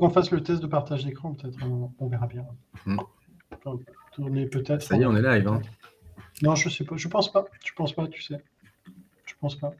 qu'on 0.00 0.10
fasse 0.10 0.30
le 0.30 0.42
test 0.42 0.60
de 0.60 0.66
partage 0.66 1.04
d'écran, 1.04 1.34
peut-être. 1.34 1.58
On, 1.98 2.08
verra 2.08 2.26
bien. 2.26 2.44
Hmm. 2.86 2.96
tourner 4.12 4.46
peut-être. 4.46 4.82
Ça 4.82 4.96
y 4.96 5.02
est, 5.02 5.06
on 5.06 5.14
est 5.16 5.22
live. 5.22 5.46
Hein. 5.46 5.60
Non, 6.42 6.54
je 6.54 6.68
sais 6.68 6.84
pas. 6.84 6.96
Je 6.96 7.08
pense 7.08 7.30
pas. 7.30 7.44
Je 7.64 7.72
pense 7.74 7.92
pas, 7.92 8.08
tu 8.08 8.22
sais. 8.22 8.42
Je 9.26 9.34
pense 9.40 9.56
pas. 9.56 9.72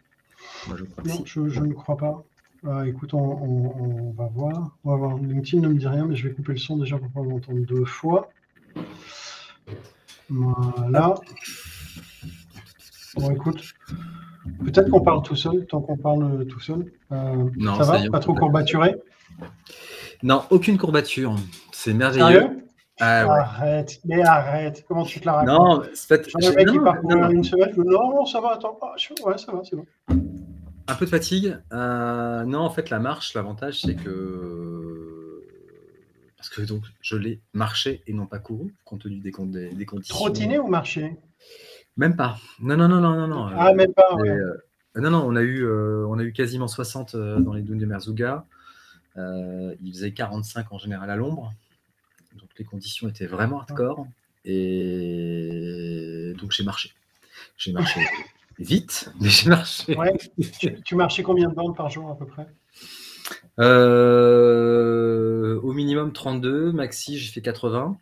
Moi, 0.68 0.76
je 0.76 0.84
crois 0.84 1.04
non, 1.04 1.22
je, 1.24 1.48
je, 1.48 1.60
ne 1.60 1.72
crois 1.72 1.96
pas. 1.96 2.24
Ah, 2.66 2.86
écoute, 2.86 3.14
on, 3.14 3.18
on, 3.18 4.12
va 4.12 4.26
voir. 4.26 4.76
On 4.84 4.90
va 4.90 4.96
voir. 4.96 5.16
LinkedIn 5.16 5.62
ne 5.62 5.68
me 5.68 5.78
dit 5.78 5.88
rien, 5.88 6.04
mais 6.04 6.14
je 6.14 6.28
vais 6.28 6.34
couper 6.34 6.52
le 6.52 6.58
son 6.58 6.76
déjà 6.76 6.98
pour 6.98 7.10
pas 7.10 7.22
l'entendre 7.22 7.64
deux 7.66 7.84
fois. 7.84 8.30
Voilà. 10.28 11.14
Bon, 13.16 13.30
écoute, 13.30 13.74
peut-être 14.64 14.90
qu'on 14.90 15.00
parle 15.00 15.22
tout 15.22 15.36
seul, 15.36 15.66
tant 15.66 15.80
qu'on 15.80 15.96
parle 15.96 16.46
tout 16.46 16.60
seul. 16.60 16.92
Euh, 17.12 17.50
non, 17.56 17.76
ça, 17.76 17.84
va 17.84 18.10
Pas 18.10 18.20
trop 18.20 18.34
courbaturé 18.34 18.94
Non, 20.22 20.44
aucune 20.50 20.78
courbature. 20.78 21.34
C'est 21.72 21.94
merveilleux. 21.94 22.48
Ah, 23.02 23.20
arrête, 23.22 23.98
mais 24.04 24.22
arrête. 24.22 24.84
Comment 24.86 25.04
tu 25.04 25.20
te 25.20 25.26
la 25.26 25.32
racontes? 25.32 25.48
Non, 25.48 25.82
c'est 25.94 26.08
pas. 26.08 26.28
Le 26.38 26.54
mec 26.54 26.68
qui 26.68 26.78
part 26.78 27.30
une 27.30 27.42
semaine, 27.42 27.72
non, 27.76 28.10
non, 28.10 28.26
ça 28.26 28.40
va, 28.40 28.52
attends. 28.52 28.78
Ah, 28.82 28.94
ouais, 29.24 29.38
ça 29.38 29.52
va, 29.52 29.62
c'est 29.64 29.76
bon. 29.76 29.86
Un 30.86 30.94
peu 30.94 31.06
de 31.06 31.10
fatigue. 31.10 31.56
Euh, 31.72 32.44
non, 32.44 32.60
en 32.60 32.70
fait, 32.70 32.90
la 32.90 32.98
marche, 32.98 33.32
l'avantage, 33.34 33.80
c'est 33.80 33.94
que. 33.94 35.42
Parce 36.36 36.50
que 36.50 36.62
donc, 36.62 36.82
je 37.00 37.16
l'ai 37.16 37.40
marché 37.54 38.02
et 38.06 38.12
non 38.12 38.26
pas 38.26 38.38
couru, 38.38 38.74
compte 38.84 39.02
tenu 39.02 39.18
des, 39.18 39.30
des, 39.30 39.68
des 39.70 39.86
conditions. 39.86 40.14
Trottiné 40.14 40.58
ou 40.58 40.66
marché? 40.66 41.16
Même 41.96 42.16
pas. 42.16 42.36
Non, 42.60 42.76
non, 42.76 42.88
non, 42.88 43.00
non, 43.00 43.14
non. 43.14 43.28
non. 43.28 43.50
Ah, 43.56 43.72
même 43.72 43.92
pas. 43.92 44.16
Euh, 44.18 44.56
non, 44.96 45.10
non, 45.10 45.24
on 45.26 45.36
a 45.36 45.42
eu, 45.42 45.64
euh, 45.64 46.06
on 46.08 46.18
a 46.18 46.22
eu 46.22 46.32
quasiment 46.32 46.68
60 46.68 47.14
euh, 47.14 47.40
dans 47.40 47.52
les 47.52 47.62
dunes 47.62 47.78
de 47.78 47.86
Merzouga. 47.86 48.44
Il 49.16 49.92
faisait 49.92 50.12
45 50.12 50.72
en 50.72 50.78
général 50.78 51.10
à 51.10 51.16
l'ombre. 51.16 51.52
Donc 52.34 52.48
les 52.58 52.64
conditions 52.64 53.08
étaient 53.08 53.26
vraiment 53.26 53.60
hardcore. 53.60 54.06
Et 54.44 56.32
donc 56.38 56.52
j'ai 56.52 56.64
marché. 56.64 56.92
J'ai 57.56 57.72
marché 57.72 58.00
vite, 58.58 59.12
mais 59.20 59.28
j'ai 59.28 59.48
marché. 59.48 59.96
Ouais. 59.96 60.16
Tu, 60.84 60.94
marchais 60.94 61.22
combien 61.22 61.48
de 61.48 61.54
bandes 61.54 61.76
par 61.76 61.90
jour 61.90 62.10
à 62.10 62.16
peu 62.16 62.26
près? 62.26 62.46
Au 65.62 65.72
minimum 65.72 66.12
32, 66.12 66.72
maxi 66.72 67.18
j'ai 67.18 67.32
fait 67.32 67.42
80. 67.42 67.96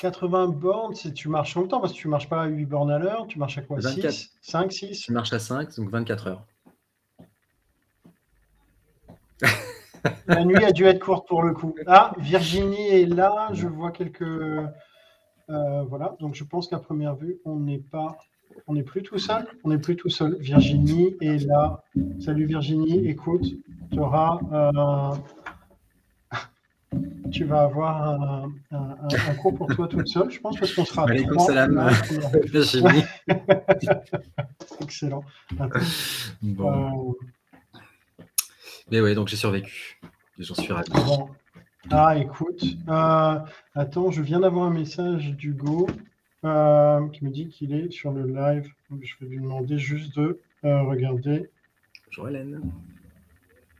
80 0.00 0.48
bornes, 0.48 0.94
si 0.96 1.12
tu 1.14 1.28
marches 1.28 1.54
longtemps, 1.54 1.80
parce 1.80 1.92
que 1.92 1.98
tu 1.98 2.08
marches 2.08 2.28
pas 2.28 2.42
à 2.42 2.46
8 2.46 2.66
bornes 2.66 2.90
à 2.90 2.98
l'heure, 2.98 3.26
tu 3.28 3.38
marches 3.38 3.58
à 3.58 3.62
quoi? 3.62 3.80
6 3.80 4.32
5, 4.42 4.72
6 4.72 5.00
Tu 5.00 5.12
marches 5.12 5.32
à 5.32 5.38
5, 5.38 5.76
donc 5.76 5.90
24 5.90 6.26
heures. 6.26 6.44
La 10.26 10.44
nuit 10.44 10.64
a 10.64 10.72
dû 10.72 10.84
être 10.84 11.00
courte 11.00 11.28
pour 11.28 11.42
le 11.42 11.52
coup. 11.52 11.74
Ah, 11.86 12.12
Virginie 12.18 12.88
est 12.88 13.06
là, 13.06 13.48
je 13.52 13.66
vois 13.68 13.90
quelques. 13.90 14.22
Euh, 14.22 15.82
voilà, 15.88 16.16
donc 16.20 16.34
je 16.34 16.44
pense 16.44 16.68
qu'à 16.68 16.78
première 16.78 17.14
vue, 17.14 17.38
on 17.44 17.56
n'est 17.56 17.78
pas. 17.78 18.18
On 18.66 18.74
n'est 18.74 18.82
plus 18.82 19.02
tout 19.02 19.18
seul 19.18 19.46
On 19.64 19.70
n'est 19.70 19.78
plus 19.78 19.96
tout 19.96 20.10
seul. 20.10 20.36
Virginie 20.38 21.16
est 21.20 21.46
là. 21.46 21.82
Salut 22.20 22.44
Virginie, 22.46 23.08
écoute, 23.08 23.46
tu 23.90 23.98
auras 23.98 24.38
euh, 24.52 25.14
tu 27.30 27.44
vas 27.44 27.62
avoir 27.62 28.02
un, 28.08 28.52
un, 28.70 29.34
cours 29.40 29.54
pour 29.54 29.68
toi 29.68 29.88
toute 29.88 30.06
seule, 30.06 30.30
je 30.30 30.38
pense, 30.40 30.58
parce 30.58 30.74
qu'on 30.74 30.84
sera. 30.84 31.04
Alaykoum 31.04 31.38
salam, 31.38 31.78
Excellent. 34.80 35.24
Bon. 36.42 37.10
Euh, 37.10 37.12
Mais 38.90 39.00
oui, 39.00 39.14
donc 39.14 39.28
j'ai 39.28 39.36
survécu. 39.36 40.00
J'en 40.38 40.54
suis 40.54 40.72
ravi. 40.72 40.90
Ah, 41.90 42.16
écoute. 42.16 42.64
Euh, 42.88 43.38
attends, 43.74 44.10
je 44.10 44.22
viens 44.22 44.40
d'avoir 44.40 44.66
un 44.66 44.72
message 44.72 45.30
d'Hugo 45.32 45.86
euh, 46.44 47.08
qui 47.08 47.24
me 47.24 47.30
dit 47.30 47.48
qu'il 47.48 47.74
est 47.74 47.90
sur 47.90 48.12
le 48.12 48.26
live. 48.26 48.68
je 49.00 49.14
vais 49.20 49.26
lui 49.26 49.40
demander 49.40 49.78
juste 49.78 50.16
de 50.16 50.40
regarder. 50.62 51.50
Bonjour 52.06 52.28
Hélène. 52.28 52.60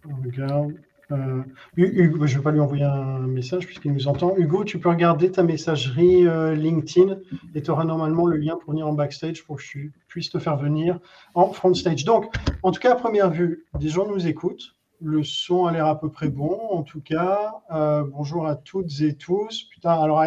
On 0.09 0.23
regarde. 0.23 0.75
Euh, 1.13 1.43
Hugo, 1.77 2.27
je 2.27 2.33
ne 2.33 2.39
vais 2.39 2.43
pas 2.43 2.51
lui 2.51 2.61
envoyer 2.61 2.85
un 2.85 3.27
message 3.27 3.67
puisqu'il 3.67 3.93
nous 3.93 4.09
entend. 4.09 4.35
Hugo, 4.37 4.65
tu 4.65 4.79
peux 4.79 4.89
regarder 4.89 5.31
ta 5.31 5.43
messagerie 5.43 6.27
euh, 6.27 6.55
LinkedIn 6.55 7.19
et 7.55 7.63
tu 7.63 7.71
auras 7.71 7.85
normalement 7.85 8.27
le 8.27 8.37
lien 8.37 8.57
pour 8.57 8.73
venir 8.73 8.87
en 8.87 8.93
backstage 8.93 9.45
pour 9.45 9.57
que 9.57 9.63
je 9.63 9.79
puisse 10.09 10.31
te 10.31 10.39
faire 10.39 10.57
venir 10.57 10.99
en 11.35 11.53
front 11.53 11.75
stage. 11.75 12.05
Donc, 12.05 12.35
en 12.63 12.73
tout 12.73 12.81
cas, 12.81 12.93
à 12.93 12.97
première 12.97 13.31
vue, 13.31 13.67
des 13.79 13.89
gens 13.89 14.09
nous 14.09 14.27
écoutent. 14.27 14.75
Le 15.03 15.25
son 15.25 15.67
a 15.67 15.73
l'air 15.73 15.87
à 15.87 15.99
peu 15.99 16.11
près 16.11 16.29
bon. 16.29 16.59
En 16.71 16.83
tout 16.83 17.01
cas, 17.01 17.55
euh, 17.73 18.05
bonjour 18.05 18.47
à 18.47 18.57
toutes 18.57 19.01
et 19.01 19.15
tous. 19.15 19.65
Putain, 19.71 20.01
alors, 20.01 20.25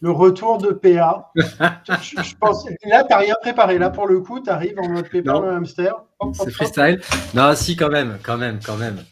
le 0.00 0.10
retour 0.10 0.58
de 0.58 0.68
PA. 0.70 1.30
je, 1.36 2.34
pense, 2.36 2.66
là, 2.84 3.02
tu 3.04 3.10
n'as 3.10 3.18
rien 3.18 3.34
préparé. 3.40 3.78
Là, 3.78 3.90
pour 3.90 4.06
le 4.06 4.20
coup, 4.20 4.40
tu 4.40 4.50
arrives 4.50 4.78
en 4.78 4.88
mode 4.88 5.08
PA 5.10 5.18
le 5.18 5.50
hamster. 5.50 5.94
C'est 6.32 6.50
freestyle. 6.50 7.00
Non, 7.34 7.54
si, 7.54 7.76
quand 7.76 7.90
même, 7.90 8.18
quand 8.22 8.38
même, 8.38 8.60
quand 8.64 8.76
même 8.76 9.04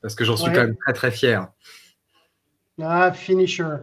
parce 0.00 0.14
que 0.14 0.24
j'en 0.24 0.36
suis 0.36 0.50
quand 0.52 0.60
même 0.60 0.76
très 0.76 0.92
très 0.92 1.10
fier. 1.10 1.48
Ah, 2.80 3.12
finisher. 3.12 3.76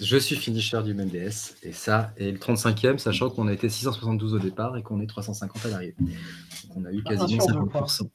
Je 0.00 0.16
suis 0.16 0.36
finisher 0.36 0.80
du 0.84 0.94
MDS 0.94 1.56
et 1.64 1.72
ça, 1.72 2.12
et 2.16 2.30
le 2.30 2.38
35e, 2.38 2.98
sachant 2.98 3.30
qu'on 3.30 3.48
a 3.48 3.52
été 3.52 3.68
672 3.68 4.34
au 4.34 4.38
départ 4.38 4.76
et 4.76 4.82
qu'on 4.82 5.00
est 5.00 5.08
350 5.08 5.66
à 5.66 5.68
l'arrivée. 5.70 5.96
Donc 5.98 6.76
on 6.76 6.84
a 6.84 6.92
eu 6.92 7.02
quasiment 7.02 7.44
50%. 7.44 8.08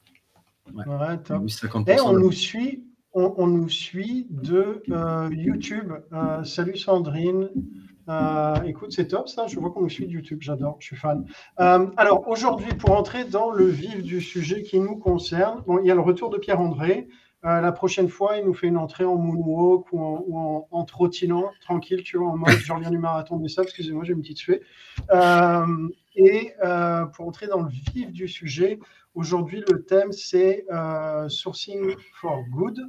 Ouais, 0.74 0.84
Et 1.88 2.02
on 2.02 2.14
nous 2.14 2.32
suit, 2.32 2.84
on, 3.14 3.46
nous 3.46 3.70
suit 3.70 4.26
de 4.32 4.82
euh, 4.90 5.30
YouTube. 5.32 5.94
Euh, 6.12 6.44
salut 6.44 6.76
Sandrine. 6.78 7.50
Euh, 8.10 8.56
écoute, 8.64 8.92
c'est 8.92 9.08
top 9.08 9.30
ça. 9.30 9.46
Je 9.46 9.60
vois 9.60 9.70
qu'on 9.70 9.82
nous 9.82 9.90
suit 9.90 10.08
de 10.08 10.12
YouTube. 10.12 10.40
J'adore. 10.42 10.78
Je 10.80 10.88
suis 10.88 10.96
fan. 10.96 11.26
alors 11.58 12.28
aujourd'hui, 12.28 12.74
pour 12.74 12.92
entrer 12.98 13.24
dans 13.26 13.52
le 13.52 13.66
vif 13.66 14.02
du 14.02 14.20
sujet 14.20 14.64
qui 14.64 14.80
nous 14.80 14.98
concerne, 14.98 15.62
bon, 15.68 15.80
il 15.80 15.86
y 15.86 15.92
a 15.92 15.96
le 15.96 16.02
retour 16.02 16.32
de 16.32 16.40
Pierre-André. 16.40 17.08
Euh, 17.46 17.60
la 17.60 17.74
prochaine 17.74 18.08
fois, 18.08 18.38
il 18.38 18.46
nous 18.46 18.54
fait 18.54 18.68
une 18.68 18.78
entrée 18.78 19.04
en 19.04 19.18
moonwalk 19.18 19.92
ou 19.92 20.02
en, 20.02 20.68
en, 20.72 20.86
trottinant, 20.86 21.52
tranquille, 21.60 22.02
tu 22.02 22.18
vois, 22.18 22.30
en 22.30 22.38
mode 22.38 22.52
je 22.52 22.72
reviens 22.72 22.90
du 22.90 22.98
marathon 22.98 23.36
des 23.36 23.50
sables, 23.50 23.68
excusez-moi, 23.68 24.06
j'ai 24.06 24.14
une 24.14 24.22
petite 24.22 24.40
fée. 24.40 24.62
Euh, 25.12 25.90
et 26.16 26.54
pour 27.14 27.28
entrer 27.28 27.48
dans 27.48 27.62
le 27.62 27.70
vif 27.70 28.14
du 28.14 28.30
sujet, 28.30 28.80
aujourd'hui, 29.16 29.64
le 29.70 29.84
thème, 29.84 30.12
c'est 30.12 30.66
Sourcing 31.28 31.96
for 32.20 32.44
Good. 32.52 32.80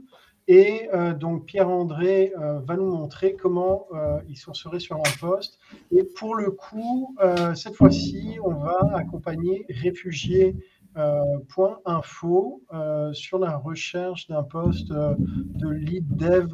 Et 0.47 0.89
donc, 1.19 1.47
Pierre-André 1.47 2.33
va 2.37 2.77
nous 2.77 2.91
montrer 2.91 3.35
comment 3.35 3.89
il 4.29 4.37
sourcerait 4.37 4.81
sur 4.81 4.97
un 4.97 5.19
poste. 5.19 5.59
Et 5.91 6.05
pour 6.05 6.35
le 6.35 6.51
coup, 6.51 7.17
cette 7.55 7.77
fois-ci, 7.77 8.39
on 8.45 8.53
va 8.53 8.91
accompagner 8.95 9.65
réfugiés 9.69 10.55
euh, 10.97 11.41
point 11.49 11.81
info 11.87 12.63
euh, 12.73 13.13
sur 13.13 13.39
la 13.41 13.57
recherche 13.57 14.29
d'un 14.29 14.45
poste 14.45 14.93
euh, 14.93 15.17
de 15.19 15.69
lead 15.69 16.07
dev 16.17 16.47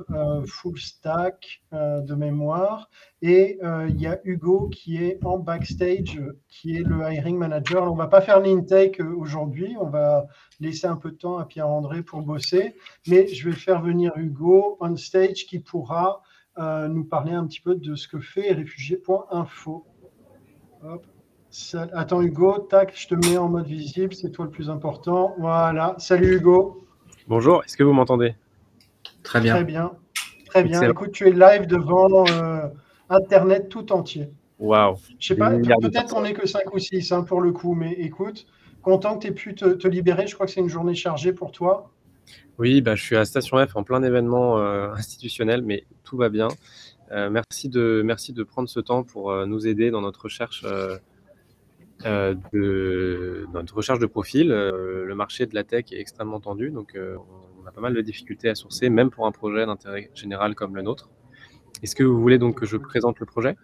full 0.46 0.78
stack 0.78 1.62
de 1.72 2.14
mémoire. 2.14 2.88
Et 3.22 3.58
il 3.88 4.00
y 4.00 4.06
a 4.06 4.18
Hugo 4.24 4.68
qui 4.68 4.96
est 4.96 5.18
en 5.24 5.38
backstage, 5.38 6.20
qui 6.48 6.76
est 6.76 6.82
le 6.82 7.12
hiring 7.12 7.36
manager. 7.36 7.84
on 7.84 7.94
ne 7.94 7.98
va 7.98 8.06
pas 8.06 8.22
faire 8.22 8.40
l'intake 8.40 9.00
aujourd'hui, 9.00 9.76
on 9.78 9.88
va 9.88 10.26
laisser 10.58 10.86
un 10.86 10.96
peu 10.96 11.10
de 11.10 11.16
temps 11.16 11.38
à 11.38 11.44
Pierre-André 11.44 12.02
pour 12.02 12.22
bosser, 12.22 12.74
mais 13.06 13.26
je 13.26 13.48
vais 13.48 13.54
faire 13.54 13.82
venir 13.82 14.12
Hugo 14.16 14.78
on 14.80 14.96
stage 14.96 15.46
qui 15.46 15.60
pourra 15.60 16.22
nous 16.58 17.04
parler 17.04 17.32
un 17.32 17.46
petit 17.46 17.60
peu 17.60 17.74
de 17.74 17.94
ce 17.94 18.08
que 18.08 18.20
fait 18.20 18.52
réfugié.info. 18.52 19.86
Hop. 20.82 21.06
Attends 21.92 22.22
Hugo, 22.22 22.58
tac, 22.70 22.92
je 22.96 23.08
te 23.08 23.14
mets 23.14 23.36
en 23.36 23.48
mode 23.48 23.66
visible, 23.66 24.14
c'est 24.14 24.30
toi 24.30 24.44
le 24.44 24.52
plus 24.52 24.70
important. 24.70 25.34
Voilà. 25.38 25.96
Salut 25.98 26.36
Hugo. 26.36 26.86
Bonjour, 27.26 27.64
est-ce 27.64 27.76
que 27.76 27.82
vous 27.82 27.92
m'entendez? 27.92 28.36
Très 29.24 29.40
bien. 29.40 29.54
Très 29.54 29.64
bien. 29.64 29.92
Très 30.46 30.62
bien. 30.62 30.82
Écoute, 30.82 31.10
tu 31.10 31.26
es 31.26 31.32
live 31.32 31.66
devant 31.66 32.24
euh, 32.28 32.68
Internet 33.08 33.68
tout 33.68 33.92
entier. 33.92 34.30
Waouh. 34.60 34.96
Je 35.18 35.26
sais 35.26 35.34
pas, 35.34 35.50
peut-être 35.50 36.14
qu'on 36.14 36.22
n'est 36.22 36.34
que 36.34 36.46
5 36.46 36.72
ou 36.72 36.78
6 36.78 37.10
hein, 37.10 37.24
pour 37.24 37.40
le 37.40 37.50
coup, 37.50 37.74
mais 37.74 37.94
écoute, 37.94 38.46
content 38.80 39.16
que 39.16 39.22
tu 39.22 39.28
aies 39.28 39.34
pu 39.34 39.56
te, 39.56 39.88
libérer. 39.88 40.28
Je 40.28 40.34
crois 40.34 40.46
que 40.46 40.52
c'est 40.52 40.60
une 40.60 40.68
journée 40.68 40.94
chargée 40.94 41.32
pour 41.32 41.50
toi. 41.50 41.90
Oui, 42.58 42.80
bah, 42.80 42.94
je 42.94 43.02
suis 43.02 43.16
à 43.16 43.24
Station 43.24 43.64
F 43.66 43.74
en 43.74 43.82
plein 43.82 44.04
événement 44.04 44.58
euh, 44.58 44.92
institutionnel, 44.92 45.62
mais 45.62 45.84
tout 46.04 46.16
va 46.16 46.28
bien. 46.28 46.46
Euh, 47.10 47.28
merci, 47.28 47.68
de, 47.68 48.02
merci 48.04 48.32
de 48.32 48.44
prendre 48.44 48.68
ce 48.68 48.78
temps 48.78 49.02
pour 49.02 49.34
nous 49.46 49.66
aider 49.66 49.90
dans 49.90 50.00
notre 50.00 50.22
recherche 50.22 50.64
euh, 52.06 52.34
de 52.52 53.46
notre 53.52 53.74
recherche 53.74 53.98
de 53.98 54.06
profil. 54.06 54.50
Euh, 54.52 55.04
le 55.04 55.14
marché 55.14 55.46
de 55.46 55.54
la 55.54 55.64
tech 55.64 55.86
est 55.92 56.00
extrêmement 56.00 56.40
tendu, 56.40 56.70
donc 56.70 56.94
euh, 56.94 57.16
on 57.62 57.66
a 57.66 57.72
pas 57.72 57.80
mal 57.80 57.94
de 57.94 58.00
difficultés 58.00 58.48
à 58.48 58.54
sourcer, 58.54 58.88
même 58.88 59.10
pour 59.10 59.26
un 59.26 59.32
projet 59.32 59.66
d'intérêt 59.66 60.10
général 60.14 60.54
comme 60.54 60.74
le 60.76 60.82
nôtre. 60.82 61.10
Est-ce 61.82 61.94
que 61.94 62.04
vous 62.04 62.20
voulez 62.20 62.38
donc 62.38 62.58
que 62.58 62.66
je 62.66 62.76
présente 62.76 63.20
le 63.20 63.26
projet? 63.26 63.56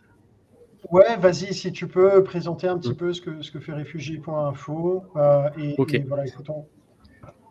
Ouais, 0.90 1.16
vas-y, 1.16 1.54
si 1.54 1.72
tu 1.72 1.88
peux 1.88 2.22
présenter 2.22 2.68
un 2.68 2.78
petit 2.78 2.90
mm. 2.90 2.96
peu 2.96 3.12
ce 3.12 3.20
que, 3.20 3.42
ce 3.42 3.50
que 3.50 3.58
fait 3.58 3.72
réfugié.info. 3.72 5.04
et, 5.58 5.74
ok. 5.78 6.02
voilà, 6.06 6.26
écoutons. 6.26 6.66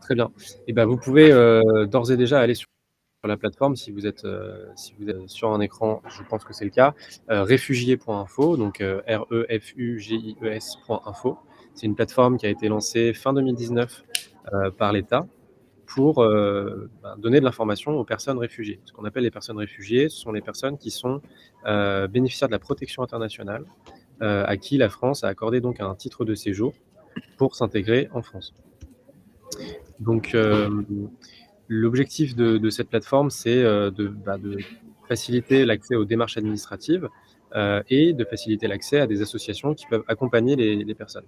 Très 0.02 0.16
bien. 0.16 0.32
Et 0.38 0.64
eh 0.68 0.74
ben, 0.74 0.86
vous 0.86 0.98
pouvez 0.98 1.32
d'ores 1.88 2.12
et 2.12 2.18
déjà 2.18 2.40
aller 2.40 2.54
sur 2.54 2.68
la 3.27 3.38
plateforme, 3.38 3.75
si 3.75 3.92
vous 3.92 4.06
êtes, 4.07 4.25
si 4.75 4.94
vous 5.00 5.27
sur 5.27 5.51
un 5.51 5.60
écran, 5.62 6.01
je 6.07 6.24
pense 6.24 6.44
que 6.44 6.54
c'est 6.54 6.66
le 6.66 6.72
cas, 6.72 6.94
réfugié.info, 7.27 8.57
donc 8.57 8.80
R-E-F-U-G-I-E-S.info. 8.80 9.38
C'est 11.74 11.86
une 11.86 11.95
plateforme 11.95 12.38
qui 12.38 12.45
a 12.45 12.50
été 12.50 12.68
lancée 12.68 13.13
fin 13.13 13.33
2019 13.33 14.04
par 14.77 14.94
l'État 14.94 15.25
pour 15.86 16.22
euh, 16.22 16.89
ben, 17.04 17.16
donner 17.18 17.39
de 17.39 17.45
l'information 17.45 17.98
aux 17.98 18.04
personnes 18.04 18.38
réfugiées. 18.38 18.80
Ce 18.86 18.94
qu'on 18.94 19.06
appelle 19.06 19.24
les 19.24 19.31
personnes 19.31 19.57
réfugiées, 19.57 20.10
ce 20.10 20.19
sont 20.19 20.31
les 20.31 20.42
personnes 20.42 20.77
qui 20.77 20.92
sont 20.92 21.22
euh, 21.66 22.07
bénéficiaires 22.07 22.50
de 22.50 22.54
la 22.54 22.60
protection 22.60 23.04
internationale, 23.04 23.66
euh, 24.22 24.44
à 24.45 24.57
qui 24.57 24.77
la 24.77 24.89
France 24.89 25.24
a 25.24 25.27
accordé 25.27 25.62
donc 25.62 25.80
un 25.80 25.94
titre 25.95 26.25
de 26.25 26.36
séjour 26.36 26.74
pour 27.38 27.56
s'intégrer 27.56 28.10
en 28.13 28.22
France. 28.22 28.54
Donc, 30.00 30.36
l'objectif 31.67 32.35
de, 32.35 32.69
cette 32.69 32.89
plateforme, 32.89 33.29
c'est 33.29 33.63
bah, 34.25 34.38
de, 34.38 34.57
faciliter 35.07 35.65
l'accès 35.65 35.95
aux 35.95 36.06
démarches 36.06 36.38
administratives 36.38 37.09
et 37.89 38.13
de 38.13 38.25
faciliter 38.25 38.67
l'accès 38.67 39.00
à 39.00 39.07
des 39.07 39.21
associations 39.21 39.73
qui 39.73 39.85
peuvent 39.88 40.03
accompagner 40.07 40.56
les 40.56 40.95
personnes. 40.95 41.25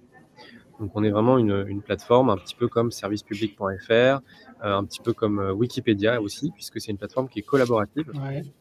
Donc 0.80 0.92
on 0.94 1.04
est 1.04 1.10
vraiment 1.10 1.38
une, 1.38 1.82
plateforme 1.82 2.30
un 2.30 2.38
petit 2.38 2.56
peu 2.56 2.68
comme 2.68 2.92
servicepublic.fr, 2.92 3.92
euh, 3.92 4.20
un 4.62 4.84
petit 4.84 5.02
peu 5.02 5.14
comme 5.14 5.40
euh, 5.40 5.52
Wikipédia 5.54 6.22
aussi, 6.22 6.52
puisque 6.52 6.80
c'est 6.80 6.92
une 6.92 6.98
plateforme 6.98 7.30
qui 7.30 7.40
est 7.40 7.44
collaborative, 7.44 8.12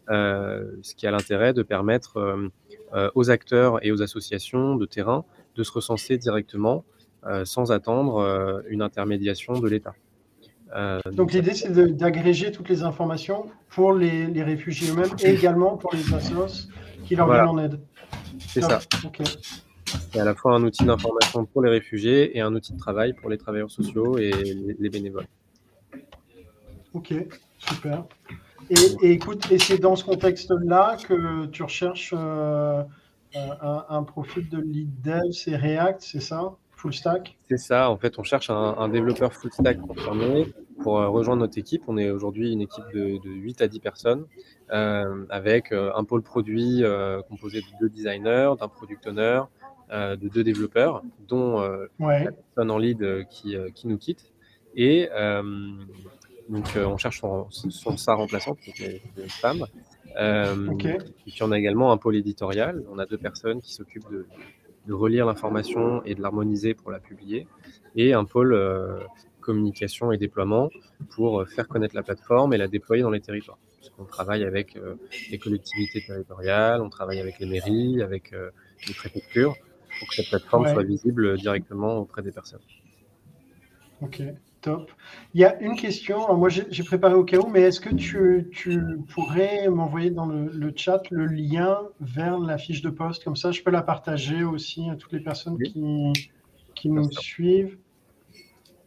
euh, 0.08 0.73
ce 0.82 0.94
qui 0.94 1.06
a 1.06 1.11
l'intérêt 1.11 1.52
de 1.52 1.62
permettre 1.62 2.50
aux 3.14 3.31
acteurs 3.31 3.84
et 3.84 3.90
aux 3.93 4.00
associations 4.00 4.76
de 4.76 4.87
terrain 4.87 5.25
de 5.56 5.62
se 5.62 5.73
recenser 5.73 6.17
directement 6.17 6.84
sans 7.44 7.73
attendre 7.73 8.62
une 8.69 8.81
intermédiation 8.81 9.58
de 9.58 9.69
l'État. 9.69 9.94
Donc 11.13 11.33
l'idée 11.33 11.55
c'est 11.55 11.73
d'agréger 11.97 12.51
toutes 12.51 12.69
les 12.69 12.83
informations 12.83 13.47
pour 13.71 13.93
les, 13.93 14.43
réfugiés 14.43 14.91
eux-mêmes 14.91 15.15
et 15.23 15.31
également 15.31 15.77
pour 15.77 15.95
les 15.95 16.13
assos 16.13 16.69
qui 17.05 17.15
leur 17.15 17.31
viennent 17.31 17.49
en 17.49 17.59
aide. 17.59 17.81
C'est 18.49 18.63
ça. 18.63 18.81
C'est 20.11 20.21
à 20.21 20.25
la 20.25 20.35
fois 20.35 20.55
un 20.55 20.63
outil 20.63 20.85
d'information 20.85 21.45
pour 21.45 21.63
les 21.63 21.71
réfugiés 21.71 22.37
et 22.37 22.41
un 22.41 22.55
outil 22.55 22.73
de 22.73 22.79
travail 22.79 23.13
pour 23.13 23.31
les 23.31 23.39
travailleurs 23.39 23.71
sociaux 23.71 24.19
et 24.19 24.33
les, 24.79 24.91
bénévoles. 24.91 25.27
Ok, 26.93 27.15
super. 27.59 28.05
Et, 28.71 29.12
écoute, 29.12 29.51
et 29.53 29.59
c'est 29.59 29.79
dans 29.79 29.95
ce 29.95 30.05
contexte-là 30.05 30.97
que 31.07 31.47
tu 31.47 31.62
recherches 31.62 32.12
euh, 32.17 32.83
un, 33.35 34.03
profil 34.03 34.49
de 34.49 34.59
lead 34.59 34.91
dev, 35.03 35.31
c'est 35.31 35.57
React, 35.57 36.01
c'est 36.01 36.21
ça? 36.21 36.57
Full 36.76 36.94
stack 36.94 37.37
C'est 37.49 37.56
ça, 37.56 37.90
en 37.90 37.96
fait, 37.96 38.19
on 38.19 38.23
cherche 38.23 38.50
un, 38.50 38.88
développeur 38.88 39.32
full 39.32 39.52
stack 39.52 39.81
confirmé 39.81 40.52
pour 40.82 40.99
euh, 40.99 41.08
rejoindre 41.08 41.40
notre 41.40 41.58
équipe. 41.58 41.82
On 41.88 41.96
est 41.99 42.11
aujourd'hui 42.11 42.52
une 42.52 42.61
équipe 42.61 42.84
de, 42.94 43.19
8 43.25 43.62
à 43.62 43.69
10 43.69 43.81
personnes 43.81 44.26
euh, 44.73 45.25
avec 45.31 45.73
un 45.73 46.05
pôle 46.05 46.23
produit 46.23 46.82
composé 47.28 47.61
de 47.61 47.67
deux 47.81 47.88
designers, 47.88 48.52
d'un 48.61 48.69
product 48.69 49.06
owner, 49.06 49.40
euh, 49.93 50.17
de 50.17 50.28
deux 50.28 50.43
développeurs, 50.43 51.05
dont 51.28 51.61
euh, 51.61 51.87
la 52.00 52.32
personne 52.32 52.73
en 52.73 52.78
lead 52.78 53.02
euh, 53.02 53.23
qui, 53.23 53.55
qui 53.73 53.87
nous 53.87 53.99
quitte. 53.99 54.32
Et 54.75 55.08
donc, 56.49 56.64
on 56.76 56.96
cherche 56.96 57.20
son, 57.20 57.49
son, 57.50 57.96
sa 57.96 58.14
remplaçante, 58.14 58.58
qui 58.58 58.82
est 58.82 59.02
une 59.17 59.28
femme. 59.28 59.64
Et 60.19 61.31
puis, 61.31 61.43
on 61.43 61.52
a 61.52 61.58
également 61.58 61.93
un 61.93 61.99
pôle 61.99 62.17
éditorial. 62.17 62.84
On 62.90 62.99
a 62.99 63.06
deux 63.06 63.17
personnes 63.17 63.61
qui 63.61 63.73
s'occupent 63.75 64.11
de, 64.11 64.26
de, 64.87 64.93
relire 64.93 65.27
l'information 65.27 66.03
et 66.05 66.15
de 66.15 66.23
l'harmoniser 66.23 66.75
pour 66.75 66.91
la 66.91 66.99
publier. 66.99 67.47
Et 67.94 68.12
un 68.12 68.25
pôle 68.25 68.59
communication 69.41 70.12
et 70.12 70.19
déploiement 70.19 70.71
pour 71.11 71.49
faire 71.49 71.69
connaître 71.69 71.94
la 71.94 72.03
plateforme 72.03 72.53
et 72.53 72.59
la 72.59 72.69
déployer 72.69 73.03
dans 73.03 73.11
les 73.11 73.21
territoires. 73.21 73.59
On 73.99 74.05
travaille 74.05 74.44
avec 74.44 74.77
les 75.31 75.38
collectivités 75.38 76.05
territoriales, 76.05 76.83
on 76.83 76.91
travaille 76.91 77.21
avec 77.21 77.38
les 77.38 77.47
mairies, 77.47 78.03
avec 78.03 78.33
les 78.87 78.94
préfectures 78.94 79.55
pour 79.99 80.09
que 80.09 80.15
cette 80.15 80.29
plateforme 80.29 80.69
soit 80.69 80.83
visible 80.83 81.37
directement 81.38 81.99
auprès 81.99 82.23
des 82.23 82.33
personnes. 82.33 82.61
Ok, 84.03 84.23
top. 84.67 84.91
Il 85.33 85.41
y 85.41 85.45
a 85.45 85.61
une 85.63 85.77
question, 85.77 86.37
moi 86.37 86.49
j'ai 86.49 86.83
préparé 86.83 87.15
au 87.15 87.25
cas 87.25 87.39
où, 87.39 87.47
mais 87.47 87.61
est-ce 87.61 87.81
que 87.81 87.95
tu, 87.95 88.49
tu 88.51 88.99
pourrais 89.15 89.69
m'envoyer 89.69 90.11
dans 90.11 90.27
le, 90.27 90.73
chat 90.75 91.03
le 91.11 91.27
lien 91.27 91.79
vers 92.01 92.39
la 92.39 92.59
fiche 92.59 92.83
de 92.83 92.91
poste? 92.91 93.23
Comme 93.23 93.37
ça, 93.37 93.53
je 93.53 93.63
peux 93.63 93.71
la 93.71 93.83
partager 93.83 94.43
aussi 94.43 94.91
à 94.91 94.97
toutes 94.97 95.13
les 95.13 95.21
personnes 95.21 95.57
qui, 95.59 96.13
qui 96.75 96.91
nous 96.91 97.11
suivent. 97.13 97.79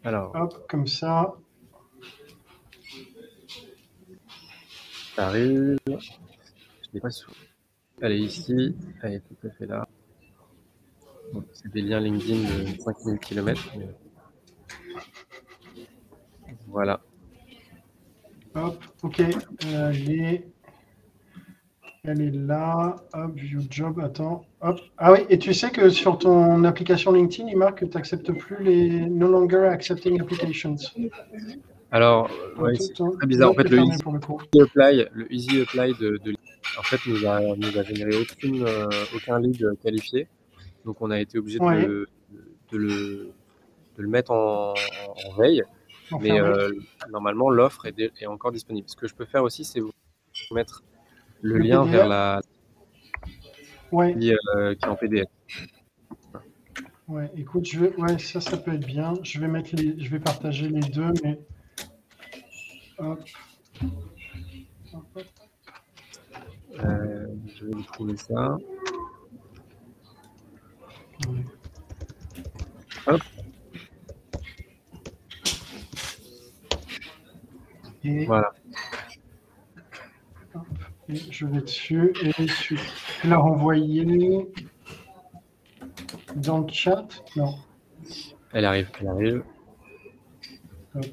Alors, 0.03 0.35
Hop, 0.35 0.67
comme 0.67 0.87
ça. 0.87 1.35
Ça 5.15 5.27
arrive. 5.27 5.77
Je 5.87 5.93
n'ai 6.93 6.99
pas 6.99 7.09
sous. 7.09 7.31
Elle 8.01 8.13
est 8.13 8.19
ici, 8.19 8.75
elle 9.01 9.13
est 9.13 9.19
tout 9.19 9.47
à 9.47 9.49
fait 9.51 9.65
là 9.65 9.87
c'est 11.53 11.71
des 11.71 11.81
liens 11.81 11.99
LinkedIn 11.99 12.41
de 12.41 12.81
5000 12.81 13.19
km. 13.19 13.61
Voilà. 16.69 17.01
Hop, 18.55 18.83
ok. 19.03 19.21
Elle 19.65 20.11
est... 20.11 20.47
Elle 22.05 22.21
est 22.21 22.31
là. 22.31 22.95
Hop, 23.13 23.35
view 23.35 23.61
job. 23.69 23.99
Attends. 23.99 24.45
Hop. 24.61 24.79
Ah 24.97 25.11
oui, 25.11 25.19
et 25.29 25.37
tu 25.37 25.53
sais 25.53 25.69
que 25.69 25.89
sur 25.89 26.17
ton 26.17 26.63
application 26.63 27.11
LinkedIn, 27.11 27.49
il 27.49 27.57
marque 27.57 27.79
que 27.79 27.85
tu 27.85 27.97
n'acceptes 27.97 28.31
plus 28.31 28.63
les 28.63 29.05
no 29.05 29.27
longer 29.27 29.65
accepting 29.65 30.19
applications. 30.21 30.77
Alors, 31.91 32.29
c'est 32.75 32.93
très 32.93 33.27
bizarre. 33.27 33.51
En 33.51 33.53
fait, 33.53 33.69
le 33.69 33.79
easy, 33.79 34.61
apply, 34.61 35.07
le 35.13 35.33
easy 35.33 35.61
apply 35.61 35.93
de, 35.99 36.19
en 36.77 36.83
fait, 36.83 36.99
nous 37.07 37.25
a, 37.25 37.41
nous 37.41 37.77
a 37.77 37.83
généré 37.83 38.11
aucune, 38.21 38.63
euh, 38.65 38.87
aucun 39.15 39.39
lead 39.39 39.65
qualifié. 39.83 40.27
Donc 40.85 41.01
on 41.01 41.11
a 41.11 41.19
été 41.19 41.37
obligé 41.37 41.59
de, 41.59 42.07
le, 42.71 43.33
mettre 43.97 44.31
en, 44.31 44.73
veille. 45.37 45.63
Mais 46.19 46.39
euh, 46.39 46.71
normalement, 47.09 47.49
l'offre 47.49 47.85
est, 47.85 48.25
encore 48.25 48.51
disponible. 48.51 48.87
Ce 48.89 48.95
que 48.95 49.07
je 49.07 49.15
peux 49.15 49.25
faire 49.25 49.43
aussi, 49.43 49.63
c'est 49.63 49.79
vous 49.79 49.93
mettre 50.51 50.83
le, 51.41 51.57
lien 51.57 51.85
vers 51.85 52.07
la 52.07 52.41
ouais. 53.91 54.17
qui, 54.17 54.33
euh, 54.33 54.75
qui, 54.75 54.85
est 54.85 54.87
en 54.87 54.95
PDF. 54.95 55.27
Ouais, 57.07 57.31
écoute, 57.35 57.65
je 57.65 57.79
vais... 57.79 57.95
ouais, 57.95 58.19
ça, 58.19 58.39
ça 58.39 58.57
peut 58.57 58.73
être 58.73 58.85
bien. 58.85 59.13
Je 59.23 59.39
vais 59.39 59.47
mettre 59.47 59.75
les... 59.75 59.99
je 59.99 60.09
vais 60.09 60.19
partager 60.19 60.69
les 60.69 60.79
deux, 60.79 61.11
mais 61.23 61.39
hop. 62.99 63.19
Euh, 66.83 67.27
je 67.55 67.65
vais 67.65 67.71
vous 67.71 67.83
trouver 67.83 68.15
ça. 68.15 68.57
Et 78.03 78.25
voilà. 78.25 78.53
je 81.09 81.45
vais 81.45 81.61
dessus 81.61 82.13
et 82.23 82.31
je 82.47 82.75
vais 82.75 82.81
la 83.25 83.37
renvoyer 83.37 84.47
dans 86.35 86.59
le 86.59 86.71
chat. 86.71 87.07
Non. 87.35 87.55
Elle 88.53 88.65
arrive, 88.65 88.89
elle 89.01 89.07
arrive. 89.07 89.43
Hop. 90.95 91.05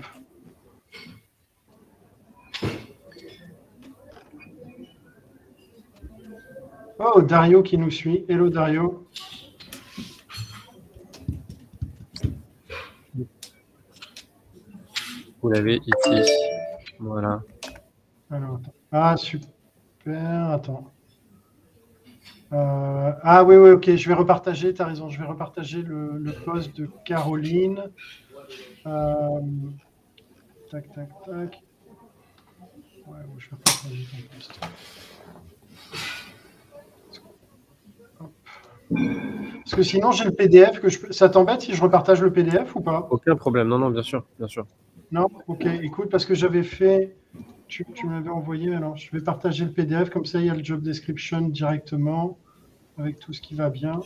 Oh, 6.98 7.20
Dario 7.20 7.62
qui 7.62 7.76
nous 7.76 7.90
suit. 7.90 8.24
Hello 8.28 8.48
Dario. 8.48 9.06
Vous 15.42 15.50
l'avez 15.50 15.78
ici. 15.86 16.32
Voilà. 16.98 17.42
ah, 18.92 19.16
super. 19.16 20.50
Attends. 20.50 20.90
Euh, 22.52 23.12
ah 23.22 23.44
oui, 23.44 23.56
oui, 23.56 23.70
ok, 23.70 23.96
je 23.96 24.08
vais 24.08 24.14
repartager, 24.14 24.72
tu 24.72 24.80
as 24.80 24.84
raison, 24.86 25.10
je 25.10 25.18
vais 25.18 25.26
repartager 25.26 25.82
le, 25.82 26.16
le 26.18 26.32
post 26.32 26.76
de 26.76 26.88
Caroline. 27.04 27.90
Euh, 28.86 29.40
tac, 30.70 30.92
tac, 30.92 31.08
tac. 31.24 31.62
Ouais, 33.06 33.18
je 33.38 33.50
vais 33.50 33.56
repartager 33.56 34.06
ton 34.10 34.16
post. 34.34 34.60
Parce 38.88 39.74
que 39.74 39.82
sinon, 39.82 40.12
j'ai 40.12 40.24
le 40.24 40.30
PDF. 40.30 40.80
que 40.80 40.88
je 40.88 40.98
Ça 41.12 41.28
t'embête 41.28 41.62
si 41.62 41.74
je 41.74 41.82
repartage 41.82 42.22
le 42.22 42.32
PDF 42.32 42.76
ou 42.76 42.80
pas? 42.80 43.08
Aucun 43.10 43.34
problème, 43.34 43.66
non, 43.66 43.78
non, 43.78 43.90
bien 43.90 44.02
sûr, 44.02 44.24
bien 44.38 44.46
sûr. 44.46 44.66
Non, 45.12 45.28
ok, 45.46 45.66
écoute, 45.82 46.10
parce 46.10 46.24
que 46.24 46.34
j'avais 46.34 46.64
fait, 46.64 47.14
tu, 47.68 47.84
m'avais 48.04 48.30
envoyé, 48.30 48.74
alors 48.74 48.96
je 48.96 49.10
vais 49.12 49.20
partager 49.22 49.64
le 49.64 49.70
PDF, 49.70 50.10
comme 50.10 50.24
ça 50.24 50.40
il 50.40 50.46
y 50.46 50.50
a 50.50 50.54
le 50.54 50.64
job 50.64 50.82
description 50.82 51.42
directement, 51.42 52.38
avec 52.98 53.18
tout 53.20 53.32
ce 53.32 53.40
qui 53.40 53.54
va 53.54 53.70
bien. 53.70 54.00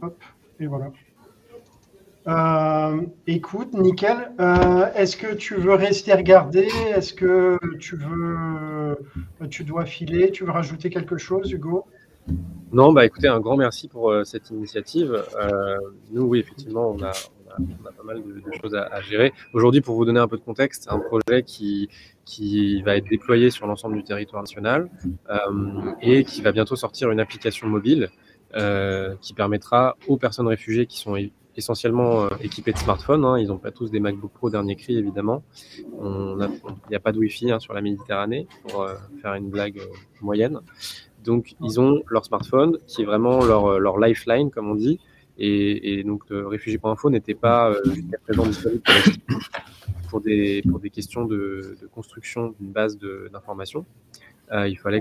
Hop, 0.00 0.22
et 0.60 0.66
voilà. 0.66 0.92
Euh, 2.28 3.02
écoute, 3.26 3.74
nickel. 3.74 4.32
Euh, 4.38 4.92
est-ce 4.94 5.16
que 5.16 5.34
tu 5.34 5.56
veux 5.56 5.74
rester 5.74 6.12
regarder? 6.14 6.68
Est-ce 6.94 7.14
que 7.14 7.58
tu 7.80 7.96
veux, 7.96 8.96
tu 9.50 9.64
dois 9.64 9.86
filer? 9.86 10.30
Tu 10.30 10.44
veux 10.44 10.52
rajouter 10.52 10.88
quelque 10.88 11.18
chose, 11.18 11.50
Hugo? 11.50 11.84
Non, 12.72 12.92
bah 12.92 13.04
écoutez, 13.04 13.26
un 13.26 13.40
grand 13.40 13.56
merci 13.56 13.88
pour 13.88 14.14
cette 14.24 14.50
initiative. 14.50 15.24
nous, 16.12 16.22
oui, 16.22 16.38
effectivement, 16.38 16.90
on 16.90 17.02
a, 17.02 17.10
pas 17.56 18.02
mal 18.04 18.22
de, 18.22 18.42
choses 18.60 18.74
à, 18.74 19.00
gérer. 19.02 19.32
Aujourd'hui, 19.52 19.80
pour 19.80 19.96
vous 19.96 20.04
donner 20.04 20.20
un 20.20 20.28
peu 20.28 20.36
de 20.36 20.42
contexte, 20.42 20.84
c'est 20.84 20.92
un 20.92 20.98
projet 20.98 21.42
qui, 21.42 21.88
qui 22.24 22.82
va 22.82 22.96
être 22.96 23.08
déployé 23.08 23.50
sur 23.50 23.66
l'ensemble 23.66 23.96
du 23.96 24.04
territoire 24.04 24.42
national 24.42 24.90
et 26.00 26.24
qui 26.24 26.42
va 26.42 26.52
bientôt 26.52 26.76
sortir 26.76 27.10
une 27.10 27.20
application 27.20 27.66
mobile 27.68 28.10
qui 29.20 29.34
permettra 29.34 29.96
aux 30.08 30.16
personnes 30.16 30.48
réfugiées 30.48 30.86
qui 30.86 30.98
sont 30.98 31.16
essentiellement 31.56 32.24
euh, 32.24 32.28
équipés 32.40 32.72
de 32.72 32.78
smartphones. 32.78 33.24
Hein. 33.24 33.38
Ils 33.38 33.48
n'ont 33.48 33.58
pas 33.58 33.70
tous 33.70 33.90
des 33.90 34.00
MacBook 34.00 34.32
Pro 34.32 34.50
dernier 34.50 34.76
cri, 34.76 34.96
évidemment. 34.96 35.42
Il 36.02 36.48
n'y 36.90 36.96
a 36.96 37.00
pas 37.00 37.12
de 37.12 37.18
Wi-Fi 37.18 37.52
hein, 37.52 37.60
sur 37.60 37.74
la 37.74 37.80
Méditerranée, 37.80 38.46
pour 38.68 38.82
euh, 38.82 38.94
faire 39.20 39.34
une 39.34 39.50
blague 39.50 39.78
euh, 39.78 39.86
moyenne. 40.20 40.60
Donc, 41.24 41.54
ils 41.62 41.80
ont 41.80 42.02
leur 42.08 42.24
smartphone, 42.24 42.78
qui 42.86 43.02
est 43.02 43.04
vraiment 43.04 43.44
leur, 43.44 43.78
leur 43.78 43.98
lifeline, 43.98 44.50
comme 44.50 44.70
on 44.70 44.74
dit. 44.74 44.98
Et, 45.44 45.98
et 45.98 46.04
donc, 46.04 46.22
réfugié.info 46.30 47.10
n'était 47.10 47.34
pas 47.34 47.74
jusqu'à 47.84 48.18
présent 48.18 48.46
disponible 48.46 48.82
pour, 50.08 50.20
des, 50.20 50.62
pour 50.70 50.78
des 50.78 50.90
questions 50.90 51.24
de, 51.24 51.76
de 51.82 51.86
construction 51.88 52.54
d'une 52.60 52.70
base 52.70 52.96
d'information. 53.32 53.84
il 54.52 54.78
fallait 54.78 55.00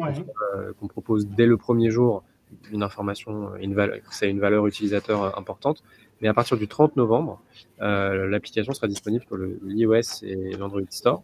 qu'on 0.80 0.88
propose 0.88 1.28
dès 1.28 1.46
le 1.46 1.58
premier 1.58 1.92
jour 1.92 2.24
une 2.72 2.84
information, 2.84 3.56
une 3.58 3.74
valeur, 3.74 3.98
ait 4.22 4.30
une 4.30 4.40
valeur 4.40 4.68
utilisateur 4.68 5.38
importante. 5.38 5.84
Mais 6.22 6.28
à 6.28 6.34
partir 6.34 6.58
du 6.58 6.68
30 6.68 6.96
novembre, 6.96 7.42
euh, 7.82 8.28
l'application 8.28 8.74
sera 8.74 8.88
disponible 8.88 9.24
sur 9.26 9.38
l'iOS 9.38 10.24
et 10.24 10.56
l'Android 10.58 10.82
Store 10.90 11.24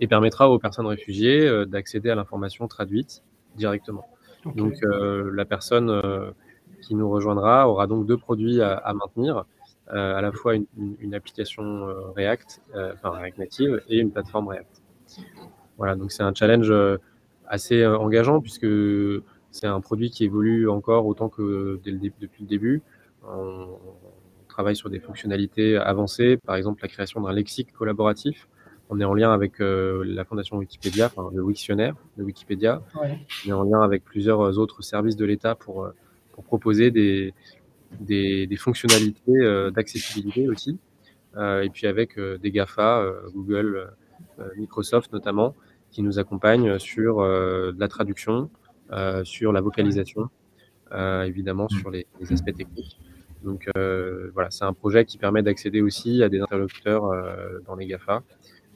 et 0.00 0.06
permettra 0.06 0.50
aux 0.50 0.58
personnes 0.58 0.86
réfugiées 0.86 1.46
euh, 1.46 1.66
d'accéder 1.66 2.10
à 2.10 2.14
l'information 2.14 2.66
traduite 2.66 3.22
directement. 3.56 4.06
Donc 4.56 4.74
euh, 4.82 5.30
la 5.32 5.44
personne 5.44 5.90
qui 6.84 6.94
nous 6.94 7.08
rejoindra 7.08 7.68
aura 7.68 7.86
donc 7.86 8.06
deux 8.06 8.16
produits 8.16 8.60
à, 8.62 8.92
maintenir, 8.94 9.44
à 9.88 10.20
la 10.20 10.32
fois 10.32 10.54
une, 10.54 11.14
application 11.14 11.86
React, 12.16 12.62
enfin 12.94 13.10
React 13.10 13.38
Native, 13.38 13.82
et 13.88 13.98
une 13.98 14.10
plateforme 14.10 14.48
React. 14.48 14.82
Voilà, 15.78 15.96
donc 15.96 16.12
c'est 16.12 16.22
un 16.22 16.34
challenge 16.34 16.72
assez 17.46 17.86
engageant 17.86 18.40
puisque 18.40 18.66
c'est 19.50 19.66
un 19.66 19.80
produit 19.80 20.10
qui 20.10 20.24
évolue 20.24 20.68
encore 20.68 21.06
autant 21.06 21.28
que 21.28 21.80
depuis 21.84 22.42
le 22.42 22.48
début. 22.48 22.82
On, 23.26 23.78
travaille 24.54 24.76
sur 24.76 24.88
des 24.88 25.00
fonctionnalités 25.00 25.76
avancées, 25.76 26.38
par 26.46 26.54
exemple 26.54 26.80
la 26.82 26.88
création 26.88 27.20
d'un 27.20 27.32
lexique 27.32 27.72
collaboratif. 27.72 28.48
On 28.88 29.00
est 29.00 29.04
en 29.04 29.12
lien 29.12 29.32
avec 29.32 29.60
euh, 29.60 30.04
la 30.06 30.24
fondation 30.24 30.58
Wikipédia, 30.58 31.06
enfin 31.06 31.28
le 31.34 31.42
Wiktionnaire 31.42 31.96
de 32.16 32.22
Wikipédia. 32.22 32.80
On 32.94 33.48
est 33.48 33.52
en 33.52 33.64
lien 33.64 33.80
avec 33.80 34.04
plusieurs 34.04 34.58
autres 34.58 34.82
services 34.82 35.16
de 35.16 35.24
l'État 35.24 35.56
pour, 35.56 35.84
euh, 35.84 35.94
pour 36.34 36.44
proposer 36.44 36.90
des, 36.90 37.32
fonctionnalités 38.58 39.36
euh, 39.36 39.70
d'accessibilité 39.70 40.48
aussi. 40.48 40.78
et 41.36 41.70
puis 41.72 41.86
avec 41.86 42.18
des 42.18 42.50
GAFA, 42.50 43.04
Google, 43.34 43.92
Microsoft 44.56 45.12
notamment, 45.12 45.54
qui 45.90 46.02
nous 46.02 46.18
accompagnent 46.18 46.78
sur 46.78 47.22
la 47.22 47.88
traduction, 47.88 48.50
sur 49.24 49.52
la 49.52 49.60
vocalisation, 49.60 50.28
évidemment 50.92 51.68
sur 51.68 51.90
les 51.90 52.06
aspects 52.30 52.54
techniques. 52.54 52.98
Donc 53.44 53.68
euh, 53.76 54.30
voilà, 54.32 54.50
c'est 54.50 54.64
un 54.64 54.72
projet 54.72 55.04
qui 55.04 55.18
permet 55.18 55.42
d'accéder 55.42 55.82
aussi 55.82 56.22
à 56.22 56.28
des 56.28 56.40
interlocuteurs 56.40 57.04
euh, 57.04 57.60
dans 57.66 57.76
les 57.76 57.86
GAFA. 57.86 58.22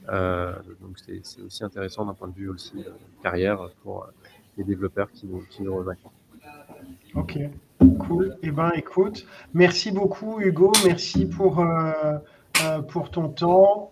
Euh, 0.09 0.53
donc 0.79 0.97
c'est 0.99 1.41
aussi 1.41 1.63
intéressant 1.63 2.05
d'un 2.05 2.13
point 2.13 2.27
de 2.27 2.35
vue 2.35 2.49
aussi 2.49 2.85
carrière 3.23 3.69
pour 3.81 4.07
les 4.57 4.63
développeurs 4.63 5.11
qui 5.11 5.25
nous, 5.25 5.43
qui 5.49 5.63
nous 5.63 5.75
rejoignent. 5.75 5.97
Ok, 7.15 7.39
cool. 7.99 8.37
Eh 8.43 8.51
ben, 8.51 8.71
écoute, 8.75 9.25
merci 9.53 9.91
beaucoup 9.91 10.39
Hugo, 10.39 10.71
merci 10.85 11.25
pour, 11.25 11.65
pour 12.87 13.11
ton 13.11 13.29
temps 13.29 13.91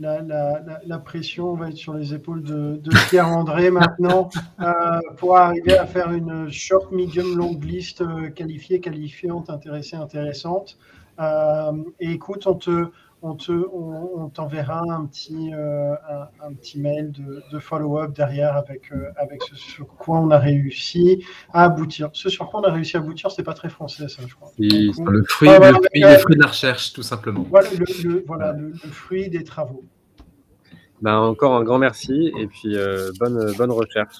la, 0.00 0.98
pression 0.98 1.54
va 1.54 1.68
être 1.68 1.76
sur 1.76 1.94
les 1.94 2.14
épaules 2.14 2.42
de, 2.42 2.80
Pierre-André 3.08 3.70
maintenant 3.70 4.28
euh, 4.60 5.00
pour 5.16 5.36
arriver 5.36 5.76
à 5.78 5.86
faire 5.86 6.12
une 6.12 6.50
short, 6.50 6.92
medium, 6.92 7.36
long 7.36 7.58
liste 7.60 8.00
euh, 8.00 8.30
qualifiée, 8.30 8.80
qualifiante, 8.80 9.50
intéressée, 9.50 9.96
intéressante. 9.96 10.78
Euh, 11.18 11.72
et 12.00 12.10
écoute, 12.10 12.46
on 12.46 12.54
te, 12.54 12.88
on 13.22 13.34
te, 13.34 13.52
on, 13.52 14.28
t'enverra 14.28 14.82
un 14.88 15.06
petit, 15.06 15.50
un, 15.52 16.52
petit 16.54 16.78
mail 16.78 17.12
de, 17.12 17.58
follow-up 17.58 18.12
derrière 18.14 18.56
avec, 18.56 18.90
avec 19.16 19.42
ce 19.42 19.56
sur 19.56 19.86
quoi 19.86 20.18
on 20.18 20.30
a 20.30 20.38
réussi 20.38 21.24
à 21.52 21.64
aboutir. 21.64 22.10
Ce 22.12 22.28
sur 22.28 22.48
quoi 22.48 22.60
on 22.60 22.64
a 22.64 22.72
réussi 22.72 22.96
à 22.96 23.00
aboutir, 23.00 23.30
c'est 23.30 23.42
pas 23.42 23.54
très 23.54 23.68
français, 23.68 24.08
ça, 24.08 24.22
je 24.26 24.34
crois. 24.34 24.52
le, 24.58 24.92
fruit, 25.24 25.48
le, 25.48 26.18
fruit, 26.18 26.36
de 26.36 26.42
la 26.42 26.48
recherche, 26.48 26.92
tout 26.92 27.02
simplement. 27.02 27.44
Voilà, 27.48 27.68
le, 27.70 28.24
voilà, 28.26 28.52
le 28.52 28.72
fruit 28.72 29.28
des 29.28 29.44
travaux. 29.44 29.82
Ben, 31.02 31.18
encore 31.18 31.54
un 31.54 31.62
grand 31.62 31.78
merci 31.78 32.32
et 32.38 32.46
puis 32.46 32.76
euh, 32.76 33.10
bonne, 33.20 33.52
bonne 33.56 33.70
recherche. 33.70 34.16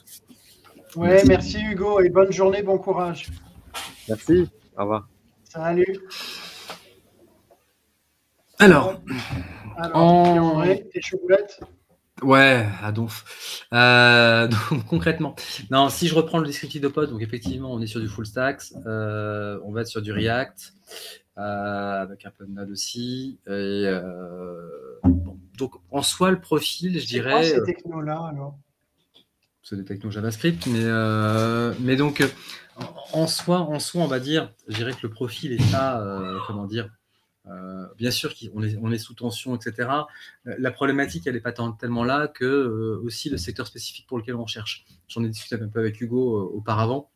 Ouais, 0.95 1.23
merci. 1.27 1.59
Hugo 1.61 2.01
et 2.01 2.11
bonne 2.11 2.33
journée, 2.33 2.63
bon 2.63 2.79
courage. 2.79 3.29
Merci, 4.09 4.49
au 4.77 4.83
revoir. 4.83 5.09
Salut. 5.45 6.01
Alors, 8.59 9.01
Alors 9.77 9.97
en... 9.97 10.63
tes 10.93 11.01
chocolate 11.01 11.61
Ouais, 12.23 12.67
à 12.83 12.93
donf. 12.93 13.67
Euh, 13.75 14.49
donc 14.71 14.87
concrètement, 14.87 15.37
non, 15.71 15.91
si 15.91 16.09
je 16.09 16.15
reprends 16.15 16.39
le 16.39 16.47
descriptif 16.47 16.81
de 16.81 16.89
poste, 16.89 17.13
donc 17.13 17.21
effectivement, 17.21 17.73
on 17.73 17.81
est 17.83 17.87
sur 17.87 18.01
du 18.01 18.09
full 18.09 18.25
stack, 18.25 18.63
euh, 18.87 19.61
on 19.65 19.73
va 19.73 19.83
être 19.83 19.89
sur 19.89 20.01
du 20.01 20.13
React, 20.13 20.73
avec 21.37 22.25
un 22.25 22.31
peu 22.31 22.47
de 22.47 22.53
Node 22.53 22.71
aussi. 22.71 23.39
Et, 23.47 23.85
bon, 25.05 25.39
donc 25.59 25.75
en 25.91 26.03
soi, 26.03 26.31
le 26.31 26.41
profil, 26.41 26.99
je 26.99 27.07
dirais. 27.07 27.33
Quoi, 27.33 27.43
ces 27.43 27.59
euh, 27.59 27.65
technos-là 27.65 28.29
alors? 28.31 28.59
C'est 29.63 29.77
des 29.77 29.85
technos 29.85 30.13
JavaScript, 30.13 30.67
mais, 30.69 30.85
euh, 30.85 31.75
mais 31.81 31.97
donc 31.97 32.25
en 33.13 33.27
soi, 33.27 33.59
en 33.59 33.81
soi, 33.81 34.03
on 34.03 34.07
va 34.07 34.21
dire, 34.21 34.53
je 34.69 34.77
dirais 34.77 34.93
que 34.93 35.01
le 35.03 35.11
profil 35.11 35.53
est 35.53 35.73
pas, 35.73 36.01
euh, 36.01 36.39
comment 36.47 36.67
dire, 36.67 36.89
bien 37.97 38.11
sûr 38.11 38.35
qu'on 38.35 38.63
est, 38.63 38.77
on 38.83 38.91
est 38.91 38.99
sous 38.99 39.15
tension, 39.15 39.55
etc. 39.55 39.89
La 40.45 40.71
problématique, 40.71 41.27
elle 41.27 41.35
n'est 41.35 41.41
pas 41.41 41.53
tellement 41.53 42.05
là 42.05 42.29
que 42.29 43.01
aussi 43.05 43.31
le 43.31 43.37
secteur 43.37 43.67
spécifique 43.67 44.07
pour 44.07 44.19
lequel 44.19 44.35
on 44.35 44.47
cherche. 44.47 44.85
J'en 45.09 45.23
ai 45.23 45.29
discuté 45.29 45.57
un 45.57 45.69
peu 45.69 45.81
avec 45.81 46.01
Hugo 46.01 46.51
auparavant. 46.55 47.11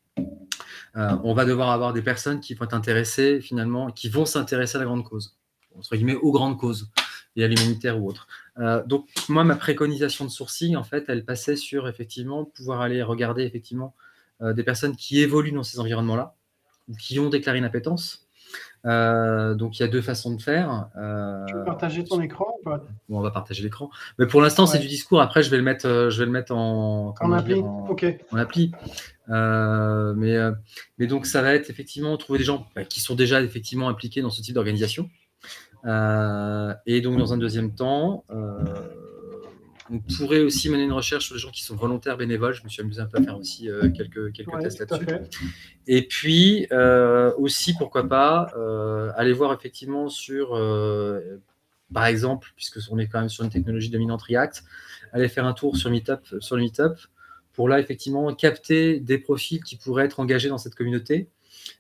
on 0.95 1.35
va 1.35 1.45
devoir 1.45 1.71
avoir 1.71 1.93
des 1.93 2.03
personnes 2.03 2.41
qui 2.41 2.55
vont 2.55 2.65
être 2.65 2.75
intéressées 2.75 3.41
finalement, 3.41 3.91
qui 3.91 4.09
vont 4.09 4.25
s'intéresser 4.25 4.77
à 4.77 4.81
la 4.81 4.87
grande 4.87 5.05
cause, 5.05 5.37
entre 5.77 5.97
guillemets 5.97 6.15
aux 6.15 6.33
grandes 6.33 6.59
causes 6.59 6.91
et 7.37 7.45
à 7.45 7.49
l'humanitaire 7.49 8.01
ou 8.01 8.09
autre. 8.09 8.27
Euh, 8.59 8.83
donc 8.85 9.09
moi, 9.29 9.45
ma 9.45 9.57
préconisation 9.57 10.25
de 10.25 10.31
sourcing, 10.31 10.77
en 10.77 10.85
fait, 10.85 11.05
elle 11.09 11.25
passait 11.25 11.57
sur 11.57 11.89
effectivement 11.89 12.45
pouvoir 12.45 12.81
aller 12.81 13.03
regarder 13.03 13.45
effectivement 13.45 13.95
euh, 14.43 14.53
des 14.53 14.65
personnes 14.65 14.97
qui 14.97 15.21
évoluent 15.21 15.53
dans 15.53 15.63
ces 15.63 15.81
environnements-là 15.81 16.35
ou 16.89 16.97
qui 16.97 17.19
ont 17.19 17.29
déclaré 17.29 17.59
une 17.59 17.65
appétence. 17.65 18.27
Euh, 18.87 19.55
donc 19.55 19.79
il 19.79 19.83
y 19.83 19.85
a 19.85 19.89
deux 19.89 20.01
façons 20.01 20.35
de 20.35 20.41
faire. 20.41 20.89
tu 21.47 21.55
veux 21.55 21.65
partager 21.65 22.05
ton 22.05 22.21
écran 22.21 22.47
ou 22.61 22.65
pas? 22.65 22.79
Bon, 23.09 23.19
On 23.19 23.21
va 23.21 23.31
partager 23.31 23.63
l'écran. 23.63 23.91
Mais 24.19 24.27
pour 24.27 24.41
l'instant, 24.41 24.67
c'est 24.67 24.79
du 24.79 24.89
discours. 24.89 25.21
Après, 25.21 25.43
je 25.43 25.51
vais 25.51 25.59
le 25.59 25.63
mettre, 25.63 26.09
je 26.11 26.19
vais 26.19 26.27
le 26.27 26.33
mettre 26.33 26.55
en, 26.55 27.15
en 27.21 27.33
appli. 27.33 27.61
en, 27.61 27.87
ok. 27.89 28.07
En 28.33 28.37
appli. 28.37 28.73
mais, 29.29 30.37
mais 30.99 31.07
donc 31.07 31.27
ça 31.27 31.43
va 31.43 31.55
être 31.55 31.71
effectivement 31.71 32.17
trouver 32.17 32.39
des 32.39 32.45
gens 32.45 32.67
bah, 32.75 32.85
qui 32.85 33.01
sont 33.01 33.15
déjà 33.15 33.43
effectivement 33.43 33.89
impliqués 33.89 34.23
dans 34.23 34.31
ce 34.31 34.43
type 34.43 34.55
d'organisation. 34.55 35.09
Euh, 35.87 36.75
et 36.87 37.01
donc, 37.01 37.19
dans 37.19 37.33
un 37.33 37.39
deuxième 37.39 37.75
temps, 37.75 38.25
euh, 38.31 38.65
on 39.91 39.99
pourrait 39.99 40.41
aussi 40.41 40.69
mener 40.69 40.85
une 40.85 40.93
recherche 40.93 41.27
sur 41.27 41.35
les 41.35 41.41
gens 41.41 41.51
qui 41.51 41.65
sont 41.65 41.75
volontaires 41.75 42.17
bénévoles. 42.17 42.55
Je 42.55 42.63
me 42.65 42.69
suis 42.69 42.83
amusé 42.83 43.01
un 43.01 43.07
peu 43.07 43.19
à 43.19 43.23
faire 43.23 43.37
aussi 43.37 43.69
euh, 43.69 43.91
quelques, 43.91 44.33
quelques 44.33 44.59
tests 44.61 44.81
là-dessus. 44.81 45.15
Et 45.87 46.07
puis 46.07 46.69
aussi, 47.39 47.75
pourquoi 47.75 48.09
pas, 48.09 48.53
aller 49.17 49.33
voir 49.33 49.53
effectivement 49.53 50.09
sur, 50.09 50.51
par 51.93 52.07
exemple, 52.07 52.49
puisque 52.57 52.79
on 52.91 52.99
est 52.99 53.09
quand 53.09 53.21
même 53.21 53.29
sur 53.29 53.45
une 53.45 53.51
technologie 53.51 53.91
dominante 53.91 54.23
React, 54.23 54.63
aller 55.13 55.29
faire 55.29 55.47
un 55.47 55.53
tour 55.53 55.77
sur 55.77 55.91
Meetup, 55.91 56.21
sur 56.41 56.57
le 56.57 56.63
Meetup, 56.63 56.95
pour 57.53 57.69
là 57.69 57.81
effectivement 57.81 58.33
capter 58.35 59.01
des 59.01 59.19
profils 59.19 59.63
qui 59.63 59.77
pourraient 59.77 60.05
être 60.05 60.21
engagés 60.21 60.49
dans 60.49 60.59
cette 60.59 60.75
communauté 60.75 61.29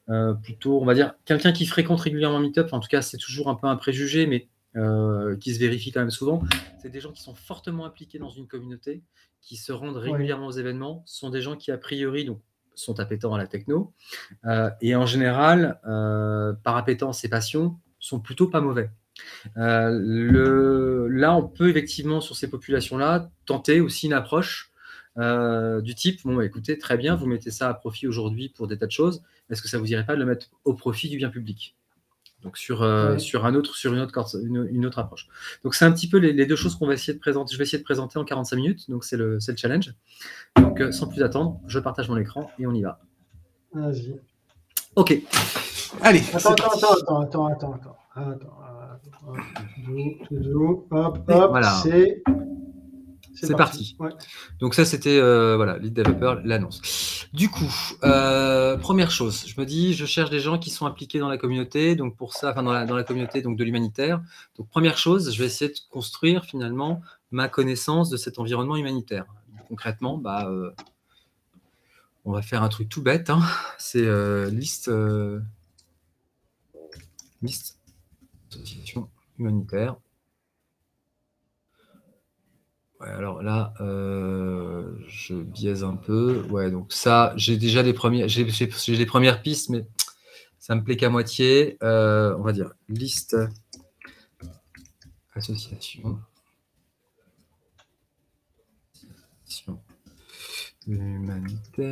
euh, 0.08 0.34
plutôt, 0.34 0.80
on 0.80 0.84
va 0.84 0.94
dire, 0.94 1.14
quelqu'un 1.24 1.52
qui 1.52 1.66
fréquente 1.66 2.00
régulièrement 2.00 2.40
Meetup, 2.40 2.72
en 2.72 2.80
tout 2.80 2.88
cas, 2.88 3.02
c'est 3.02 3.16
toujours 3.16 3.48
un 3.48 3.54
peu 3.54 3.66
un 3.66 3.76
préjugé, 3.76 4.26
mais 4.26 4.48
euh, 4.76 5.36
qui 5.36 5.54
se 5.54 5.58
vérifie 5.58 5.90
quand 5.92 6.00
même 6.00 6.10
souvent. 6.10 6.42
C'est 6.80 6.90
des 6.90 7.00
gens 7.00 7.12
qui 7.12 7.22
sont 7.22 7.34
fortement 7.34 7.86
impliqués 7.86 8.18
dans 8.18 8.30
une 8.30 8.46
communauté, 8.46 9.02
qui 9.40 9.56
se 9.56 9.72
rendent 9.72 9.96
régulièrement 9.96 10.46
aux 10.46 10.52
événements, 10.52 11.02
sont 11.06 11.30
des 11.30 11.42
gens 11.42 11.56
qui, 11.56 11.70
a 11.70 11.78
priori, 11.78 12.24
donc, 12.24 12.40
sont 12.74 13.00
appétents 13.00 13.34
à 13.34 13.38
la 13.38 13.46
techno. 13.46 13.92
et 14.80 14.94
en 14.94 15.06
général, 15.06 15.80
par 16.62 16.76
appétence 16.76 17.24
et 17.24 17.28
passion, 17.28 17.78
sont 17.98 18.20
plutôt 18.20 18.48
pas 18.48 18.60
mauvais. 18.60 18.90
Le, 19.56 21.08
là, 21.08 21.34
on 21.34 21.46
peut 21.48 21.68
effectivement, 21.68 22.20
sur 22.20 22.36
ces 22.36 22.48
populations-là, 22.48 23.30
tenter 23.46 23.80
aussi 23.80 24.06
une 24.06 24.12
approche 24.12 24.72
du 25.16 25.94
type, 25.94 26.20
bon, 26.24 26.40
écoutez, 26.40 26.78
très 26.78 26.96
bien, 26.96 27.16
vous 27.16 27.26
mettez 27.26 27.50
ça 27.50 27.68
à 27.68 27.74
profit 27.74 28.06
aujourd'hui 28.06 28.48
pour 28.50 28.68
des 28.68 28.78
tas 28.78 28.86
de 28.86 28.92
choses, 28.92 29.22
est-ce 29.50 29.62
que 29.62 29.68
ça 29.68 29.78
vous 29.78 29.92
irait 29.92 30.06
pas 30.06 30.14
de 30.14 30.20
le 30.20 30.26
mettre 30.26 30.46
au 30.64 30.74
profit 30.74 31.08
du 31.08 31.16
bien 31.16 31.28
public? 31.28 31.76
Donc 32.42 32.56
sur, 32.56 32.82
euh, 32.82 33.18
sur, 33.18 33.44
un 33.44 33.54
autre, 33.54 33.74
sur 33.76 33.92
une, 33.92 34.00
autre, 34.00 34.36
une, 34.42 34.86
autre 34.86 34.98
approche. 34.98 35.28
Donc 35.62 35.74
c'est 35.74 35.84
un 35.84 35.92
petit 35.92 36.08
peu 36.08 36.18
les, 36.18 36.46
deux 36.46 36.56
choses 36.56 36.76
qu'on 36.76 36.86
va 36.86 36.94
essayer 36.94 37.12
de 37.12 37.18
présenter. 37.18 37.52
Je 37.52 37.58
vais 37.58 37.64
essayer 37.64 37.78
de 37.78 37.84
présenter 37.84 38.18
en 38.18 38.24
45 38.24 38.56
minutes, 38.56 38.90
donc 38.90 39.04
c'est 39.04 39.16
le, 39.16 39.38
le, 39.46 39.56
challenge. 39.56 39.94
Donc 40.56 40.80
euh, 40.80 40.92
sans 40.92 41.08
plus 41.08 41.22
attendre, 41.22 41.60
je 41.66 41.78
partage 41.78 42.08
mon 42.08 42.16
écran 42.16 42.50
et 42.58 42.66
on 42.66 42.72
y 42.72 42.82
va. 42.82 43.00
Vas-y. 43.74 44.18
Ok. 44.96 45.20
Allez. 46.00 46.22
Attends, 46.32 46.52
attends, 46.52 46.70
attends, 46.70 47.20
attends, 47.20 47.20
attends, 47.20 47.46
attends, 47.46 47.74
attends. 47.74 47.96
Hop, 50.90 51.18
hop, 51.28 51.28
voilà. 51.28 51.80
c'est 51.82 52.22
c'est 53.34 53.56
parti. 53.56 53.96
Donc 54.58 54.74
ça, 54.74 54.84
c'était 54.84 55.18
euh, 55.18 55.56
voilà, 55.56 55.78
lead 55.78 55.94
developer, 55.94 56.40
l'annonce. 56.44 57.26
Du 57.32 57.48
coup, 57.48 57.72
euh, 58.04 58.76
première 58.76 59.10
chose, 59.10 59.44
je 59.46 59.60
me 59.60 59.66
dis, 59.66 59.94
je 59.94 60.04
cherche 60.06 60.30
des 60.30 60.40
gens 60.40 60.58
qui 60.58 60.70
sont 60.70 60.86
impliqués 60.86 61.18
dans 61.18 61.28
la 61.28 61.38
communauté, 61.38 61.94
donc 61.96 62.16
pour 62.16 62.34
ça, 62.34 62.50
enfin 62.50 62.62
dans 62.62 62.72
la, 62.72 62.86
dans 62.86 62.96
la 62.96 63.04
communauté 63.04 63.42
donc 63.42 63.56
de 63.56 63.64
l'humanitaire. 63.64 64.22
Donc 64.56 64.68
première 64.68 64.98
chose, 64.98 65.32
je 65.32 65.38
vais 65.38 65.46
essayer 65.46 65.70
de 65.70 65.78
construire 65.90 66.44
finalement 66.44 67.00
ma 67.30 67.48
connaissance 67.48 68.10
de 68.10 68.16
cet 68.16 68.38
environnement 68.38 68.76
humanitaire. 68.76 69.26
Concrètement, 69.68 70.18
bah, 70.18 70.48
euh, 70.48 70.72
on 72.24 72.32
va 72.32 72.42
faire 72.42 72.62
un 72.62 72.68
truc 72.68 72.88
tout 72.88 73.02
bête. 73.02 73.30
Hein. 73.30 73.42
C'est 73.78 74.06
liste, 74.50 74.90
liste 77.42 77.78
association 78.50 79.08
humanitaire 79.38 79.96
alors 83.00 83.42
là, 83.42 83.72
euh, 83.80 84.94
je 85.08 85.34
biaise 85.34 85.84
un 85.84 85.96
peu. 85.96 86.42
Ouais, 86.50 86.70
donc 86.70 86.92
ça, 86.92 87.32
j'ai 87.36 87.56
déjà 87.56 87.82
les 87.82 87.92
premières, 87.92 88.28
pistes, 89.42 89.70
mais 89.70 89.86
ça 90.58 90.74
me 90.74 90.84
plaît 90.84 90.96
qu'à 90.96 91.08
moitié. 91.08 91.78
Euh, 91.82 92.36
on 92.38 92.42
va 92.42 92.52
dire 92.52 92.72
liste 92.88 93.36
association. 95.34 96.18
humanitaire. 100.86 101.86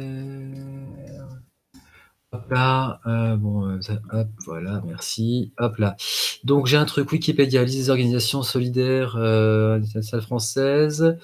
Hop 2.31 2.51
là, 2.51 3.01
euh, 3.07 3.37
bon, 3.37 3.67
euh, 3.67 3.79
hop, 4.13 4.29
voilà, 4.45 4.83
merci. 4.85 5.51
Hop 5.57 5.79
là. 5.79 5.97
Donc 6.45 6.67
j'ai 6.67 6.77
un 6.77 6.85
truc 6.85 7.11
Wikipédia, 7.11 7.65
liste 7.65 7.79
des 7.79 7.89
organisations 7.91 8.43
solidaires 8.43 9.17
euh, 9.17 9.81
salle 10.03 10.21
française, 10.21 11.17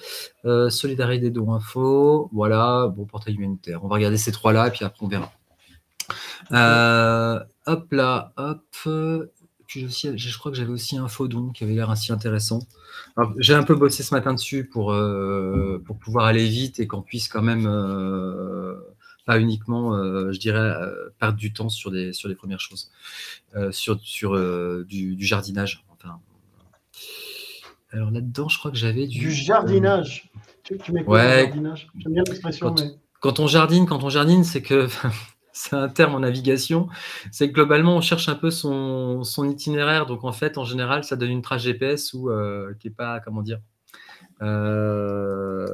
euh, 0.45 0.71
Solidarité 0.71 1.29
dons 1.29 1.53
info, 1.53 2.27
voilà, 2.33 2.87
bon, 2.87 3.05
portail 3.05 3.35
humanitaire. 3.35 3.83
On 3.83 3.87
va 3.87 3.95
regarder 3.95 4.17
ces 4.17 4.31
trois-là 4.31 4.69
et 4.69 4.71
puis 4.71 4.83
après 4.83 5.05
on 5.05 5.07
verra. 5.07 5.31
hop 7.67 7.91
là, 7.91 8.33
hop. 8.37 8.63
Je 9.67 10.37
crois 10.39 10.51
que 10.51 10.57
j'avais 10.57 10.71
aussi 10.71 10.97
un 10.97 11.07
faux 11.07 11.27
don 11.27 11.49
qui 11.49 11.63
avait 11.63 11.73
l'air 11.73 11.91
assez 11.91 12.13
intéressant. 12.13 12.61
J'ai 13.37 13.53
un 13.53 13.63
peu 13.63 13.75
bossé 13.75 14.01
ce 14.01 14.13
matin 14.15 14.33
dessus 14.33 14.65
pour, 14.65 14.95
pour 15.85 15.99
pouvoir 15.99 16.25
aller 16.25 16.47
vite 16.47 16.79
et 16.79 16.87
qu'on 16.87 17.03
puisse 17.03 17.27
quand 17.27 17.43
même 17.43 17.67
pas 19.25 19.39
uniquement, 19.39 19.95
euh, 19.95 20.31
je 20.31 20.39
dirais, 20.39 20.59
euh, 20.59 21.09
perdre 21.19 21.37
du 21.37 21.51
temps 21.51 21.69
sur, 21.69 21.91
des, 21.91 22.13
sur 22.13 22.29
les 22.29 22.35
premières 22.35 22.59
choses, 22.59 22.91
euh, 23.55 23.71
sur, 23.71 23.99
sur 24.01 24.33
du, 24.85 25.17
jardinage. 25.19 25.83
Enfin, 25.89 26.19
alors 27.91 28.11
là-dedans, 28.11 28.47
je 28.47 28.59
crois 28.59 28.71
que 28.71 28.77
j'avais 28.77 29.07
du... 29.07 29.19
Du 29.19 29.31
jardinage. 29.31 30.31
tu, 30.63 30.77
quoi 30.77 31.17
ouais, 31.17 31.45
jardinage? 31.45 31.87
J'aime 31.97 32.13
bien 32.13 32.23
l'expression, 32.27 32.67
quand, 32.67 32.83
Quand 33.19 33.39
on 33.39 33.47
jardine, 33.47 33.85
quand 33.85 34.03
on 34.03 34.09
jardine, 34.09 34.43
c'est 34.43 34.61
que... 34.61 34.87
c'est 35.57 35.75
un 35.77 35.87
terme 35.87 36.15
en 36.15 36.19
navigation, 36.19 36.89
c'est 37.31 37.47
que 37.47 37.53
globalement 37.53 37.95
on 37.95 38.01
cherche 38.01 38.27
un 38.27 38.35
peu 38.35 38.51
son, 38.51 39.23
son, 39.23 39.49
itinéraire, 39.49 40.05
donc 40.05 40.25
en 40.25 40.33
fait 40.33 40.57
en 40.57 40.65
général 40.65 41.05
ça 41.05 41.15
donne 41.15 41.31
une 41.31 41.41
trace 41.41 41.61
GPS 41.61 42.13
ou 42.13 42.29
qui 42.77 42.89
est 42.89 42.91
pas 42.91 43.21
comment 43.21 43.41
dire, 43.41 43.61
euh, 44.41 45.65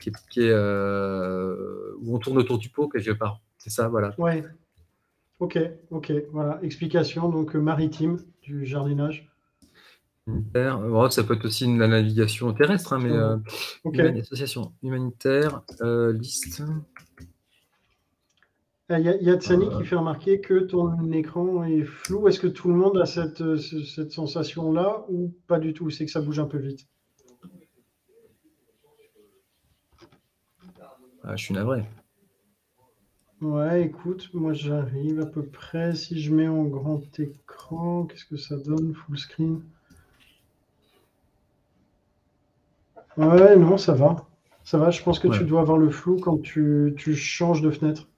qui 0.00 0.10
est, 0.10 0.50
euh, 0.50 1.94
où 2.00 2.14
on 2.14 2.18
tourne 2.18 2.38
autour 2.38 2.58
du 2.58 2.68
pot 2.68 2.88
quelque 2.88 3.12
part. 3.12 3.40
C'est 3.58 3.70
ça, 3.70 3.88
voilà. 3.88 4.14
Ouais. 4.18 4.44
Ok, 5.38 5.58
ok, 5.90 6.12
voilà. 6.32 6.58
Explication 6.62 7.28
donc 7.30 7.54
maritime 7.54 8.18
du 8.42 8.66
jardinage. 8.66 9.30
ça 10.26 11.24
peut 11.24 11.34
être 11.34 11.44
aussi 11.46 11.66
la 11.78 11.88
navigation 11.88 12.52
terrestre, 12.52 12.92
hein, 12.92 12.98
mais 13.02 13.12
euh, 13.12 13.38
association 14.20 14.72
humanitaire, 14.82 15.62
liste. 16.12 16.62
Il 18.90 18.98
y 18.98 19.08
a, 19.08 19.22
y 19.22 19.30
a 19.30 19.36
qui 19.36 19.84
fait 19.84 19.96
remarquer 19.96 20.40
que 20.40 20.58
ton 20.58 21.12
écran 21.12 21.62
est 21.64 21.84
flou. 21.84 22.26
Est-ce 22.26 22.40
que 22.40 22.48
tout 22.48 22.68
le 22.68 22.74
monde 22.74 22.98
a 22.98 23.06
cette, 23.06 23.56
cette 23.56 24.10
sensation-là 24.10 25.04
ou 25.08 25.32
pas 25.46 25.60
du 25.60 25.72
tout? 25.72 25.90
C'est 25.90 26.04
que 26.04 26.10
ça 26.10 26.20
bouge 26.20 26.40
un 26.40 26.46
peu 26.46 26.58
vite. 26.58 26.88
Ah, 31.24 31.36
je 31.36 31.44
suis 31.44 31.54
navré. 31.54 31.84
Ouais, 33.40 33.84
écoute, 33.84 34.28
moi 34.34 34.52
j'arrive 34.52 35.20
à 35.20 35.26
peu 35.26 35.42
près. 35.42 35.94
Si 35.94 36.20
je 36.20 36.32
mets 36.32 36.48
en 36.48 36.64
grand 36.64 37.02
écran, 37.18 38.04
qu'est-ce 38.04 38.26
que 38.26 38.36
ça 38.36 38.56
donne 38.56 38.94
Full 38.94 39.18
screen? 39.18 39.62
Ouais, 43.16 43.56
non, 43.56 43.76
ça 43.76 43.94
va. 43.94 44.26
Ça 44.64 44.78
va, 44.78 44.90
je 44.90 45.02
pense 45.02 45.18
que 45.18 45.28
tu 45.28 45.44
dois 45.44 45.60
avoir 45.60 45.78
le 45.78 45.90
flou 45.90 46.18
quand 46.20 46.40
tu, 46.40 46.94
changes 47.16 47.62
de 47.62 47.70
fenêtre. 47.70 48.08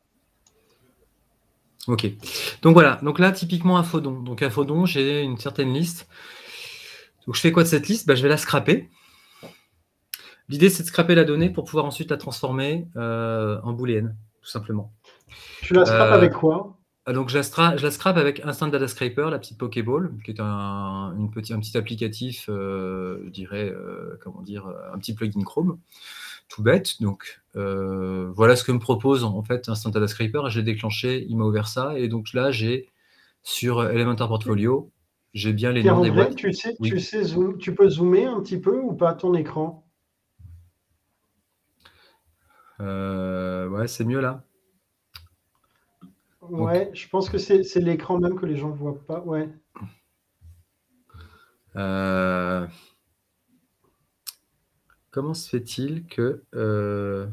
Ok. 1.88 2.06
Donc 2.62 2.74
voilà, 2.74 3.00
donc 3.02 3.18
là, 3.18 3.32
typiquement 3.32 3.78
un 3.78 3.82
fodon. 3.82 4.20
Donc 4.20 4.42
un 4.42 4.50
fodon, 4.50 4.86
j'ai 4.86 5.22
une 5.22 5.38
certaine 5.38 5.72
liste. 5.72 6.08
Donc 7.26 7.36
je 7.36 7.40
fais 7.40 7.52
quoi 7.52 7.62
de 7.62 7.68
cette 7.68 7.88
liste? 7.88 8.06
Bah, 8.06 8.14
Je 8.14 8.22
vais 8.22 8.28
la 8.28 8.36
scraper. 8.36 8.90
L'idée, 10.52 10.68
c'est 10.68 10.82
de 10.82 10.88
scraper 10.88 11.14
la 11.14 11.24
donnée 11.24 11.48
pour 11.48 11.64
pouvoir 11.64 11.86
ensuite 11.86 12.10
la 12.10 12.18
transformer 12.18 12.86
euh, 12.96 13.58
en 13.62 13.72
booléenne, 13.72 14.14
tout 14.42 14.50
simplement. 14.50 14.92
Tu 15.62 15.72
la 15.72 15.86
scrapes 15.86 16.12
euh, 16.12 16.14
avec 16.14 16.32
quoi? 16.34 16.76
ah, 17.06 17.14
donc, 17.14 17.30
je 17.30 17.38
la, 17.38 17.76
je 17.78 17.82
la, 17.82 17.90
scrape 17.90 18.18
avec 18.18 18.44
Instant 18.44 18.68
Data 18.68 18.86
Scraper, 18.86 19.28
la 19.30 19.38
petite 19.38 19.56
Pokéball, 19.56 20.12
qui 20.22 20.30
est 20.30 20.40
un, 20.40 21.14
une 21.16 21.30
petit, 21.30 21.54
un 21.54 21.58
petit 21.58 21.78
applicatif, 21.78 22.50
euh, 22.50 23.22
je 23.24 23.30
dirais, 23.30 23.74
comment 24.22 24.42
dire, 24.42 24.70
un 24.92 24.98
petit 24.98 25.14
plugin 25.14 25.42
Chrome, 25.42 25.78
tout 26.50 26.62
bête. 26.62 27.00
Donc, 27.00 27.40
voilà 27.54 28.54
ce 28.54 28.62
que 28.62 28.72
me 28.72 28.78
propose 28.78 29.24
en 29.24 29.42
fait 29.42 29.70
Instant 29.70 29.88
Data 29.88 30.06
Scraper. 30.06 30.42
J'ai 30.48 30.62
déclenché, 30.62 31.24
il 31.30 31.38
m'a 31.38 31.46
ouvert 31.46 31.66
ça. 31.66 31.98
Et 31.98 32.08
donc 32.08 32.34
là, 32.34 32.50
j'ai 32.50 32.90
sur 33.42 33.82
Elementor 33.82 34.28
Portfolio, 34.28 34.90
j'ai 35.32 35.54
bien 35.54 35.72
les 35.72 35.82
noms 35.82 36.02
des 36.02 36.10
boîtes. 36.10 36.36
Tu, 36.36 36.52
sais, 36.52 36.76
tu, 36.82 37.00
sais 37.00 37.22
tu 37.58 37.74
peux 37.74 37.88
zoomer 37.88 38.26
un 38.26 38.42
petit 38.42 38.58
peu 38.58 38.78
ou 38.78 38.92
pas 38.92 39.14
ton 39.14 39.32
écran? 39.32 39.82
Euh, 42.80 43.68
ouais, 43.68 43.88
c'est 43.88 44.04
mieux 44.04 44.20
là. 44.20 44.44
Ouais, 46.40 46.90
je 46.92 47.08
pense 47.08 47.30
que 47.30 47.38
c'est 47.38 47.62
l'écran 47.76 48.18
même 48.18 48.38
que 48.38 48.46
les 48.46 48.56
gens 48.56 48.70
ne 48.70 48.74
voient 48.74 49.04
pas. 49.06 49.20
Ouais. 49.20 49.48
Euh, 51.76 52.66
comment 55.10 55.34
se 55.34 55.48
fait-il 55.48 56.06
que. 56.06 56.44
Euh, 56.54 57.28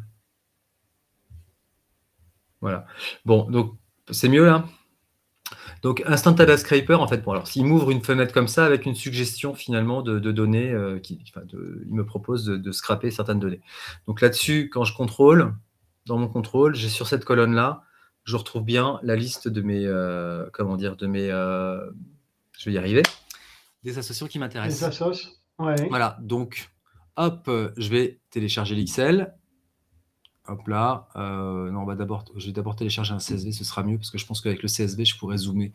voilà. 2.61 2.85
Bon, 3.25 3.49
donc 3.49 3.75
c'est 4.11 4.29
mieux 4.29 4.45
là? 4.45 4.65
Donc, 5.81 6.03
Instant 6.05 6.31
Data 6.31 6.57
Scraper, 6.57 6.95
en 6.95 7.07
fait, 7.07 7.23
bon, 7.23 7.31
alors 7.31 7.47
s'il 7.47 7.65
m'ouvre 7.65 7.91
une 7.91 8.01
fenêtre 8.01 8.33
comme 8.33 8.47
ça 8.47 8.65
avec 8.65 8.85
une 8.85 8.95
suggestion 8.95 9.53
finalement 9.53 10.01
de, 10.01 10.19
données, 10.31 10.71
euh, 10.71 10.99
qui, 10.99 11.23
il 11.85 11.93
me 11.93 12.05
propose 12.05 12.45
de, 12.45 12.71
scraper 12.71 13.11
certaines 13.11 13.39
données. 13.39 13.61
Donc 14.07 14.21
là-dessus, 14.21 14.69
quand 14.71 14.83
je 14.83 14.95
contrôle, 14.95 15.53
dans 16.05 16.17
mon 16.17 16.27
contrôle, 16.27 16.75
j'ai 16.75 16.89
sur 16.89 17.07
cette 17.07 17.25
colonne-là, 17.25 17.83
je 18.23 18.35
retrouve 18.35 18.63
bien 18.63 18.99
la 19.03 19.15
liste 19.15 19.47
de 19.47 19.61
mes, 19.61 19.85
euh, 19.85 20.45
comment 20.53 20.75
dire, 20.75 20.95
de 20.95 21.07
mes, 21.07 21.31
euh, 21.31 21.89
je 22.57 22.69
vais 22.69 22.75
y 22.75 22.77
arriver, 22.77 23.03
des 23.83 23.97
associations 23.97 24.27
qui 24.27 24.39
m'intéressent. 24.39 24.79
Des 24.79 24.85
associations, 24.85 25.31
ouais. 25.59 25.87
Voilà, 25.89 26.17
donc, 26.21 26.69
hop, 27.15 27.49
je 27.77 27.89
vais 27.89 28.19
télécharger 28.29 28.75
l'XL, 28.75 29.33
Hop 30.49 30.67
là. 30.67 31.07
Euh, 31.15 31.69
non, 31.69 31.85
d'abord, 31.93 32.25
je 32.35 32.47
vais 32.47 32.51
d'abord 32.51 32.75
télécharger 32.75 33.13
un 33.13 33.19
CSV, 33.19 33.51
ce 33.51 33.63
sera 33.63 33.83
mieux 33.83 33.97
parce 33.97 34.09
que 34.09 34.17
je 34.17 34.25
pense 34.25 34.41
qu'avec 34.41 34.63
le 34.63 34.67
CSV, 34.67 35.05
je 35.05 35.17
pourrais 35.17 35.37
zoomer. 35.37 35.71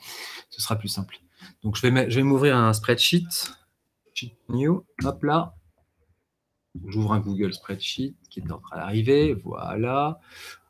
Ce 0.51 0.61
sera 0.61 0.77
plus 0.77 0.89
simple. 0.89 1.19
Donc, 1.63 1.77
je 1.77 1.87
vais, 1.87 2.23
m'ouvrir 2.23 2.57
un 2.57 2.73
spreadsheet. 2.73 3.29
New. 4.49 4.85
Hop 5.05 5.23
là. 5.23 5.55
J'ouvre 6.87 7.13
un 7.13 7.21
Google 7.21 7.53
Spreadsheet 7.53 8.15
qui 8.31 8.41
est 8.41 8.51
en 8.51 8.59
train 8.59 8.77
d'arriver. 8.77 9.35
Voilà. 9.45 10.19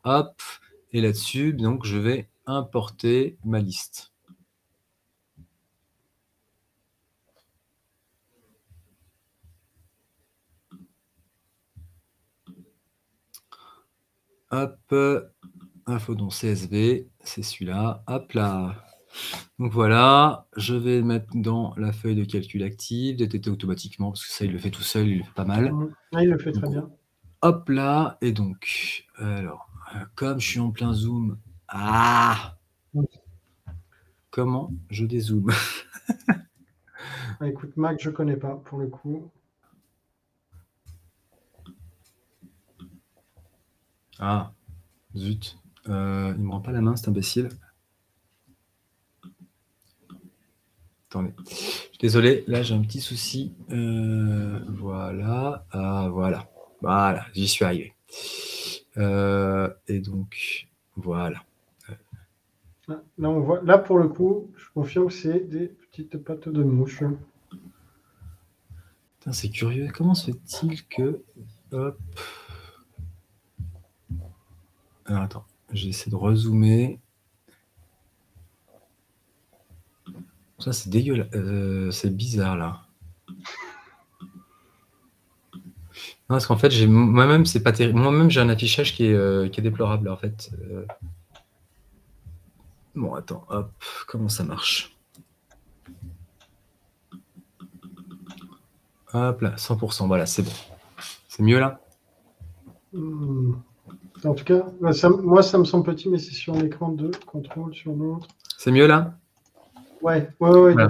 Hop. 0.04 0.42
Et 0.92 1.00
là-dessus, 1.00 1.54
donc, 1.54 1.84
je 1.84 1.96
vais 1.96 2.28
importer 2.46 3.38
ma 3.44 3.60
liste. 3.60 4.13
Hop, 14.54 14.94
info 15.86 16.14
dans 16.14 16.28
CSV, 16.28 17.08
c'est 17.24 17.42
celui-là. 17.42 18.04
Hop 18.06 18.32
là. 18.34 18.76
Donc 19.58 19.72
voilà, 19.72 20.46
je 20.56 20.76
vais 20.76 21.02
mettre 21.02 21.26
dans 21.34 21.74
la 21.76 21.92
feuille 21.92 22.14
de 22.14 22.24
calcul 22.24 22.62
active, 22.62 23.16
détecter 23.16 23.50
automatiquement, 23.50 24.12
parce 24.12 24.24
que 24.24 24.32
ça, 24.32 24.44
il 24.44 24.52
le 24.52 24.58
fait 24.58 24.70
tout 24.70 24.82
seul, 24.82 25.08
il 25.08 25.18
le 25.18 25.24
fait 25.24 25.34
pas 25.34 25.44
mal. 25.44 25.72
Ah, 26.14 26.22
il 26.22 26.30
le 26.30 26.38
fait 26.38 26.52
très 26.52 26.68
bien. 26.68 26.88
Hop 27.42 27.68
là, 27.68 28.16
et 28.20 28.30
donc, 28.30 29.06
alors, 29.16 29.68
comme 30.14 30.38
je 30.38 30.48
suis 30.48 30.60
en 30.60 30.70
plein 30.70 30.92
zoom, 30.92 31.36
ah 31.66 32.56
Comment 34.30 34.72
je 34.90 35.04
dézoome? 35.04 35.50
Ah, 37.40 37.48
Écoute, 37.48 37.76
Mac, 37.76 38.00
je 38.00 38.10
connais 38.10 38.36
pas 38.36 38.60
pour 38.64 38.78
le 38.78 38.86
coup. 38.86 39.30
Ah, 44.18 44.52
zut. 45.16 45.58
Euh, 45.88 46.32
il 46.36 46.40
ne 46.40 46.46
me 46.46 46.52
rend 46.52 46.60
pas 46.60 46.72
la 46.72 46.80
main, 46.80 46.96
cet 46.96 47.08
imbécile. 47.08 47.48
Attendez. 51.10 51.32
Désolé, 52.00 52.44
là 52.48 52.62
j'ai 52.62 52.74
un 52.74 52.82
petit 52.82 53.00
souci. 53.00 53.54
Euh, 53.70 54.60
voilà. 54.68 55.66
Ah, 55.70 56.08
voilà. 56.10 56.48
Voilà, 56.80 57.26
j'y 57.32 57.48
suis 57.48 57.64
arrivé. 57.64 57.94
Euh, 58.96 59.72
et 59.88 60.00
donc, 60.00 60.68
voilà. 60.96 61.42
Là, 62.86 63.30
on 63.30 63.40
voit, 63.40 63.62
là, 63.62 63.78
pour 63.78 63.98
le 63.98 64.08
coup, 64.08 64.52
je 64.56 64.66
confirme 64.74 65.06
que 65.06 65.14
c'est 65.14 65.40
des 65.40 65.68
petites 65.68 66.18
pattes 66.18 66.50
de 66.50 66.62
mouche. 66.62 67.02
C'est 69.30 69.48
curieux. 69.48 69.88
Comment 69.94 70.14
se 70.14 70.32
fait-il 70.32 70.86
que. 70.86 71.22
Hop. 71.72 71.98
Alors 75.06 75.22
attends, 75.22 75.44
j'essaie 75.72 76.10
de 76.10 76.16
rezoomer. 76.16 76.98
Ça, 80.58 80.72
c'est 80.72 80.88
dégueulasse. 80.88 81.28
Euh, 81.34 81.90
c'est 81.90 82.14
bizarre 82.14 82.56
là. 82.56 82.86
Non, 86.30 86.36
parce 86.36 86.46
qu'en 86.46 86.56
fait, 86.56 86.86
moi-même, 86.86 87.44
c'est 87.44 87.62
pas 87.62 87.72
terrible. 87.72 87.98
Moi-même, 87.98 88.30
j'ai 88.30 88.40
un 88.40 88.48
affichage 88.48 88.94
qui 88.94 89.04
est, 89.06 89.12
euh, 89.12 89.48
qui 89.48 89.60
est 89.60 89.62
déplorable 89.62 90.08
en 90.08 90.16
fait. 90.16 90.50
Euh. 90.58 90.86
Bon, 92.94 93.14
attends, 93.14 93.44
hop, 93.50 93.70
comment 94.06 94.30
ça 94.30 94.44
marche? 94.44 94.96
Hop 99.12 99.42
là, 99.42 99.54
100%, 99.56 100.06
voilà, 100.06 100.24
c'est 100.24 100.42
bon. 100.42 100.52
C'est 101.28 101.42
mieux 101.42 101.58
là? 101.58 101.80
Hmm. 102.92 103.54
En 104.24 104.34
tout 104.34 104.44
cas, 104.44 104.64
moi 104.80 105.42
ça 105.42 105.58
me 105.58 105.64
semble 105.64 105.84
petit, 105.84 106.08
mais 106.08 106.18
c'est 106.18 106.32
sur 106.32 106.54
l'écran 106.54 106.90
de 106.90 107.10
contrôle 107.26 107.74
sur 107.74 107.92
l'autre. 107.92 108.28
C'est 108.56 108.72
mieux 108.72 108.86
là? 108.86 109.18
Ouais, 110.04 110.28
ouais, 110.38 110.50
ouais, 110.50 110.72
voilà. 110.74 110.88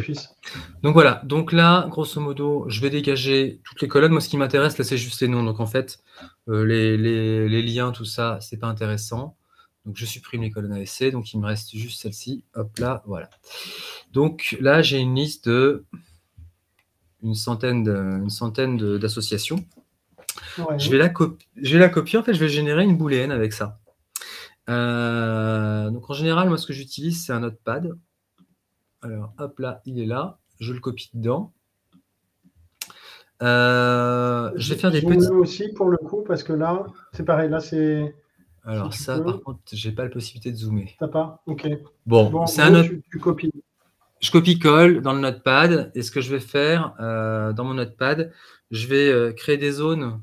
Donc 0.82 0.94
voilà, 0.94 1.22
donc 1.24 1.52
là, 1.52 1.86
grosso 1.88 2.20
modo, 2.20 2.64
je 2.68 2.80
vais 2.80 2.90
dégager 2.90 3.60
toutes 3.62 3.80
les 3.80 3.86
colonnes. 3.86 4.10
Moi, 4.10 4.20
ce 4.20 4.28
qui 4.28 4.36
m'intéresse, 4.36 4.76
là, 4.76 4.84
c'est 4.84 4.96
juste 4.96 5.20
les 5.20 5.28
noms. 5.28 5.44
Donc 5.44 5.60
en 5.60 5.66
fait, 5.66 6.00
euh, 6.48 6.64
les, 6.64 6.96
les, 6.96 7.62
liens, 7.62 7.92
tout 7.92 8.04
ça, 8.04 8.38
c'est 8.40 8.56
pas 8.56 8.66
intéressant. 8.66 9.36
Donc 9.86 9.96
je 9.96 10.04
supprime 10.04 10.42
les 10.42 10.50
colonnes 10.50 10.72
ASC, 10.72 11.10
donc 11.12 11.32
il 11.32 11.38
me 11.38 11.46
reste 11.46 11.76
juste 11.76 12.02
celle-ci. 12.02 12.42
Hop 12.54 12.76
là, 12.78 13.04
voilà. 13.06 13.30
Donc 14.12 14.56
là, 14.60 14.82
j'ai 14.82 14.98
une 14.98 15.14
liste 15.14 15.48
de 15.48 15.84
une 17.22 17.36
centaine, 17.36 17.86
une 17.88 18.30
Je, 20.78 20.90
vais 20.90 20.98
la 20.98 21.12
je 21.56 21.72
vais 21.72 21.78
la 21.78 21.88
copier, 21.88 22.18
en 22.18 22.22
fait, 22.22 22.34
je 22.34 22.40
vais 22.40 22.48
générer 22.48 22.84
une 22.84 22.96
booléenne 22.96 23.32
avec 23.32 23.52
ça. 23.52 23.78
Euh, 24.68 25.90
donc 25.90 26.08
en 26.08 26.14
général, 26.14 26.48
moi, 26.48 26.58
ce 26.58 26.66
que 26.66 26.72
j'utilise, 26.72 27.24
c'est 27.24 27.32
un 27.32 27.40
notepad. 27.40 27.92
Alors, 29.02 29.32
hop 29.38 29.58
là, 29.58 29.82
il 29.84 30.00
est 30.00 30.06
là. 30.06 30.38
Je 30.60 30.72
le 30.72 30.80
copie 30.80 31.10
dedans. 31.12 31.52
Euh, 33.42 34.50
je 34.56 34.72
vais 34.72 34.80
faire 34.80 34.90
des 34.90 35.02
petits. 35.02 35.26
aussi 35.28 35.68
pour 35.74 35.90
le 35.90 35.98
coup, 35.98 36.22
parce 36.26 36.42
que 36.42 36.52
là, 36.52 36.86
c'est 37.12 37.24
pareil. 37.24 37.50
Là, 37.50 37.60
c'est 37.60 38.14
alors 38.64 38.94
ça, 38.94 39.20
par 39.20 39.42
contre, 39.42 39.60
j'ai 39.72 39.92
pas 39.92 40.04
la 40.04 40.08
possibilité 40.08 40.50
de 40.50 40.56
zoomer. 40.56 40.96
T'as 40.98 41.08
pas? 41.08 41.42
Ok. 41.46 41.68
Bon, 42.06 42.46
c'est 42.46 42.62
un. 42.62 42.82
Tu, 42.82 43.18
copies. 43.20 43.52
Je 44.20 44.30
copie-colle 44.30 45.02
dans 45.02 45.12
le 45.12 45.20
notepad. 45.20 45.92
Et 45.94 46.02
ce 46.02 46.10
que 46.10 46.22
je 46.22 46.30
vais 46.30 46.40
faire 46.40 46.94
euh, 46.98 47.52
dans 47.52 47.64
mon 47.64 47.74
notepad, 47.74 48.32
je 48.74 48.86
vais 48.86 49.08
euh, 49.08 49.32
créer 49.32 49.56
des 49.56 49.72
zones. 49.72 50.20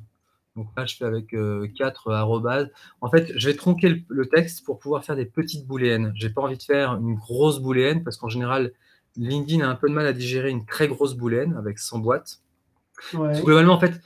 Donc 0.56 0.68
là, 0.76 0.86
je 0.86 0.96
fais 0.96 1.06
avec 1.06 1.34
euh, 1.34 1.68
4 1.78 2.12
arrobas. 2.12 2.66
En 3.00 3.10
fait, 3.10 3.32
je 3.36 3.48
vais 3.50 3.56
tronquer 3.56 4.04
le, 4.08 4.26
texte 4.28 4.66
pour 4.66 4.80
pouvoir 4.80 5.04
faire 5.06 5.16
des 5.16 5.26
petites 5.26 5.66
booléennes. 5.66 6.12
J'ai 6.16 6.30
pas 6.30 6.42
envie 6.42 6.58
de 6.58 6.64
faire 6.64 6.96
une 6.96 7.16
grosse 7.16 7.60
booléenne 7.60 8.04
parce 8.04 8.18
qu'en 8.18 8.30
général, 8.30 8.74
LinkedIn 9.16 9.66
a 9.66 9.70
un 9.70 9.76
peu 9.76 9.88
de 9.88 9.94
mal 9.94 10.06
à 10.06 10.14
digérer 10.14 10.50
une 10.50 10.66
très 10.66 10.88
grosse 10.88 11.16
booléenne 11.16 11.56
avec 11.58 11.80
100 11.80 12.00
boîtes. 12.00 12.42
Globalement, 13.14 13.74
en 13.74 13.80
fait, 13.80 14.00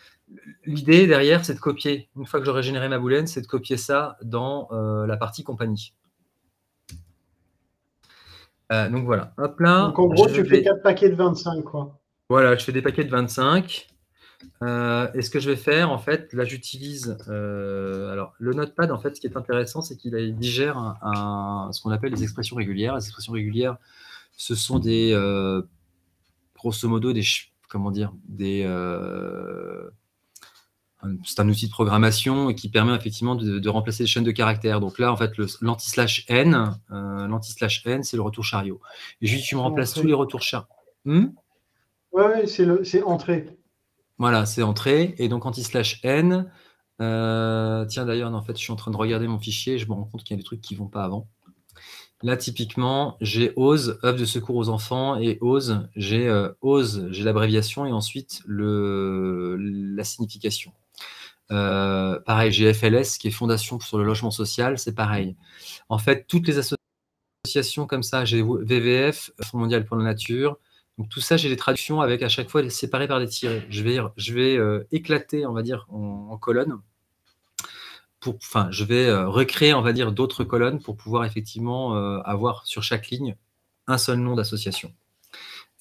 L'idée 0.65 1.05
derrière, 1.05 1.45
c'est 1.45 1.53
de 1.53 1.59
copier. 1.59 2.09
Une 2.15 2.25
fois 2.25 2.39
que 2.39 2.45
j'aurai 2.45 2.63
généré 2.63 2.89
ma 2.89 2.97
boolean, 2.97 3.27
c'est 3.27 3.41
de 3.41 3.47
copier 3.47 3.77
ça 3.77 4.17
dans 4.23 4.67
euh, 4.71 5.05
la 5.05 5.17
partie 5.17 5.43
compagnie. 5.43 5.93
Euh, 8.71 8.89
donc 8.89 9.05
voilà. 9.05 9.33
Hop 9.37 9.59
là. 9.59 9.87
Donc 9.87 9.99
en 9.99 10.07
gros, 10.07 10.27
tu 10.27 10.43
fais 10.45 10.63
4 10.63 10.81
paquets 10.81 11.09
de 11.09 11.15
25, 11.15 11.63
quoi. 11.63 11.99
Voilà, 12.29 12.55
je 12.55 12.63
fais 12.63 12.71
des 12.71 12.81
paquets 12.81 13.03
de 13.03 13.11
25. 13.11 13.87
Euh, 14.61 15.07
et 15.13 15.21
ce 15.21 15.29
que 15.29 15.39
je 15.39 15.49
vais 15.49 15.55
faire, 15.55 15.91
en 15.91 15.97
fait, 15.97 16.33
là, 16.33 16.43
j'utilise. 16.43 17.17
alors, 17.27 18.33
le 18.39 18.53
notepad, 18.53 18.91
en 18.91 18.99
fait, 18.99 19.15
ce 19.15 19.21
qui 19.21 19.27
est 19.27 19.37
intéressant, 19.37 19.81
c'est 19.81 19.97
qu'il 19.97 20.35
digère 20.35 20.95
ce 21.71 21.81
qu'on 21.81 21.91
appelle 21.91 22.11
les 22.11 22.23
expressions 22.23 22.55
régulières. 22.55 22.95
Les 22.95 23.05
expressions 23.05 23.33
régulières, 23.33 23.77
ce 24.37 24.55
sont 24.55 24.79
des. 24.79 25.13
grosso 26.55 26.87
modo, 26.87 27.13
des. 27.13 27.23
Comment 27.69 27.91
dire 27.91 28.13
Des 28.27 28.63
c'est 31.23 31.39
un 31.39 31.49
outil 31.49 31.67
de 31.67 31.71
programmation 31.71 32.53
qui 32.53 32.69
permet 32.69 32.93
effectivement 32.95 33.35
de, 33.35 33.69
remplacer 33.69 34.03
les 34.03 34.07
chaînes 34.07 34.23
de 34.23 34.31
caractères. 34.31 34.79
Donc 34.79 34.99
là, 34.99 35.11
en 35.11 35.17
fait, 35.17 35.31
l'anti-slash 35.61 36.25
n, 36.29 36.75
euh, 36.91 37.27
l'anti-slash 37.27 37.85
n, 37.85 38.03
c'est 38.03 38.17
le 38.17 38.23
retour 38.23 38.43
chariot. 38.43 38.79
Et 39.21 39.27
juste, 39.27 39.45
tu 39.45 39.55
me 39.55 39.61
remplaces 39.61 39.93
tous 39.93 40.05
les 40.05 40.13
retours 40.13 40.41
chariots. 40.41 40.67
Hmm? 41.05 41.27
Oui, 42.11 42.47
c'est 42.47 43.03
entrée. 43.03 43.57
Voilà, 44.17 44.45
c'est 44.45 44.63
entrée. 44.63 45.15
Et 45.17 45.27
donc, 45.29 45.45
anti-slash 45.45 45.99
n, 46.03 46.49
euh, 47.01 47.85
tiens 47.85 48.05
d'ailleurs, 48.05 48.33
en 48.33 48.41
fait, 48.41 48.57
je 48.57 48.61
suis 48.61 48.71
en 48.71 48.77
train 48.77 48.91
de 48.91 48.97
regarder 48.97 49.27
mon 49.27 49.39
fichier 49.39 49.77
je 49.77 49.87
me 49.87 49.93
rends 49.93 50.05
compte 50.05 50.23
qu'il 50.23 50.35
y 50.35 50.39
a 50.39 50.41
des 50.41 50.45
trucs 50.45 50.61
qui 50.61 50.73
ne 50.75 50.79
vont 50.79 50.87
pas 50.87 51.03
avant. 51.03 51.27
Là, 52.23 52.37
typiquement, 52.37 53.17
j'ai 53.21 53.51
OSE, 53.57 53.99
œuvre 54.03 54.17
de 54.17 54.25
secours 54.25 54.55
aux 54.55 54.69
enfants, 54.69 55.17
et 55.17 55.37
OSE, 55.41 55.87
j'ai 55.95 56.27
euh, 56.27 56.49
OSE, 56.61 57.07
j'ai 57.11 57.23
l'abréviation 57.23 57.85
et 57.85 57.91
ensuite 57.91 58.41
la 58.47 60.03
signification. 60.03 60.71
Euh, 61.51 62.19
pareil, 62.21 62.51
j'ai 62.51 62.73
FLS, 62.73 63.17
qui 63.19 63.27
est 63.27 63.31
Fondation 63.31 63.79
sur 63.79 63.97
le 63.97 64.05
logement 64.05 64.31
social, 64.31 64.79
c'est 64.79 64.95
pareil. 64.95 65.35
En 65.89 65.97
fait, 65.97 66.25
toutes 66.27 66.47
les 66.47 66.57
associations 66.57 67.85
comme 67.85 68.03
ça, 68.03 68.25
j'ai 68.25 68.41
VVF, 68.41 69.31
Fonds 69.43 69.59
mondial 69.59 69.85
pour 69.85 69.97
la 69.97 70.05
nature, 70.05 70.57
donc 70.97 71.09
tout 71.09 71.21
ça, 71.21 71.37
j'ai 71.37 71.49
les 71.49 71.57
traductions 71.57 72.01
avec 72.01 72.21
à 72.21 72.29
chaque 72.29 72.49
fois 72.49 72.67
séparées 72.69 73.07
par 73.07 73.19
des 73.19 73.27
tirés. 73.27 73.65
Je 73.69 73.83
vais, 73.83 74.57
euh, 74.57 74.87
éclater, 74.91 75.45
on 75.45 75.53
va 75.53 75.61
dire, 75.61 75.85
en, 75.89 76.37
colonnes. 76.37 76.79
Pour, 78.19 78.35
enfin, 78.35 78.69
je 78.71 78.83
vais 78.83 79.07
euh, 79.07 79.27
recréer, 79.27 79.73
on 79.73 79.81
va 79.81 79.93
dire, 79.93 80.11
d'autres 80.11 80.43
colonnes 80.43 80.81
pour 80.81 80.97
pouvoir 80.97 81.25
effectivement 81.25 81.95
avoir 82.23 82.65
sur 82.65 82.83
chaque 82.83 83.09
ligne 83.09 83.35
un 83.87 83.97
seul 83.97 84.19
nom 84.19 84.35
d'association. 84.35 84.93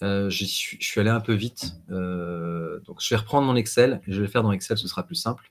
je 0.02 0.28
suis 0.28 1.00
allé 1.00 1.10
un 1.10 1.20
peu 1.20 1.34
vite, 1.34 1.74
donc 1.88 3.00
je 3.00 3.08
vais 3.10 3.16
reprendre 3.16 3.46
mon 3.46 3.56
Excel. 3.56 4.00
je 4.06 4.14
vais 4.14 4.26
le 4.26 4.28
faire 4.28 4.42
dans 4.42 4.52
Excel, 4.52 4.76
ce 4.76 4.88
sera 4.88 5.04
plus 5.04 5.16
simple. 5.16 5.50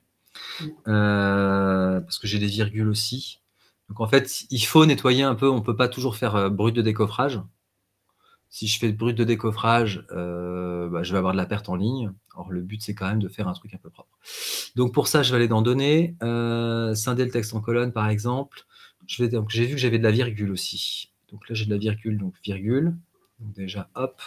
Euh, 0.88 2.00
parce 2.00 2.18
que 2.18 2.26
j'ai 2.26 2.38
des 2.38 2.46
virgules 2.46 2.88
aussi. 2.88 3.40
Donc 3.88 4.00
en 4.00 4.08
fait, 4.08 4.44
il 4.50 4.60
faut 4.60 4.86
nettoyer 4.86 5.22
un 5.22 5.34
peu. 5.34 5.48
On 5.48 5.56
ne 5.56 5.60
peut 5.60 5.76
pas 5.76 5.88
toujours 5.88 6.16
faire 6.16 6.36
euh, 6.36 6.48
brut 6.48 6.74
de 6.74 6.82
décoffrage. 6.82 7.40
Si 8.54 8.68
je 8.68 8.78
fais 8.78 8.92
brut 8.92 9.18
de 9.18 9.24
décoffrage, 9.24 10.06
euh, 10.12 10.88
bah, 10.88 11.02
je 11.02 11.10
vais 11.10 11.18
avoir 11.18 11.32
de 11.32 11.36
la 11.36 11.44
perte 11.44 11.68
en 11.68 11.74
ligne. 11.74 12.12
Or, 12.36 12.52
le 12.52 12.60
but, 12.60 12.80
c'est 12.80 12.94
quand 12.94 13.08
même 13.08 13.18
de 13.18 13.28
faire 13.28 13.48
un 13.48 13.52
truc 13.52 13.74
un 13.74 13.78
peu 13.78 13.90
propre. 13.90 14.16
Donc 14.76 14.94
pour 14.94 15.08
ça, 15.08 15.24
je 15.24 15.32
vais 15.32 15.38
aller 15.38 15.48
dans 15.48 15.60
Données, 15.60 16.14
scinder 16.20 17.24
le 17.24 17.30
texte 17.32 17.52
en 17.52 17.60
colonne, 17.60 17.92
par 17.92 18.08
exemple. 18.08 18.64
J'ai 19.08 19.26
vu 19.26 19.74
que 19.74 19.80
j'avais 19.80 19.98
de 19.98 20.04
la 20.04 20.12
virgule 20.12 20.52
aussi. 20.52 21.10
Donc 21.32 21.48
là, 21.48 21.56
j'ai 21.56 21.64
de 21.64 21.70
la 21.72 21.78
virgule, 21.78 22.16
donc 22.16 22.34
virgule. 22.44 22.96
Donc 23.40 23.54
déjà, 23.54 23.90
hop. 23.96 24.22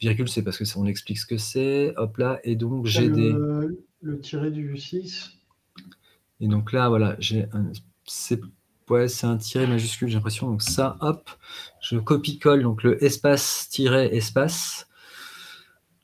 Virgule, 0.00 0.28
c'est 0.28 0.42
parce 0.42 0.58
que 0.58 0.66
ça, 0.66 0.78
on 0.78 0.84
explique 0.84 1.18
ce 1.18 1.24
que 1.24 1.38
c'est. 1.38 1.94
Hop 1.96 2.18
là. 2.18 2.40
Et 2.44 2.56
donc, 2.56 2.84
j'ai 2.84 3.08
des 3.08 3.34
le 4.02 4.20
tiré 4.20 4.50
du 4.50 4.76
6. 4.76 5.32
Et 6.40 6.48
donc 6.48 6.72
là, 6.72 6.90
voilà, 6.90 7.16
j'ai 7.20 7.46
un. 7.54 7.72
Ouais, 8.90 9.08
c'est 9.08 9.26
un 9.26 9.36
tiret 9.36 9.66
majuscule, 9.66 10.08
j'ai 10.08 10.14
l'impression. 10.14 10.48
Donc 10.48 10.62
ça, 10.62 10.96
hop, 11.00 11.30
je 11.80 11.98
copie-colle 11.98 12.62
donc 12.62 12.82
le 12.82 13.02
espace-espace. 13.02 14.88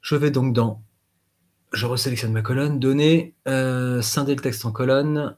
Je 0.00 0.16
vais 0.16 0.30
donc 0.30 0.52
dans, 0.52 0.82
je 1.72 1.86
resélectionne 1.86 2.32
ma 2.32 2.42
colonne, 2.42 2.78
données, 2.80 3.34
euh, 3.48 4.02
scinder 4.02 4.34
le 4.34 4.40
texte 4.40 4.64
en 4.64 4.72
colonne, 4.72 5.36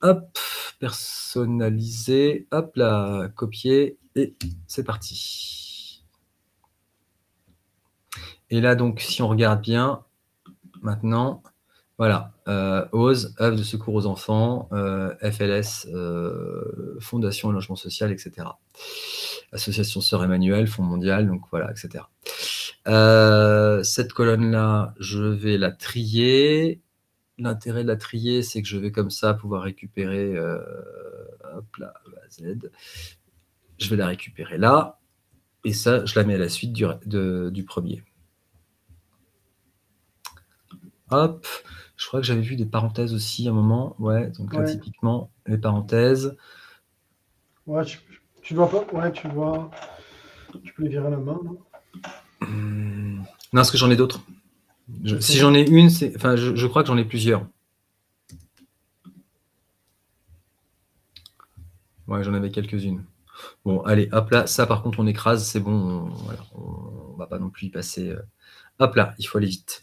hop, 0.00 0.38
personnaliser, 0.80 2.48
hop 2.50 2.72
là, 2.76 3.28
copier, 3.36 3.98
et 4.16 4.34
c'est 4.66 4.84
parti. 4.84 6.04
Et 8.50 8.60
là, 8.60 8.74
donc, 8.74 9.00
si 9.00 9.22
on 9.22 9.28
regarde 9.28 9.62
bien, 9.62 10.04
maintenant, 10.82 11.42
voilà, 11.98 12.32
euh, 12.48 12.86
OSE, 12.92 13.34
œuvre 13.40 13.56
de 13.56 13.62
secours 13.62 13.94
aux 13.94 14.06
enfants, 14.06 14.68
euh, 14.72 15.14
FLS, 15.20 15.86
euh, 15.92 16.96
Fondation 17.00 17.52
Logement 17.52 17.76
Social, 17.76 18.10
etc. 18.10 18.48
Association 19.52 20.00
Sœur 20.00 20.24
Emmanuel, 20.24 20.66
Fonds 20.66 20.82
Mondial, 20.82 21.26
donc 21.26 21.42
voilà, 21.50 21.70
etc. 21.70 22.04
cette 23.84 24.12
colonne-là, 24.12 24.94
je 24.98 25.22
vais 25.22 25.58
la 25.58 25.70
trier. 25.70 26.80
L'intérêt 27.38 27.82
de 27.82 27.88
la 27.88 27.96
trier, 27.96 28.42
c'est 28.42 28.62
que 28.62 28.68
je 28.68 28.78
vais 28.78 28.92
comme 28.92 29.10
ça 29.10 29.34
pouvoir 29.34 29.62
récupérer, 29.62 30.38
hop 30.38 31.76
là, 31.78 31.94
Z. 32.30 32.70
Je 33.78 33.90
vais 33.90 33.96
la 33.96 34.06
récupérer 34.06 34.58
là, 34.58 34.98
et 35.64 35.72
ça, 35.72 36.04
je 36.04 36.18
la 36.18 36.24
mets 36.24 36.34
à 36.34 36.38
la 36.38 36.48
suite 36.48 36.72
du, 36.72 36.84
du 37.50 37.64
premier. 37.64 38.02
Hop, 41.10 41.46
je 42.02 42.08
crois 42.08 42.20
que 42.20 42.26
j'avais 42.26 42.40
vu 42.40 42.56
des 42.56 42.66
parenthèses 42.66 43.14
aussi 43.14 43.46
à 43.46 43.52
un 43.52 43.54
moment. 43.54 43.94
Ouais, 44.00 44.28
donc 44.30 44.52
là, 44.52 44.64
typiquement, 44.64 45.30
les 45.46 45.56
parenthèses. 45.56 46.36
Ouais, 47.64 47.84
tu, 48.42 48.54
dois 48.54 48.68
pas. 48.68 48.84
Ouais, 48.92 49.12
tu 49.12 49.28
dois. 49.28 49.70
Tu 50.64 50.74
peux 50.74 50.82
les 50.82 50.88
virer 50.88 51.06
à 51.06 51.10
la 51.10 51.16
main, 51.16 51.38
non? 51.44 51.58
Hmm. 52.40 53.18
Non, 53.18 53.24
parce 53.52 53.70
que 53.70 53.78
j'en 53.78 53.88
ai 53.90 53.94
d'autres? 53.94 54.20
si 55.20 55.38
j'en 55.38 55.54
ai 55.54 55.62
une, 55.62 55.90
c'est. 55.90 56.12
Enfin, 56.16 56.34
je, 56.34 56.66
crois 56.66 56.82
que 56.82 56.88
j'en 56.88 56.96
ai 56.96 57.04
plusieurs. 57.04 57.46
Ouais, 62.08 62.24
j'en 62.24 62.34
avais 62.34 62.50
quelques-unes. 62.50 63.04
Bon, 63.64 63.80
allez, 63.82 64.08
hop 64.10 64.28
là, 64.30 64.48
ça 64.48 64.66
par 64.66 64.82
contre 64.82 64.98
on 64.98 65.06
écrase, 65.06 65.44
c'est 65.44 65.60
bon, 65.60 65.72
on, 65.72 66.08
voilà, 66.08 66.40
on, 66.54 67.16
va 67.16 67.26
pas 67.28 67.38
non 67.38 67.48
plus 67.48 67.68
y 67.68 67.70
passer. 67.70 68.08
Euh. 68.10 68.22
Hop 68.80 68.96
là, 68.96 69.14
il 69.18 69.24
faut 69.24 69.38
aller 69.38 69.46
vite 69.46 69.80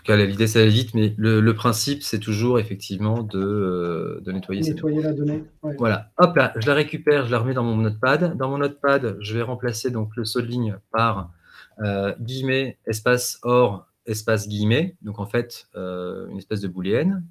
tout 0.00 0.12
cas, 0.12 0.16
l'idée, 0.16 0.46
c'est 0.46 0.66
vite, 0.66 0.94
mais 0.94 1.14
le, 1.18 1.52
principe, 1.52 2.02
c'est 2.02 2.20
toujours 2.20 2.58
effectivement 2.58 3.22
de, 3.22 3.38
euh, 3.38 4.20
de 4.24 4.32
nettoyer, 4.32 4.62
nettoyer 4.62 5.02
la 5.02 5.12
donnée. 5.12 5.44
Voilà. 5.78 6.10
Hop 6.16 6.34
là, 6.36 6.54
je 6.56 6.66
la 6.66 6.72
récupère, 6.72 7.26
je 7.26 7.30
la 7.30 7.38
remets 7.38 7.52
dans 7.52 7.64
mon 7.64 7.76
notepad. 7.76 8.34
Dans 8.38 8.48
mon 8.48 8.58
notepad, 8.58 9.18
je 9.20 9.36
vais 9.36 9.42
remplacer 9.42 9.90
donc 9.90 10.16
le 10.16 10.24
saut 10.24 10.40
de 10.40 10.46
ligne 10.46 10.78
par 10.90 11.30
euh, 11.82 12.14
guillemets, 12.18 12.78
espace 12.86 13.38
or, 13.42 13.88
espace 14.06 14.48
guillemets. 14.48 14.96
Donc 15.02 15.18
en 15.18 15.26
fait, 15.26 15.66
euh, 15.76 16.28
une 16.28 16.38
espèce 16.38 16.60
de 16.60 16.68
booléenne. 16.68 17.22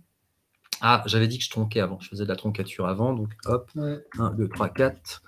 Ah, 0.82 1.04
j'avais 1.08 1.28
dit 1.28 1.40
que 1.40 1.44
je 1.44 1.50
tronquais 1.50 1.80
avant. 1.80 2.00
Je 2.00 2.10
faisais 2.10 2.24
de 2.24 2.30
la 2.30 2.36
troncature 2.36 2.88
avant. 2.88 3.14
Donc 3.14 3.30
hop, 3.46 3.72
1, 4.20 4.30
2, 4.32 4.48
3, 4.48 4.70
4. 4.70 5.24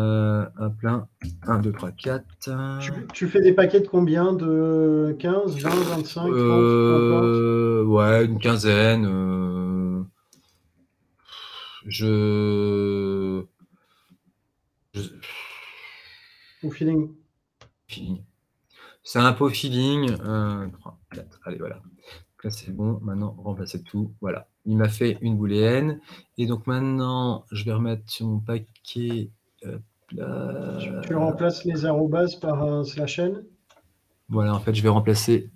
Euh, 0.00 0.46
un 0.56 0.70
plein, 0.70 1.08
1, 1.42 1.58
2, 1.58 1.72
3, 1.72 1.90
4. 1.90 2.24
Tu, 3.12 3.26
fais 3.26 3.40
des 3.40 3.52
paquets 3.52 3.80
de 3.80 3.88
combien 3.88 4.32
De 4.32 5.16
15, 5.18 5.58
20, 5.58 5.70
25, 5.70 6.20
30 6.20 7.86
Ouais, 7.86 8.24
une 8.24 8.38
quinzaine. 8.38 9.06
Euh, 9.06 10.04
je... 11.86 13.44
Au 16.62 16.70
feeling. 16.70 17.10
feeling. 17.88 18.22
C'est 19.02 19.18
un 19.18 19.32
peu 19.32 19.48
feeling. 19.48 20.12
1, 20.22 20.70
3, 20.78 20.98
4. 21.12 21.40
Allez, 21.44 21.58
voilà. 21.58 21.82
là, 22.44 22.50
c'est 22.50 22.70
bon. 22.70 23.00
Maintenant, 23.02 23.34
remplacer 23.36 23.82
tout. 23.82 24.14
Voilà. 24.20 24.48
Il 24.64 24.76
m'a 24.76 24.88
fait 24.88 25.18
une 25.22 25.36
booléenne. 25.36 26.00
Et 26.36 26.46
donc 26.46 26.68
maintenant, 26.68 27.46
je 27.50 27.64
vais 27.64 27.72
remettre 27.72 28.08
sur 28.08 28.28
mon 28.28 28.38
paquet 28.38 29.32
tu, 30.08 31.14
remplaces 31.14 31.64
les 31.64 31.84
arrobas 31.84 32.36
par 32.40 32.62
un 32.62 32.84
slash 32.84 33.18
n 33.18 33.44
Voilà, 34.28 34.54
en 34.54 34.60
fait, 34.60 34.74
je 34.74 34.82
vais 34.82 34.88
remplacer 34.88 35.50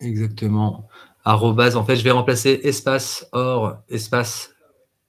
exactement 0.00 0.86
arrobas. 1.24 1.76
En 1.76 1.84
fait, 1.84 1.96
je 1.96 2.04
vais 2.04 2.10
remplacer 2.10 2.60
espace 2.62 3.28
or 3.32 3.78
espace 3.88 4.54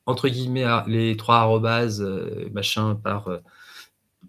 entre 0.06 0.30
guillemets 0.30 0.66
les 0.88 1.18
trois 1.18 1.38
arrobas 1.38 2.00
euh, 2.00 2.50
machin 2.54 2.96
par 2.96 3.28
euh, 3.28 3.40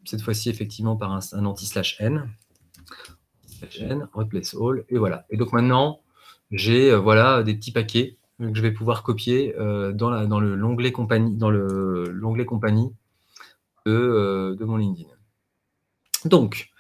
cette 0.05 0.20
fois-ci 0.20 0.51
effectivement 0.51 0.96
par 0.96 1.12
un, 1.12 1.44
anti-slash 1.44 2.01
n. 2.01 2.29
n, 3.81 4.09
replace 4.12 4.55
all, 4.61 4.85
et 4.88 4.98
voilà. 4.98 5.24
Et 5.31 5.37
donc 5.37 5.53
maintenant, 5.53 6.01
j'ai 6.51 6.90
euh, 6.90 6.98
voilà 6.98 7.42
des 7.42 7.55
petits 7.55 7.72
paquets 7.72 8.16
que 8.40 8.55
je 8.55 8.62
vais 8.62 8.72
pouvoir 8.72 9.03
copier 9.03 9.53
dans 9.94 10.11
l'onglet 10.38 10.90
dans 10.90 10.96
compagnie, 10.96 11.35
dans 11.37 11.51
l'onglet 11.51 12.44
compagnie 12.44 12.92
euh, 13.88 14.57
de, 14.57 14.64
mon 14.64 14.77
LinkedIn. 14.77 15.09
Donc, 16.24 16.70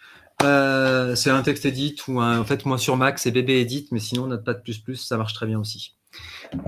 euh, 0.42 1.14
c'est 1.14 1.30
un 1.30 1.42
texte 1.42 1.66
edit 1.66 1.96
ou 2.06 2.20
en 2.20 2.44
fait 2.44 2.64
moi 2.64 2.78
sur 2.78 2.96
Mac 2.96 3.18
c'est 3.18 3.30
BB 3.30 3.50
edit, 3.50 3.88
mais 3.90 3.98
sinon 3.98 4.26
Notepad++, 4.26 4.62
ça 4.94 5.16
marche 5.16 5.34
très 5.34 5.46
bien 5.46 5.58
aussi. 5.58 5.96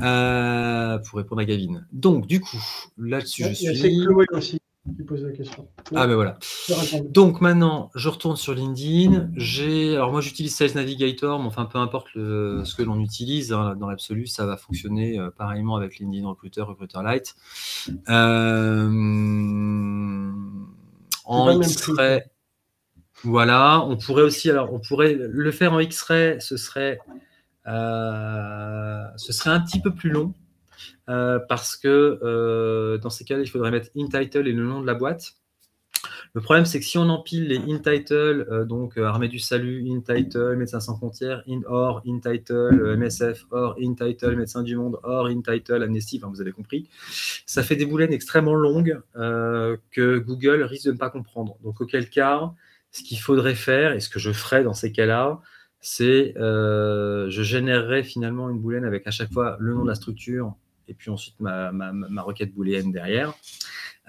Euh, 0.03 0.99
pour 0.99 1.19
répondre 1.19 1.41
à 1.41 1.45
Gavin. 1.45 1.83
Donc 1.93 2.27
du 2.27 2.41
coup, 2.41 2.63
là-dessus 2.99 3.45
je 3.45 3.73
suis. 3.73 4.05
Chloé 4.05 4.27
aussi 4.33 4.61
qui 4.85 5.05
la 5.23 5.33
question. 5.33 5.69
Ah 5.95 6.07
ben 6.07 6.15
voilà. 6.15 6.39
Donc 7.11 7.41
maintenant, 7.43 7.91
je 7.95 8.09
retourne 8.09 8.37
sur 8.37 8.55
LinkedIn. 8.55 9.31
J'ai, 9.37 9.95
alors 9.95 10.11
moi 10.11 10.21
j'utilise 10.21 10.57
Sales 10.57 10.75
Navigator, 10.75 11.39
mais 11.39 11.47
enfin 11.47 11.67
peu 11.67 11.79
importe 11.79 12.09
ce 12.15 12.75
que 12.75 12.83
l'on 12.83 12.99
utilise, 12.99 13.53
hein, 13.53 13.77
dans 13.77 13.89
l'absolu, 13.89 14.27
ça 14.27 14.47
va 14.47 14.57
fonctionner 14.57 15.21
pareillement 15.37 15.77
avec 15.77 15.99
LinkedIn 15.99 16.27
Recruiter, 16.27 16.63
Recruiter 16.63 16.99
Lite. 17.05 17.37
en 21.25 21.61
X-Ray, 21.61 22.23
voilà. 23.23 23.85
On 23.85 23.97
pourrait 23.97 24.23
aussi, 24.23 24.51
alors 24.51 24.73
on 24.73 24.81
pourrait 24.81 25.15
le 25.15 25.51
faire 25.51 25.75
en 25.75 25.81
X-Ray, 25.81 26.41
ce 26.41 26.57
serait, 26.57 26.99
ce 27.67 29.33
serait 29.33 29.51
un 29.51 29.61
petit 29.61 29.81
peu 29.81 29.95
plus 29.95 30.11
long. 30.11 30.33
Euh, 31.11 31.41
parce 31.41 31.77
que 31.77 32.21
euh, 32.23 32.99
dans 32.99 33.11
ces 33.11 33.25
cas-là, 33.25 33.43
il 33.43 33.51
faudrait 33.51 33.73
mettre 33.73 33.89
in-title 33.97 34.47
et 34.47 34.53
le 34.53 34.65
nom 34.65 34.81
de 34.81 34.87
la 34.87 34.95
boîte. 34.95 35.33
Le 36.35 36.41
problème, 36.41 36.65
c'est 36.65 36.79
que 36.79 36.87
si 36.87 36.99
on 36.99 37.09
empile 37.09 37.49
les 37.49 37.59
in-title, 37.59 38.47
euh, 38.49 38.65
donc 38.65 38.97
Armée 38.97 39.27
du 39.27 39.41
Salut, 39.41 39.85
in-title, 39.91 40.55
Médecins 40.55 40.79
sans 40.79 40.97
frontières, 40.97 41.43
in-or, 41.49 42.01
in-title, 42.07 42.97
MSF, 42.97 43.47
or, 43.51 43.75
in-title, 43.83 44.37
Médecins 44.37 44.63
du 44.63 44.77
Monde, 44.77 45.01
or, 45.03 45.27
in-title, 45.27 45.83
Amnesty, 45.83 46.21
vous 46.23 46.41
avez 46.41 46.53
compris, 46.53 46.89
ça 47.45 47.65
fait 47.65 47.75
des 47.75 47.87
boulènes 47.87 48.13
extrêmement 48.13 48.55
longues 48.55 49.01
que 49.15 50.19
Google 50.19 50.63
risque 50.63 50.87
de 50.87 50.93
ne 50.93 50.99
pas 50.99 51.11
comprendre. 51.11 51.57
Donc, 51.65 51.81
auquel 51.81 52.09
cas, 52.09 52.53
ce 52.93 53.03
qu'il 53.03 53.19
faudrait 53.19 53.57
faire, 53.57 53.93
et 53.95 54.01
ce 54.01 54.09
que 54.09 54.21
je 54.21 54.31
ferais 54.31 54.63
dans 54.63 54.75
ces 54.75 54.93
cas-là, 54.93 55.41
c'est 55.81 56.35
je 56.37 57.43
générerais 57.43 58.05
finalement 58.05 58.49
une 58.49 58.61
boulène 58.61 58.85
avec 58.85 59.09
à 59.09 59.11
chaque 59.11 59.33
fois 59.33 59.57
le 59.59 59.75
nom 59.75 59.83
de 59.83 59.89
la 59.89 59.97
structure, 59.97 60.55
et 60.91 60.95
puis 60.95 61.11
ensuite 61.11 61.37
ma, 61.41 61.71
requête 62.23 62.53
booléenne 62.53 62.93
derrière. 62.93 63.33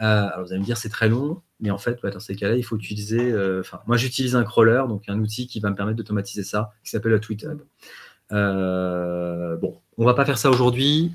Euh, 0.02 0.28
alors 0.28 0.46
vous 0.46 0.52
allez 0.52 0.62
me 0.62 0.66
dire 0.66 0.78
c'est 0.78 0.90
très 0.90 1.08
long, 1.10 1.42
mais 1.60 1.70
en 1.70 1.78
fait 1.78 2.00
dans 2.02 2.20
ces 2.20 2.36
cas-là 2.36 2.56
il 2.56 2.64
faut 2.64 2.76
utiliser. 2.76 3.32
Euh, 3.32 3.62
enfin 3.62 3.82
moi 3.86 3.98
j'utilise 3.98 4.36
un 4.36 4.44
crawler, 4.44 4.84
donc 4.88 5.04
un 5.08 5.20
outil 5.20 5.48
qui 5.48 5.60
va 5.60 5.70
me 5.70 5.76
permettre 5.76 5.98
d'automatiser 5.98 6.44
ça, 6.44 6.72
qui 6.84 6.90
s'appelle 6.90 7.20
Tweethub. 7.20 7.62
Euh, 8.32 9.58
bon, 9.58 9.80
on 9.98 10.06
va 10.06 10.14
pas 10.16 10.26
faire 10.26 10.40
ça 10.40 10.50
aujourd'hui. 10.50 11.14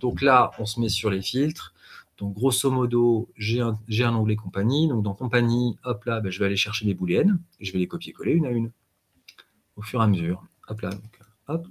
Donc 0.00 0.22
là 0.22 0.50
on 0.58 0.66
se 0.66 0.78
met 0.80 0.90
sur 0.90 1.10
les 1.10 1.22
filtres. 1.22 1.72
Donc 2.18 2.34
grosso 2.34 2.70
modo 2.70 3.30
j'ai 3.36 3.62
un, 3.62 4.14
onglet 4.14 4.36
compagnie. 4.36 4.88
Donc 4.88 5.02
dans 5.02 5.14
compagnie, 5.14 5.78
hop 5.84 6.04
là, 6.04 6.20
ben, 6.20 6.30
je 6.30 6.38
vais 6.38 6.44
aller 6.44 6.56
chercher 6.56 6.84
les 6.84 6.92
booléennes 6.92 7.40
et 7.58 7.64
je 7.64 7.72
vais 7.72 7.78
les 7.78 7.88
copier-coller 7.88 8.32
une 8.32 8.44
à 8.44 8.50
une 8.50 8.70
au 9.76 9.82
fur 9.82 10.00
et 10.02 10.04
à 10.04 10.06
mesure. 10.06 10.44
Hop 10.68 10.82
là, 10.82 10.90
donc, 10.90 11.20
hop. 11.48 11.66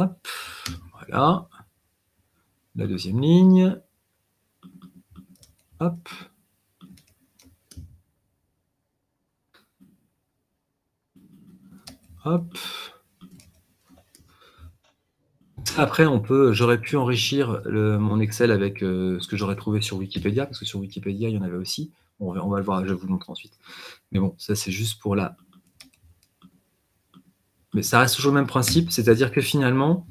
Hop, 0.00 0.28
voilà. 0.94 1.46
La 2.74 2.86
deuxième 2.86 3.20
ligne. 3.20 3.76
Hop. 5.78 6.08
Hop. 12.24 12.56
Après, 15.76 16.06
on 16.06 16.18
peut, 16.18 16.54
j'aurais 16.54 16.80
pu 16.80 16.96
enrichir 16.96 17.60
mon 17.66 18.20
Excel 18.20 18.52
avec 18.52 18.82
euh, 18.82 19.20
ce 19.20 19.28
que 19.28 19.36
j'aurais 19.36 19.56
trouvé 19.56 19.82
sur 19.82 19.98
Wikipédia, 19.98 20.46
parce 20.46 20.58
que 20.58 20.64
sur 20.64 20.80
Wikipédia, 20.80 21.28
il 21.28 21.34
y 21.34 21.38
en 21.38 21.42
avait 21.42 21.58
aussi. 21.58 21.92
on 22.20 22.32
va 22.32 22.58
le 22.58 22.64
voir, 22.64 22.86
je 22.86 22.94
vous 22.94 23.06
le 23.06 23.12
montrer 23.12 23.32
ensuite. 23.32 23.58
Mais 24.12 24.18
bon, 24.18 24.34
ça, 24.38 24.54
c'est 24.54 24.72
juste 24.72 24.98
pour 24.98 25.14
la 25.14 25.36
mais 27.74 27.82
ça 27.82 28.00
reste 28.00 28.16
toujours 28.16 28.32
le 28.32 28.40
même 28.40 28.48
principe, 28.48 28.90
c'est-à-dire 28.90 29.32
que 29.32 29.40
finalement, 29.40 30.06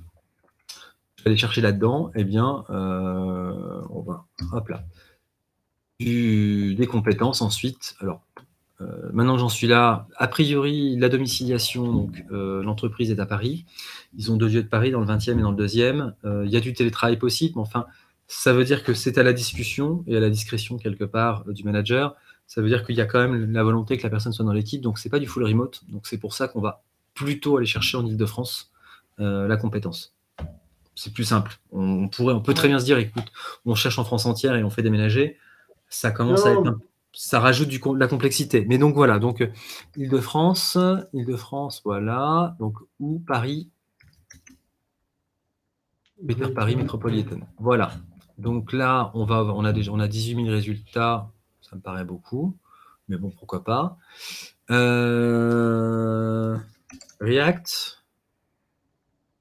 je 1.17 1.23
vais 1.23 1.31
aller 1.31 1.37
chercher 1.37 1.61
là-dedans, 1.61 2.11
eh 2.15 2.23
bien, 2.23 2.63
on 2.69 4.01
va, 4.01 4.25
hop 4.53 4.69
là, 4.69 4.83
des 5.99 6.87
compétences 6.89 7.41
ensuite. 7.41 7.95
Alors, 7.99 8.21
euh, 8.81 9.09
maintenant 9.11 9.37
j'en 9.37 9.49
suis 9.49 9.67
là, 9.67 10.07
a 10.15 10.27
priori, 10.27 10.95
la 10.97 11.09
domiciliation, 11.09 11.91
donc 11.91 12.23
euh, 12.31 12.63
l'entreprise 12.63 13.11
est 13.11 13.19
à 13.19 13.25
Paris. 13.25 13.65
Ils 14.17 14.31
ont 14.31 14.37
deux 14.37 14.47
lieux 14.47 14.63
de 14.63 14.67
Paris, 14.67 14.91
dans 14.91 15.01
le 15.01 15.07
20e 15.07 15.37
et 15.37 15.41
dans 15.41 15.51
le 15.51 15.57
deuxième. 15.57 16.15
Euh, 16.25 16.43
il 16.45 16.51
y 16.51 16.57
a 16.57 16.59
du 16.59 16.73
télétravail 16.73 17.17
possible, 17.17 17.53
mais 17.55 17.61
enfin, 17.61 17.85
ça 18.27 18.53
veut 18.53 18.63
dire 18.63 18.83
que 18.83 18.93
c'est 18.93 19.17
à 19.17 19.23
la 19.23 19.33
discussion 19.33 20.03
et 20.07 20.15
à 20.15 20.19
la 20.19 20.29
discrétion 20.29 20.77
quelque 20.77 21.03
part 21.03 21.45
du 21.45 21.63
manager. 21.63 22.15
Ça 22.47 22.61
veut 22.61 22.69
dire 22.69 22.85
qu'il 22.85 22.95
y 22.95 23.01
a 23.01 23.05
quand 23.05 23.19
même 23.19 23.51
la 23.51 23.63
volonté 23.63 23.97
que 23.97 24.03
la 24.03 24.09
personne 24.09 24.31
soit 24.31 24.45
dans 24.45 24.53
l'équipe, 24.53 24.81
donc 24.81 24.97
c'est 24.97 25.09
pas 25.09 25.19
du 25.19 25.27
full 25.27 25.43
remote. 25.43 25.81
Donc 25.89 26.07
c'est 26.07 26.17
pour 26.17 26.33
ça 26.33 26.47
qu'on 26.47 26.61
va 26.61 26.81
plutôt 27.23 27.58
aller 27.58 27.65
chercher 27.65 27.97
en 27.97 28.05
Ile-de-France 28.05 28.71
la 29.17 29.58
compétence. 29.58 30.15
C'est 30.95 31.13
plus 31.13 31.25
simple. 31.25 31.60
On, 31.73 32.08
pourrait, 32.08 32.34
on 32.34 32.39
peut 32.39 32.53
très 32.53 32.69
bien 32.69 32.79
se 32.79 32.86
dire, 32.86 32.97
écoute, 32.97 33.25
on 33.65 33.75
cherche 33.75 33.99
en 33.99 34.05
France 34.05 34.25
entière 34.25 34.55
et 34.55 34.63
on 34.63 34.69
fait 34.69 34.82
déménager. 34.82 35.38
Ça 35.89 36.12
commence 36.12 36.45
à 36.45 36.51
être 36.51 36.65
un 36.65 36.79
ça 37.13 37.39
rajoute 37.39 37.67
du, 37.67 37.79
de 37.79 37.99
la 37.99 38.08
complexité. 38.08 38.65
Mais 38.67 38.77
donc 38.77 38.95
voilà, 38.95 39.19
donc 39.19 39.47
Île-de-France, 39.97 40.77
Île-de-France, 41.13 41.82
voilà. 41.84 42.55
Donc 42.60 42.77
où 42.99 43.19
Paris? 43.19 43.69
Paris 46.55 46.75
métropolitaine. 46.75 47.45
Voilà. 47.58 47.91
Donc 48.38 48.73
là, 48.73 49.12
on 49.13 49.25
va 49.25 49.43
on 49.43 49.65
a 49.65 49.73
déjà 49.73 49.91
on 49.91 49.99
a 49.99 50.08
18 50.08 50.36
000 50.36 50.47
résultats, 50.47 51.29
ça 51.62 51.75
me 51.75 51.82
paraît 51.82 52.05
beaucoup, 52.05 52.55
mais 53.08 53.17
bon, 53.17 53.32
pourquoi 53.32 53.63
pas. 53.63 53.97
Euh, 54.69 56.58
React, 57.19 58.03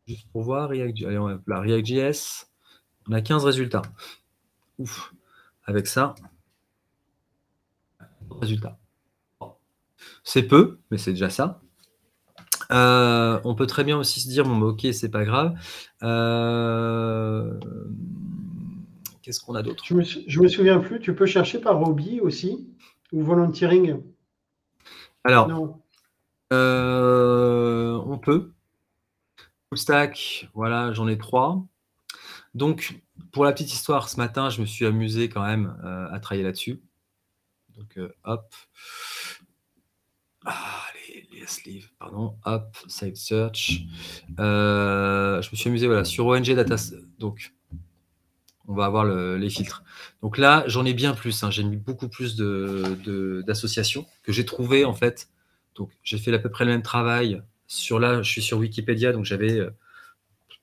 juste 0.07 0.29
pour 0.33 0.43
voir, 0.43 0.69
React, 0.69 1.05
allez, 1.05 1.19
on 1.19 1.41
va, 1.47 1.61
React.js, 1.61 2.47
on 3.09 3.13
a 3.13 3.21
15 3.21 3.45
résultats. 3.45 3.83
Ouf. 4.79 5.13
Avec 5.65 5.87
ça, 5.87 6.15
résultat. 8.41 8.79
C'est 10.25 10.43
peu, 10.43 10.79
mais 10.91 10.99
c'est 10.99 11.13
déjà 11.13 11.31
ça. 11.31 11.61
Euh, 12.71 13.41
on 13.45 13.55
peut 13.55 13.67
très 13.67 13.85
bien 13.85 13.97
aussi 13.99 14.21
se 14.21 14.29
dire 14.29 14.45
bon, 14.45 14.59
bah, 14.59 14.67
ok, 14.67 14.87
c'est 14.93 15.11
pas 15.11 15.25
grave. 15.25 15.55
Euh, 16.03 17.59
qu'est-ce 19.23 19.41
qu'on 19.41 19.55
a 19.55 19.63
d'autre? 19.63 19.85
Je, 19.87 19.95
me, 19.95 20.43
me 20.43 20.49
souviens 20.49 20.79
plus. 20.79 21.01
Tu 21.01 21.15
peux 21.15 21.27
chercher 21.27 21.61
par 21.61 21.81
hobby 21.81 22.21
aussi 22.21 22.69
ou 23.13 23.23
volunteering? 23.23 24.03
Alors, 25.25 25.79
euh, 26.53 28.01
on 28.07 28.19
peut. 28.19 28.53
Full 29.69 29.79
stack, 29.79 30.49
voilà, 30.55 30.93
j'en 30.93 31.09
ai 31.09 31.19
trois. 31.19 31.63
Donc, 32.55 33.01
pour 33.33 33.45
la 33.45 33.53
petite 33.53 33.73
histoire, 33.73 34.09
ce 34.09 34.17
matin, 34.17 34.51
je 34.51 34.61
me 34.61 34.67
suis 34.67 34.87
amusé 34.87 35.29
quand 35.29 35.45
même 35.45 35.77
à 36.11 36.19
travailler 36.21 36.45
là-dessus. 36.45 36.81
Donc, 37.79 37.97
euh, 37.97 38.13
hop. 38.25 38.55
Ah, 40.45 40.83
les, 41.33 41.47
sleeves, 41.47 41.91
pardon. 41.99 42.37
Hop, 42.45 42.77
site 42.89 43.17
search. 43.17 43.83
Euh, 44.41 45.41
je 45.41 45.51
me 45.51 45.57
suis 45.57 45.69
amusé 45.69 45.87
voilà, 45.87 46.05
sur 46.05 46.27
ONG 46.27 46.53
Data. 46.55 46.77
Donc, 47.19 47.55
on 48.67 48.75
va 48.75 48.85
avoir 48.85 49.05
les 49.05 49.49
filtres. 49.49 49.83
Donc 50.23 50.37
là, 50.37 50.65
j'en 50.67 50.85
ai 50.85 50.93
bien 50.93 51.15
plus. 51.15 51.43
Hein. 51.43 51.51
J'ai 51.51 51.65
mis 51.65 51.77
beaucoup 51.77 52.09
plus 52.09 52.37
d'associations 52.37 54.03
de, 54.03 54.07
que 54.25 54.33
j'ai 54.33 54.45
trouvé 54.45 54.85
en 54.85 54.93
fait. 54.93 55.29
Donc, 55.79 55.91
j'ai 56.03 56.19
fait 56.19 56.35
à 56.35 56.39
peu 56.39 56.51
près 56.51 56.65
le 56.65 56.73
même 56.73 56.83
travail. 56.83 57.41
Sur 57.69 58.01
là, 58.01 58.23
je 58.23 58.31
suis 58.31 58.43
sur 58.43 58.59
Wikipédia, 58.59 59.13
donc 59.13 59.25
j'avais 59.25 59.59
euh, 59.59 59.71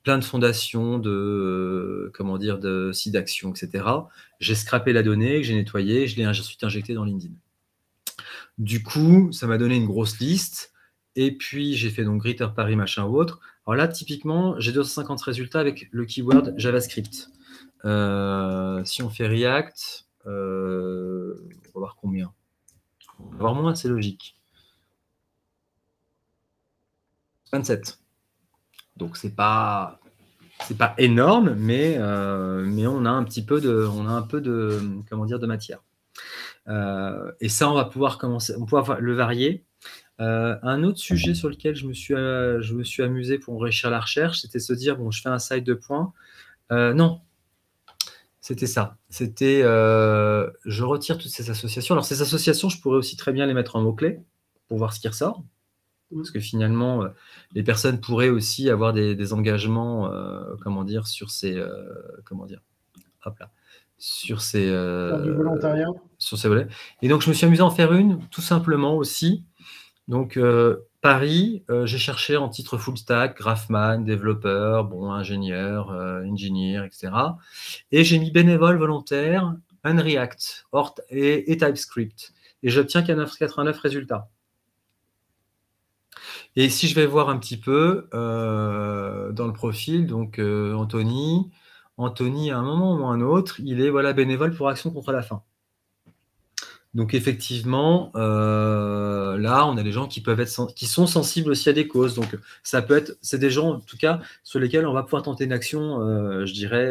plein 0.03 0.17
de 0.17 0.23
fondations, 0.23 0.99
de 0.99 1.09
euh, 1.09 2.11
comment 2.13 2.37
dire, 2.37 2.59
de 2.59 2.91
sites 2.91 3.13
d'action, 3.13 3.51
etc. 3.51 3.85
J'ai 4.39 4.55
scrappé 4.55 4.91
la 4.91 5.03
donnée, 5.03 5.41
j'ai 5.43 5.55
nettoyé, 5.55 6.07
je 6.07 6.17
l'ai 6.17 6.27
ensuite 6.27 6.63
injecté 6.63 6.93
dans 6.93 7.05
LinkedIn. 7.05 7.33
Du 8.57 8.83
coup, 8.83 9.31
ça 9.31 9.47
m'a 9.47 9.57
donné 9.57 9.75
une 9.77 9.85
grosse 9.85 10.19
liste. 10.19 10.73
Et 11.15 11.31
puis, 11.31 11.75
j'ai 11.75 11.89
fait 11.89 12.03
donc 12.03 12.21
Greater 12.21 12.53
Paris, 12.53 12.75
machin 12.75 13.05
ou 13.05 13.17
autre. 13.17 13.39
Alors 13.65 13.77
là, 13.77 13.87
typiquement, 13.87 14.59
j'ai 14.59 14.73
250 14.73 15.21
résultats 15.21 15.59
avec 15.59 15.87
le 15.91 16.05
keyword 16.05 16.53
JavaScript. 16.57 17.29
Euh, 17.85 18.83
si 18.83 19.01
on 19.01 19.09
fait 19.09 19.27
React, 19.27 20.07
on 20.25 20.29
va 20.29 21.79
voir 21.79 21.95
combien. 22.01 22.33
On 23.19 23.29
va 23.31 23.37
voir 23.37 23.55
moins, 23.55 23.75
c'est 23.75 23.87
logique. 23.87 24.35
27. 27.57 27.99
Donc 28.97 29.17
c'est 29.17 29.35
pas 29.35 29.99
c'est 30.63 30.77
pas 30.77 30.93
énorme, 30.97 31.53
mais, 31.55 31.95
euh, 31.97 32.63
mais 32.65 32.87
on 32.87 33.05
a 33.05 33.09
un 33.09 33.23
petit 33.23 33.43
peu 33.43 33.59
de 33.61 33.87
on 33.91 34.07
a 34.07 34.11
un 34.11 34.21
peu 34.21 34.41
de 34.41 34.79
comment 35.09 35.25
dire 35.25 35.39
de 35.39 35.47
matière. 35.47 35.79
Euh, 36.67 37.31
et 37.41 37.49
ça, 37.49 37.69
on 37.69 37.73
va 37.75 37.85
pouvoir 37.85 38.17
commencer, 38.17 38.53
on 38.57 38.65
va 38.65 38.97
le 38.99 39.13
varier. 39.13 39.65
Euh, 40.21 40.55
un 40.63 40.83
autre 40.83 40.97
sujet 40.97 41.35
sur 41.35 41.49
lequel 41.49 41.75
je 41.75 41.85
me 41.85 41.93
suis, 41.93 42.13
je 42.15 42.73
me 42.73 42.83
suis 42.83 43.03
amusé 43.03 43.37
pour 43.37 43.53
enrichir 43.55 43.89
la 43.89 43.99
recherche, 43.99 44.39
c'était 44.39 44.59
se 44.59 44.73
dire 44.73 44.97
bon, 44.97 45.11
je 45.11 45.21
fais 45.21 45.29
un 45.29 45.39
site 45.39 45.65
de 45.65 45.73
points. 45.73 46.13
non, 46.71 47.21
c'était 48.39 48.67
ça. 48.67 48.97
C'était 49.09 49.61
je 49.61 50.83
retire 50.83 51.17
toutes 51.17 51.31
ces 51.31 51.49
associations. 51.49 51.93
Alors 51.95 52.05
ces 52.05 52.21
associations, 52.21 52.69
je 52.69 52.81
pourrais 52.81 52.97
aussi 52.97 53.17
très 53.17 53.33
bien 53.33 53.45
les 53.45 53.53
mettre 53.53 53.75
en 53.75 53.81
mots 53.81 53.93
clés 53.93 54.21
pour 54.67 54.77
voir 54.77 54.93
ce 54.93 54.99
qui 54.99 55.07
ressort. 55.07 55.43
Parce 56.13 56.31
que 56.31 56.39
finalement, 56.39 57.03
euh, 57.03 57.09
les 57.53 57.63
personnes 57.63 57.99
pourraient 57.99 58.29
aussi 58.29 58.69
avoir 58.69 58.93
des, 58.93 59.33
engagements, 59.33 60.11
euh, 60.11 60.55
comment 60.61 60.83
dire, 60.83 61.07
sur 61.07 61.31
ces, 61.31 61.55
euh, 61.55 61.69
comment 62.25 62.45
dire, 62.45 62.61
hop 63.25 63.37
là, 63.39 63.49
sur 63.97 64.41
ces, 64.41 64.67
sur 66.17 66.37
ces 66.37 66.47
volets. 66.47 66.67
Et 67.01 67.07
donc, 67.07 67.21
je 67.21 67.29
me 67.29 67.33
suis 67.33 67.45
amusé 67.45 67.61
à 67.61 67.65
en 67.65 67.71
faire 67.71 67.93
une, 67.93 68.19
tout 68.29 68.41
simplement 68.41 68.95
aussi. 68.95 69.43
Donc, 70.07 70.39
Paris, 71.01 71.63
j'ai 71.85 71.97
cherché 71.97 72.37
en 72.37 72.49
titre 72.49 72.77
full 72.77 72.97
stack, 72.97 73.37
graphman, 73.37 73.99
développeur, 73.99 74.83
bon, 74.85 75.11
ingénieur, 75.11 75.91
ingénieur, 75.91 76.85
etc. 76.85 77.11
Et 77.91 78.03
j'ai 78.03 78.19
mis 78.19 78.31
bénévole, 78.31 78.77
volontaire, 78.77 79.55
Unreact 79.83 80.67
et, 81.09 81.51
et 81.51 81.57
TypeScript. 81.57 82.33
Et 82.63 82.69
j'obtiens 82.69 83.01
89 83.01 83.79
résultats. 83.79 84.29
Et 86.55 86.69
si 86.69 86.87
je 86.87 86.95
vais 86.95 87.05
voir 87.05 87.29
un 87.29 87.37
petit 87.37 87.57
peu 87.57 88.07
euh, 88.13 89.31
dans 89.31 89.47
le 89.47 89.53
profil, 89.53 90.07
donc 90.07 90.39
euh, 90.39 90.73
Anthony, 90.73 91.51
Anthony, 91.97 92.51
à 92.51 92.57
un 92.57 92.63
moment 92.63 92.95
ou 92.95 93.05
à 93.05 93.09
un 93.09 93.21
autre, 93.21 93.59
il 93.59 93.81
est 93.81 93.89
voilà, 93.89 94.13
bénévole 94.13 94.55
pour 94.55 94.69
Action 94.69 94.91
contre 94.91 95.11
la 95.11 95.21
faim. 95.21 95.43
Donc 96.93 97.13
effectivement, 97.13 98.11
euh, 98.15 99.37
là, 99.37 99.67
on 99.67 99.75
a 99.75 99.83
des 99.83 99.91
gens 99.91 100.07
qui 100.07 100.21
peuvent 100.21 100.39
être 100.39 100.73
qui 100.73 100.85
sont 100.85 101.07
sensibles 101.07 101.51
aussi 101.51 101.67
à 101.67 101.73
des 101.73 101.89
causes. 101.89 102.15
Donc 102.15 102.37
ça 102.63 102.81
peut 102.81 102.95
être, 102.95 103.17
c'est 103.21 103.39
des 103.39 103.49
gens 103.49 103.71
en 103.73 103.79
tout 103.81 103.97
cas 103.97 104.21
sur 104.43 104.59
lesquels 104.59 104.87
on 104.87 104.93
va 104.93 105.03
pouvoir 105.03 105.23
tenter 105.23 105.43
une 105.43 105.51
action, 105.51 105.99
je 106.45 106.53
dirais, 106.53 106.89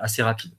assez 0.00 0.22
rapide. 0.22 0.50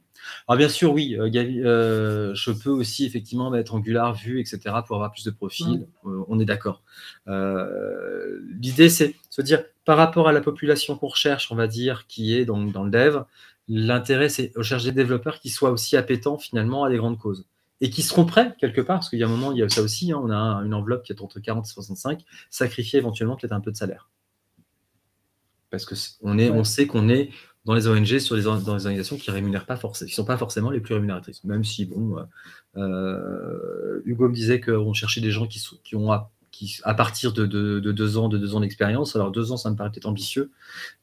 Alors 0.48 0.58
bien 0.58 0.70
sûr, 0.70 0.94
oui, 0.94 1.16
euh, 1.16 1.30
euh, 1.36 2.36
je 2.36 2.52
peux 2.52 2.70
aussi 2.70 3.06
effectivement 3.06 3.50
mettre 3.50 3.74
Angular, 3.76 4.14
Vue, 4.14 4.40
etc. 4.40 4.60
pour 4.86 4.96
avoir 4.96 5.12
plus 5.12 5.24
de 5.26 5.32
profils. 5.32 5.88
Euh, 6.06 6.24
on 6.28 6.40
est 6.40 6.46
d'accord. 6.46 6.84
L'idée, 7.28 8.90
c'est 8.90 9.10
de 9.10 9.16
se 9.30 9.42
dire, 9.42 9.64
par 9.86 9.98
rapport 9.98 10.28
à 10.28 10.32
la 10.32 10.42
population 10.42 10.96
qu'on 10.98 11.08
recherche, 11.08 11.52
on 11.52 11.56
va 11.56 11.68
dire, 11.68 12.06
qui 12.08 12.36
est 12.36 12.46
dans, 12.46 12.60
le 12.60 12.90
dev, 12.90 13.24
l'intérêt, 13.68 14.30
c'est 14.30 14.52
de 14.56 14.62
chercher 14.64 14.92
des 14.92 15.04
développeurs 15.04 15.40
qui 15.40 15.50
soient 15.50 15.72
aussi 15.72 15.98
appétents 15.98 16.38
finalement 16.38 16.84
à 16.84 16.90
des 16.90 16.98
grandes 16.98 17.18
causes 17.18 17.46
et 17.82 17.90
qui 17.90 18.04
seront 18.04 18.26
prêts 18.26 18.56
quelque 18.60 18.82
part, 18.82 18.98
parce 18.98 19.10
qu'il 19.10 19.18
y 19.18 19.24
a 19.24 19.26
un 19.26 19.30
moment, 19.30 19.52
il 19.52 19.58
y 19.58 19.64
a 19.64 19.70
ça 19.70 19.82
aussi, 19.82 20.12
hein, 20.12 20.22
on 20.24 20.30
a 20.30 20.62
une 20.64 20.74
enveloppe 20.74 21.04
qui 21.04 21.14
est 21.14 21.22
entre 21.22 21.40
40 21.40 21.66
et 21.66 21.70
65, 21.70 22.24
sacrifier 22.52 23.00
éventuellement 23.00 23.36
peut-être 23.36 23.54
un 23.54 23.60
peu 23.60 23.72
de 23.72 23.78
salaire. 23.78 24.10
Parce 25.72 25.86
qu'on 25.86 26.38
on 26.38 26.64
sait 26.64 26.86
qu'on 26.86 27.10
est 27.10 27.32
dans 27.66 27.74
les 27.74 27.88
ONG, 27.88 28.20
sur 28.20 28.36
les, 28.36 28.44
dans 28.44 28.56
les 28.56 28.68
organisations 28.68 29.18
qui 29.18 29.30
rémunèrent 29.30 29.66
pas 29.66 29.78
forcément, 29.78 30.08
qui 30.10 30.16
sont 30.16 30.26
pas 30.26 30.38
forcément 30.38 30.72
les 30.72 30.80
plus 30.80 30.96
rémunératrices. 30.96 31.44
Même 31.44 31.64
si, 31.64 31.86
bon, 31.86 32.18
euh, 32.18 32.24
euh, 32.78 34.02
Hugo 34.06 34.30
me 34.30 34.34
disait 34.34 34.60
qu'on 34.60 34.94
cherchait 34.94 35.22
des 35.22 35.32
gens 35.32 35.46
qui, 35.46 35.64
qui 35.84 35.96
ont 35.96 36.12
à, 36.12 36.32
partir 36.96 37.34
de, 37.34 37.46
de, 37.46 37.80
deux 37.80 38.18
ans, 38.18 38.30
de 38.30 38.38
deux 38.38 38.56
ans 38.56 38.62
d'expérience. 38.62 39.16
Alors 39.16 39.32
deux 39.32 39.52
ans, 39.52 39.58
ça 39.58 39.70
me 39.70 39.76
paraît 39.76 39.92
peut-être 39.92 40.08
ambitieux, 40.08 40.52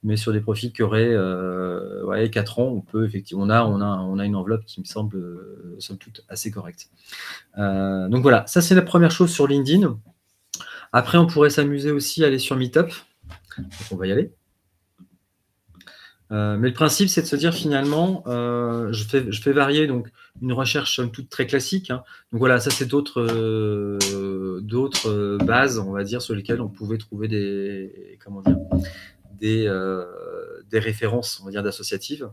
mais 0.03 0.17
sur 0.17 0.33
des 0.33 0.41
profils 0.41 0.73
qui 0.73 0.83
auraient 0.83 1.15
euh, 1.15 2.29
quatre 2.29 2.59
ans, 2.59 2.69
on 2.69 2.81
peut 2.81 3.07
effectivement, 3.07 3.45
on 3.45 3.51
a, 3.51 3.65
on 3.65 3.81
a, 3.81 3.87
on 3.87 4.19
a 4.19 4.25
une 4.25 4.37
enveloppe 4.37 4.65
qui 4.65 4.81
me 4.81 4.85
semble, 4.85 5.21
somme 5.79 5.99
toute, 5.99 6.25
assez 6.29 6.51
correcte. 6.51 6.91
donc 7.57 8.23
voilà, 8.23 8.47
ça 8.47 8.61
c'est 8.61 8.75
la 8.75 8.83
première 8.83 9.11
chose 9.11 9.31
sur 9.31 9.47
LinkedIn. 9.47 9.97
Après, 10.93 11.19
on 11.19 11.27
pourrait 11.27 11.51
s'amuser 11.51 11.91
aussi 11.91 12.25
à 12.25 12.29
aller 12.29 12.39
sur 12.39 12.57
Meetup. 12.57 12.89
Donc 13.59 13.67
on 13.91 13.97
va 13.97 14.07
y 14.07 14.13
aller. 14.13 14.33
Euh, 16.31 16.57
mais 16.59 16.69
le 16.69 16.75
principe, 16.75 17.09
c'est 17.09 17.23
de 17.23 17.27
se 17.27 17.37
dire 17.37 17.55
finalement, 17.55 18.23
euh, 18.27 18.93
je, 18.93 19.05
fais, 19.05 19.25
je 19.31 19.41
fais 19.41 19.53
varier 19.53 19.87
donc 19.87 20.09
une 20.43 20.53
recherche 20.53 21.01
toute 21.13 21.31
très 21.31 21.47
classique. 21.47 21.91
Hein. 21.91 22.03
Donc 22.33 22.41
voilà, 22.41 22.61
ça 22.61 22.71
c'est 22.71 22.87
d'autres 22.87 23.27
euh, 23.31 24.61
d'autres 24.61 25.39
bases, 25.45 25.79
on 25.79 25.93
va 25.93 26.05
dire, 26.05 26.21
sur 26.21 26.35
lesquelles 26.35 26.61
on 26.61 26.69
pouvait 26.69 26.99
trouver 26.99 27.29
des 27.29 28.19
comment 28.23 28.43
dire 28.43 28.59
des, 29.41 29.73
des 30.71 30.79
références, 30.79 31.41
on 31.41 31.47
va 31.47 31.51
dire, 31.51 31.63
d'associatives 31.63 32.29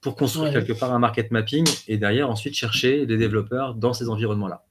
pour 0.00 0.16
construire 0.16 0.52
quelque 0.52 0.72
part 0.72 0.94
un 0.94 0.98
market 0.98 1.30
mapping 1.30 1.66
et 1.88 1.98
derrière 1.98 2.30
ensuite 2.30 2.54
chercher 2.54 3.06
des 3.06 3.16
développeurs 3.16 3.74
dans 3.74 3.92
ces 3.92 4.08
environnements-là 4.08 4.64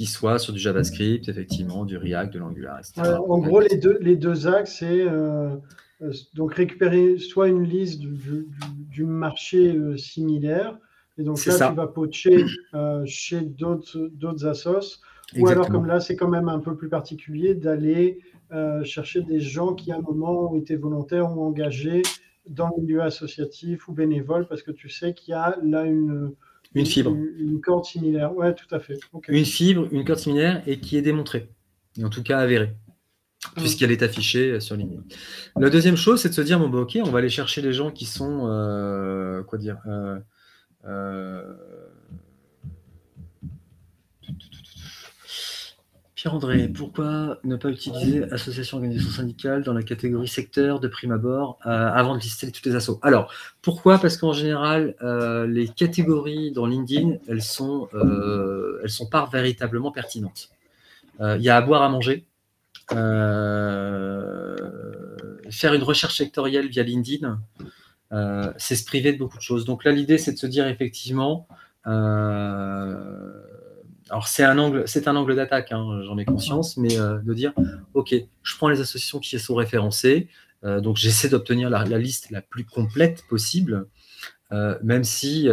qui 0.00 0.06
soient 0.06 0.38
sur 0.38 0.54
du 0.54 0.58
JavaScript, 0.58 1.28
effectivement, 1.28 1.84
du 1.84 1.98
React, 1.98 2.32
de 2.32 2.38
l'Angular, 2.38 2.78
etc. 2.78 3.16
en 3.18 3.38
gros, 3.38 3.60
les 3.60 3.76
deux, 3.76 3.98
les 4.00 4.16
deux 4.16 4.46
axes, 4.46 4.76
c'est 4.78 5.02
euh, 5.02 5.56
donc 6.34 6.54
récupérer 6.54 7.18
soit 7.18 7.48
une 7.48 7.64
liste 7.64 8.00
du, 8.00 9.04
marché 9.04 9.76
euh, 9.76 9.96
similaire, 9.96 10.78
et 11.18 11.22
donc 11.22 11.44
là, 11.44 11.68
tu 11.68 11.74
vas 11.74 11.86
poacher 11.86 12.44
chez 13.04 13.40
d'autres 13.42 14.46
assos, 14.46 15.00
ou 15.36 15.48
alors 15.48 15.68
comme 15.68 15.86
là, 15.86 16.00
c'est 16.00 16.16
quand 16.16 16.28
même 16.28 16.48
un 16.48 16.60
peu 16.60 16.76
plus 16.76 16.88
particulier 16.88 17.54
d'aller 17.54 18.20
chercher 18.84 19.22
des 19.22 19.40
gens 19.40 19.74
qui 19.74 19.92
à 19.92 19.96
un 19.96 20.00
moment 20.00 20.52
ont 20.52 20.58
été 20.58 20.76
volontaires 20.76 21.36
ou 21.36 21.42
engagés 21.42 22.02
dans 22.48 22.70
le 22.74 22.82
milieu 22.82 23.02
associatif 23.02 23.88
ou 23.88 23.92
bénévole, 23.92 24.46
parce 24.48 24.62
que 24.62 24.70
tu 24.70 24.88
sais 24.88 25.12
qu'il 25.12 25.32
y 25.32 25.34
a 25.34 25.56
là 25.62 25.84
une 25.84 26.32
une 26.74 26.86
fibre. 26.86 27.10
Une, 27.10 27.60
corde 27.60 27.84
similaire, 27.84 28.34
ouais, 28.34 28.54
tout 28.54 28.72
à 28.72 28.78
fait. 28.78 28.98
Une 29.28 29.44
fibre, 29.44 29.88
une 29.90 30.04
corde 30.04 30.20
similaire 30.20 30.62
et 30.66 30.78
qui 30.78 30.96
est 30.96 31.02
démontrée, 31.02 31.48
et 31.98 32.04
en 32.04 32.10
tout 32.10 32.22
cas 32.22 32.38
avérée. 32.38 32.74
Puisqu'elle 33.56 33.90
est 33.90 34.02
affichée 34.02 34.60
sur 34.60 34.76
ligne. 34.76 35.00
La 35.56 35.70
deuxième 35.70 35.96
chose, 35.96 36.20
c'est 36.20 36.28
de 36.28 36.34
se 36.34 36.40
dire 36.40 36.58
bon, 36.58 36.68
bah, 36.68 36.78
ok, 36.78 36.98
on 37.04 37.10
va 37.10 37.18
aller 37.18 37.28
chercher 37.28 37.62
les 37.62 37.72
gens 37.72 37.90
qui 37.90 38.04
sont, 38.04 38.46
euh, 38.46 39.42
quoi 39.42 39.58
dire, 39.58 39.78
euh, 39.86 40.18
euh, 40.86 41.42
Pierre-André, 46.14 46.68
pourquoi 46.68 47.38
ne 47.44 47.56
pas 47.56 47.70
utiliser 47.70 48.24
association 48.30 48.76
organisation 48.76 49.10
syndicale 49.10 49.62
dans 49.62 49.72
la 49.72 49.82
catégorie 49.82 50.28
secteur 50.28 50.78
de 50.78 50.86
prime 50.86 51.12
abord 51.12 51.58
avant 51.62 52.14
de 52.14 52.20
lister 52.20 52.52
toutes 52.52 52.66
les 52.66 52.74
assos? 52.74 52.98
Alors, 53.00 53.32
pourquoi? 53.62 53.96
Parce 53.96 54.18
qu'en 54.18 54.34
général, 54.34 54.94
les 55.48 55.66
catégories 55.68 56.52
dans 56.52 56.66
LinkedIn, 56.66 57.14
elles 57.26 57.40
sont, 57.40 57.88
elles 58.82 58.90
sont 58.90 59.06
pas 59.06 59.30
véritablement 59.32 59.92
pertinentes. 59.92 60.50
Il 61.20 61.40
y 61.40 61.48
a 61.48 61.56
à 61.56 61.62
boire 61.62 61.80
à 61.80 61.88
manger. 61.88 62.26
Faire 65.50 65.74
une 65.74 65.82
recherche 65.82 66.16
sectorielle 66.16 66.68
via 66.68 66.82
LinkedIn, 66.82 67.40
c'est 68.56 68.76
se 68.76 68.84
priver 68.84 69.12
de 69.12 69.18
beaucoup 69.18 69.38
de 69.38 69.42
choses. 69.42 69.64
Donc 69.64 69.84
là, 69.84 69.92
l'idée, 69.92 70.18
c'est 70.18 70.32
de 70.32 70.38
se 70.38 70.46
dire 70.46 70.66
effectivement, 70.66 71.46
alors 74.10 74.26
c'est 74.26 74.42
un 74.42 74.58
angle, 74.58 74.82
c'est 74.86 75.08
un 75.08 75.16
angle 75.16 75.36
d'attaque, 75.36 75.72
hein, 75.72 76.02
j'en 76.04 76.18
ai 76.18 76.24
conscience, 76.24 76.76
mais 76.76 76.98
euh, 76.98 77.18
de 77.18 77.32
dire, 77.32 77.52
ok, 77.94 78.14
je 78.42 78.56
prends 78.56 78.68
les 78.68 78.80
associations 78.80 79.20
qui 79.20 79.38
sont 79.38 79.54
référencées, 79.54 80.28
euh, 80.64 80.80
donc 80.80 80.96
j'essaie 80.96 81.28
d'obtenir 81.28 81.70
la, 81.70 81.84
liste 81.84 82.30
la 82.30 82.42
plus 82.42 82.64
complète 82.64 83.24
possible, 83.28 83.86
euh, 84.52 84.76
même 84.82 85.04
si, 85.04 85.48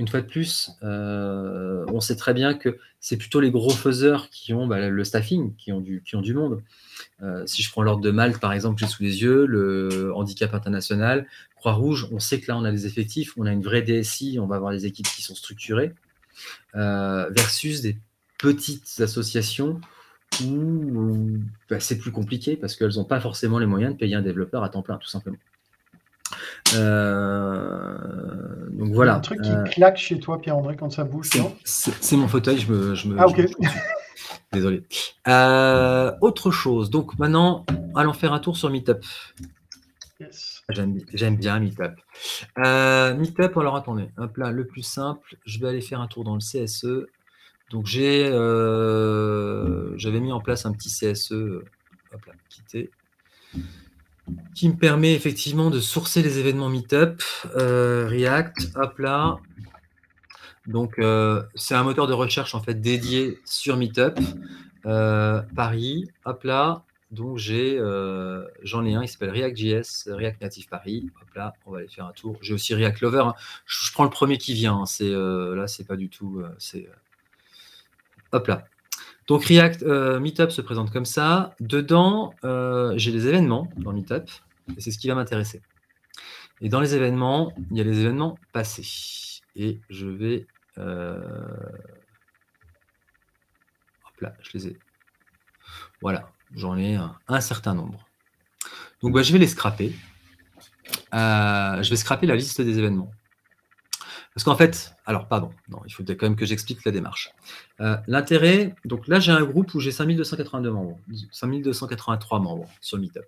une 0.00 0.08
fois 0.08 0.20
de 0.20 0.26
plus, 0.26 0.72
on 0.82 2.00
sait 2.00 2.16
très 2.16 2.34
bien 2.34 2.54
que 2.54 2.78
c'est 2.98 3.16
plutôt 3.16 3.40
les 3.40 3.50
gros 3.50 3.70
faiseurs 3.70 4.30
qui 4.30 4.52
ont 4.52 4.66
bah, 4.66 4.88
le 4.88 5.04
staffing, 5.04 5.54
qui 5.56 5.72
ont 5.72 5.80
du, 5.80 6.02
monde. 6.34 6.62
si 7.46 7.62
je 7.62 7.70
prends 7.70 7.82
l'ordre 7.82 8.02
de 8.02 8.10
Malte, 8.10 8.40
par 8.40 8.52
exemple, 8.52 8.80
j'ai 8.80 8.86
sous 8.86 9.02
les 9.02 9.22
yeux, 9.22 9.46
le 9.46 10.12
handicap 10.14 10.54
international, 10.54 11.26
Croix-Rouge, 11.56 12.08
on 12.10 12.18
sait 12.18 12.40
que 12.40 12.50
là, 12.50 12.56
on 12.56 12.64
a 12.64 12.72
des 12.72 12.86
effectifs, 12.86 13.34
on 13.36 13.44
a 13.44 13.52
une 13.52 13.62
vraie 13.62 13.82
DSI, 13.82 14.38
on 14.40 14.46
va 14.46 14.56
avoir 14.56 14.72
des 14.72 14.86
équipes 14.86 15.06
qui 15.06 15.22
sont 15.22 15.34
structurées. 15.34 15.92
Euh, 16.74 17.28
versus 17.30 17.82
des 17.82 17.98
petites 18.38 19.00
associations 19.00 19.80
où 20.42 21.38
bah, 21.68 21.80
c'est 21.80 21.98
plus 21.98 22.12
compliqué 22.12 22.56
parce 22.56 22.76
qu'elles 22.76 22.94
n'ont 22.96 23.04
pas 23.04 23.20
forcément 23.20 23.58
les 23.58 23.66
moyens 23.66 23.92
de 23.92 23.98
payer 23.98 24.14
un 24.14 24.22
développeur 24.22 24.64
à 24.64 24.70
temps 24.70 24.82
plein, 24.82 24.96
tout 24.96 25.08
simplement. 25.08 25.36
Euh, 26.74 27.96
donc 28.70 28.92
voilà. 28.92 29.16
Un 29.16 29.20
truc 29.20 29.40
qui 29.42 29.50
euh, 29.50 29.64
claque 29.64 29.96
chez 29.98 30.18
toi, 30.20 30.40
Pierre-André, 30.40 30.76
quand 30.76 30.90
ça 30.90 31.04
bouge, 31.04 31.30
C'est 31.64 32.16
mon 32.16 32.28
fauteuil, 32.28 32.58
je 32.58 32.72
me. 32.72 32.94
Je 32.94 33.08
me 33.08 33.16
ah, 33.18 33.26
ok. 33.26 33.46
Désolé. 34.52 34.82
autre 36.20 36.50
chose. 36.50 36.90
Donc 36.90 37.18
maintenant, 37.18 37.64
allons 37.94 38.12
faire 38.12 38.32
un 38.32 38.40
tour 38.40 38.56
sur 38.56 38.70
Meetup. 38.70 39.04
J'aime 40.68 41.36
bien 41.36 41.60
Meetup. 41.60 41.94
Euh, 42.58 43.14
Meetup, 43.14 43.56
alors 43.56 43.76
attendez, 43.76 44.10
hop 44.18 44.36
là, 44.36 44.50
le 44.50 44.66
plus 44.66 44.82
simple, 44.82 45.36
je 45.46 45.58
vais 45.60 45.68
aller 45.68 45.80
faire 45.80 46.00
un 46.00 46.08
tour 46.08 46.24
dans 46.24 46.34
le 46.34 46.40
CSE. 46.40 47.06
Donc 47.70 47.86
j'ai, 47.86 48.26
euh, 48.26 49.96
j'avais 49.96 50.20
mis 50.20 50.32
en 50.32 50.40
place 50.40 50.66
un 50.66 50.72
petit 50.72 50.88
CSE, 50.88 51.32
hop 51.32 52.24
là, 52.26 52.32
quitter, 52.48 52.90
qui 54.54 54.68
me 54.68 54.76
permet 54.76 55.14
effectivement 55.14 55.70
de 55.70 55.80
sourcer 55.80 56.22
les 56.22 56.38
événements 56.38 56.68
Meetup, 56.68 57.22
euh, 57.56 58.06
React, 58.08 58.72
hop 58.76 58.98
là. 58.98 59.36
Donc 60.66 61.00
c'est 61.54 61.74
un 61.74 61.82
moteur 61.82 62.06
de 62.06 62.12
recherche 62.12 62.54
en 62.54 62.60
fait 62.60 62.74
dédié 62.74 63.38
sur 63.44 63.76
Meetup, 63.76 64.18
Paris, 64.84 66.08
hop 66.24 66.44
là. 66.44 66.84
Donc 67.10 67.38
j'ai, 67.38 67.76
euh, 67.76 68.46
j'en 68.62 68.84
ai 68.84 68.94
un, 68.94 69.02
il 69.02 69.08
s'appelle 69.08 69.30
React.js, 69.30 70.06
React 70.06 70.42
Native 70.42 70.68
Paris. 70.68 71.10
Hop 71.20 71.34
là, 71.34 71.52
on 71.66 71.72
va 71.72 71.78
aller 71.78 71.88
faire 71.88 72.06
un 72.06 72.12
tour. 72.12 72.38
J'ai 72.40 72.54
aussi 72.54 72.72
React 72.74 73.00
Lover. 73.00 73.24
Hein. 73.26 73.34
Je, 73.66 73.92
prends 73.92 74.04
le 74.04 74.10
premier 74.10 74.38
qui 74.38 74.54
vient. 74.54 74.76
Hein. 74.76 74.86
C'est 74.86 75.10
euh, 75.10 75.56
là, 75.56 75.66
c'est 75.66 75.84
pas 75.84 75.96
du 75.96 76.08
tout. 76.08 76.40
Euh, 76.40 76.54
c'est 76.58 76.88
hop 78.30 78.46
là. 78.46 78.64
Donc 79.30 79.44
React 79.44 79.84
Meetup 80.20 80.50
se 80.50 80.60
présente 80.60 80.90
comme 80.90 81.06
ça. 81.06 81.54
Dedans, 81.60 82.34
j'ai 82.96 83.12
les 83.12 83.28
événements 83.28 83.68
dans 83.76 83.92
Meetup 83.92 84.28
et 84.76 84.80
c'est 84.80 84.90
ce 84.90 84.98
qui 84.98 85.08
va 85.08 85.14
m'intéresser. 85.14 85.62
Et 86.60 86.68
dans 86.68 86.80
les 86.80 86.94
événements, 86.94 87.54
il 87.70 87.78
y 87.78 87.80
a 87.80 87.84
les 87.84 88.00
événements 88.00 88.36
passés. 88.52 89.40
Et 89.56 89.78
je 89.88 90.08
vais 90.08 90.46
hop 90.76 90.84
là, 94.20 94.34
je 94.42 94.58
les 94.58 94.66
ai. 94.68 94.76
Voilà. 96.02 96.30
J'en 96.54 96.76
ai 96.76 96.96
un, 96.96 97.40
certain 97.40 97.74
nombre. 97.74 98.08
Donc, 99.02 99.14
bah, 99.14 99.22
je 99.22 99.32
vais 99.32 99.38
les 99.38 99.46
scraper. 99.46 99.94
Euh, 101.14 101.82
je 101.82 101.90
vais 101.90 101.96
scraper 101.96 102.26
la 102.26 102.34
liste 102.34 102.60
des 102.60 102.78
événements. 102.78 103.10
Parce 104.34 104.44
qu'en 104.44 104.56
fait, 104.56 104.94
alors 105.06 105.26
pardon, 105.26 105.50
non, 105.68 105.80
il 105.86 105.92
faut 105.92 106.04
quand 106.04 106.22
même 106.22 106.36
que 106.36 106.46
j'explique 106.46 106.84
la 106.84 106.92
démarche. 106.92 107.32
Euh, 107.80 107.96
l'intérêt, 108.06 108.74
donc 108.84 109.08
là 109.08 109.18
j'ai 109.18 109.32
un 109.32 109.42
groupe 109.42 109.74
où 109.74 109.80
j'ai 109.80 109.90
5282 109.90 110.70
membres, 110.70 110.98
5283 111.32 112.38
membres 112.38 112.68
sur 112.80 112.98
Meetup. 112.98 113.24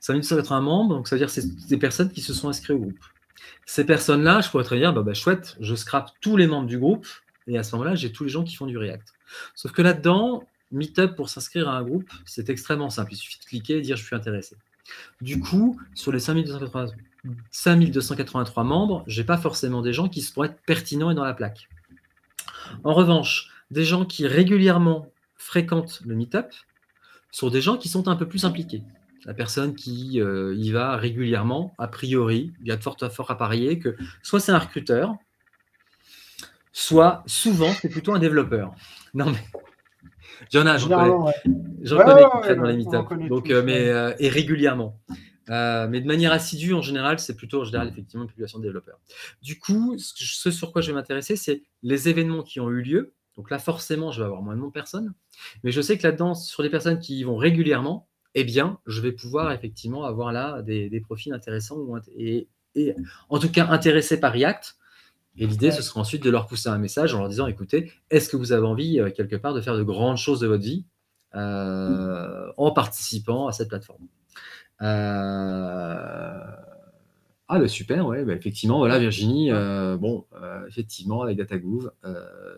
5280 0.00 0.60
membres, 0.60 0.94
donc 0.94 1.08
ça 1.08 1.16
veut 1.16 1.20
dire 1.20 1.30
c'est 1.30 1.66
des 1.66 1.76
personnes 1.76 2.10
qui 2.10 2.20
se 2.20 2.32
sont 2.32 2.48
inscrites 2.48 2.70
au 2.70 2.78
groupe. 2.78 3.04
Ces 3.66 3.84
personnes-là, 3.84 4.40
je 4.40 4.48
pourrais 4.50 4.64
très 4.64 4.78
bien, 4.78 4.92
bah, 4.92 5.02
bah, 5.02 5.14
chouette, 5.14 5.56
je 5.60 5.74
scrape 5.74 6.12
tous 6.20 6.36
les 6.36 6.46
membres 6.46 6.68
du 6.68 6.78
groupe 6.78 7.06
et 7.48 7.58
à 7.58 7.62
ce 7.62 7.74
moment-là, 7.76 7.94
j'ai 7.94 8.12
tous 8.12 8.24
les 8.24 8.30
gens 8.30 8.44
qui 8.44 8.54
font 8.54 8.66
du 8.66 8.78
React. 8.78 9.14
Sauf 9.54 9.72
que 9.72 9.82
là-dedans, 9.82 10.44
Meetup 10.70 11.16
pour 11.16 11.28
s'inscrire 11.28 11.68
à 11.68 11.78
un 11.78 11.82
groupe, 11.82 12.10
c'est 12.24 12.48
extrêmement 12.50 12.90
simple. 12.90 13.12
Il 13.12 13.16
suffit 13.16 13.38
de 13.40 13.44
cliquer 13.44 13.78
et 13.78 13.80
dire 13.80 13.96
je 13.96 14.04
suis 14.04 14.14
intéressé. 14.14 14.56
Du 15.20 15.40
coup, 15.40 15.80
sur 15.94 16.12
les 16.12 16.18
5283, 16.18 16.86
membres, 18.64 19.04
je 19.06 19.20
n'ai 19.20 19.26
pas 19.26 19.38
forcément 19.38 19.82
des 19.82 19.92
gens 19.92 20.08
qui 20.08 20.22
pourraient 20.32 20.48
être 20.48 20.60
pertinents 20.66 21.10
et 21.10 21.14
dans 21.14 21.24
la 21.24 21.34
plaque. 21.34 21.68
En 22.84 22.94
revanche, 22.94 23.50
des 23.70 23.84
gens 23.84 24.04
qui 24.04 24.26
régulièrement 24.26 25.06
fréquentent 25.36 26.00
le 26.04 26.14
Meetup 26.14 26.46
sont 27.30 27.50
des 27.50 27.60
gens 27.60 27.76
qui 27.76 27.88
sont 27.88 28.08
un 28.08 28.16
peu 28.16 28.26
plus 28.26 28.44
impliqués. 28.44 28.82
La 29.24 29.34
personne 29.34 29.74
qui 29.74 30.20
euh, 30.20 30.54
y 30.56 30.70
va 30.70 30.96
régulièrement, 30.96 31.74
a 31.78 31.88
priori, 31.88 32.52
il 32.60 32.68
y 32.68 32.72
a 32.72 32.76
de 32.76 32.82
fortes 32.82 33.08
fort 33.08 33.30
à 33.30 33.36
parier 33.36 33.78
que 33.78 33.96
soit 34.22 34.40
c'est 34.40 34.52
un 34.52 34.58
recruteur, 34.58 35.14
soit 36.72 37.22
souvent 37.26 37.72
c'est 37.80 37.88
plutôt 37.88 38.14
un 38.14 38.18
développeur. 38.18 38.72
Non 39.14 39.26
mais 39.30 39.44
J'en 40.52 40.66
ai, 40.66 40.78
j'en 40.78 40.88
connais, 40.88 41.42
j'en 41.82 41.98
connais 41.98 42.56
dans 42.56 42.64
les 42.64 42.76
meetups, 42.76 43.28
donc, 43.28 43.50
euh, 43.50 43.62
mais, 43.64 43.88
euh, 43.88 44.12
et 44.18 44.28
régulièrement. 44.28 44.98
Euh, 45.50 45.88
mais 45.88 46.00
de 46.00 46.06
manière 46.06 46.32
assidue, 46.32 46.74
en 46.74 46.82
général, 46.82 47.18
c'est 47.18 47.36
plutôt 47.36 47.62
en 47.62 47.64
général 47.64 47.88
effectivement 47.88 48.24
une 48.24 48.28
population 48.28 48.58
de 48.58 48.64
développeurs. 48.64 49.00
Du 49.42 49.58
coup, 49.58 49.96
ce 49.98 50.50
sur 50.50 50.72
quoi 50.72 50.82
je 50.82 50.88
vais 50.88 50.94
m'intéresser, 50.94 51.36
c'est 51.36 51.62
les 51.82 52.08
événements 52.08 52.42
qui 52.42 52.60
ont 52.60 52.70
eu 52.70 52.82
lieu. 52.82 53.14
Donc 53.36 53.50
là, 53.50 53.58
forcément, 53.58 54.10
je 54.10 54.20
vais 54.20 54.26
avoir 54.26 54.42
moins 54.42 54.56
de 54.56 54.70
personnes. 54.70 55.14
Mais 55.62 55.70
je 55.70 55.80
sais 55.80 55.96
que 55.96 56.02
là-dedans, 56.02 56.34
sur 56.34 56.62
les 56.62 56.70
personnes 56.70 56.98
qui 56.98 57.18
y 57.18 57.22
vont 57.22 57.36
régulièrement, 57.36 58.08
eh 58.34 58.44
bien, 58.44 58.78
je 58.86 59.00
vais 59.00 59.12
pouvoir 59.12 59.52
effectivement 59.52 60.04
avoir 60.04 60.32
là 60.32 60.60
des, 60.62 61.00
profils 61.00 61.32
intéressants 61.32 61.78
et, 62.16 62.48
et, 62.74 62.94
en 63.28 63.38
tout 63.38 63.50
cas 63.50 63.66
intéressés 63.68 64.20
par 64.20 64.32
React. 64.32 64.76
Et 65.36 65.46
l'idée, 65.46 65.70
ce 65.70 65.82
sera 65.82 66.00
ensuite 66.00 66.24
de 66.24 66.30
leur 66.30 66.46
pousser 66.46 66.68
un 66.68 66.78
message 66.78 67.14
en 67.14 67.20
leur 67.20 67.28
disant, 67.28 67.46
écoutez, 67.46 67.92
est-ce 68.10 68.28
que 68.28 68.36
vous 68.36 68.50
avez 68.50 68.66
envie, 68.66 68.98
euh, 68.98 69.10
quelque 69.10 69.36
part, 69.36 69.54
de 69.54 69.60
faire 69.60 69.76
de 69.76 69.84
grandes 69.84 70.16
choses 70.16 70.40
de 70.40 70.48
votre 70.48 70.64
vie 70.64 70.84
euh, 71.36 72.50
en 72.56 72.72
participant 72.72 73.46
à 73.46 73.52
cette 73.52 73.68
plateforme? 73.68 74.08
Ah, 74.80 76.58
bah, 77.58 77.68
super, 77.68 78.06
ouais, 78.06 78.24
bah, 78.24 78.34
effectivement, 78.34 78.78
voilà, 78.78 78.98
Virginie, 78.98 79.50
bon, 79.50 80.24
effectivement, 80.68 81.22
avec 81.22 81.38
DataGouv, 81.38 81.90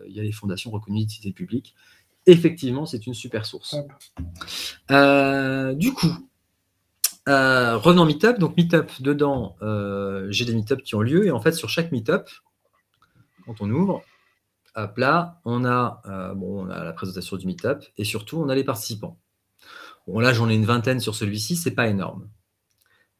il 0.07 0.13
y 0.13 0.19
a 0.19 0.23
les 0.23 0.31
fondations 0.31 0.71
reconnues 0.71 1.01
d'utilité 1.01 1.31
publique. 1.31 1.75
Effectivement, 2.27 2.85
c'est 2.85 3.07
une 3.07 3.13
super 3.13 3.45
source. 3.45 3.75
du 5.75 5.93
coup, 5.93 6.27
Euh, 7.29 7.77
revenons 7.77 8.05
Meetup. 8.05 8.39
Donc, 8.39 8.57
Meetup, 8.57 9.01
dedans, 9.01 9.55
euh, 9.61 10.27
j'ai 10.31 10.45
des 10.45 10.55
Meetup 10.55 10.81
qui 10.81 10.95
ont 10.95 11.01
lieu. 11.01 11.27
Et 11.27 11.31
en 11.31 11.39
fait, 11.39 11.51
sur 11.51 11.69
chaque 11.69 11.91
Meetup, 11.91 12.27
quand 13.45 13.61
on 13.61 13.69
ouvre, 13.69 14.01
hop 14.75 14.97
là, 14.97 15.39
on 15.45 15.63
a, 15.65 16.01
euh, 16.07 16.33
bon, 16.33 16.65
on 16.65 16.69
a 16.69 16.83
la 16.83 16.93
présentation 16.93 17.37
du 17.37 17.45
Meetup 17.45 17.83
et 17.97 18.03
surtout, 18.03 18.37
on 18.37 18.49
a 18.49 18.55
les 18.55 18.63
participants. 18.63 19.17
Bon, 20.07 20.19
là, 20.19 20.33
j'en 20.33 20.49
ai 20.49 20.55
une 20.55 20.65
vingtaine 20.65 20.99
sur 20.99 21.15
celui-ci, 21.15 21.55
c'est 21.55 21.71
pas 21.71 21.87
énorme. 21.87 22.29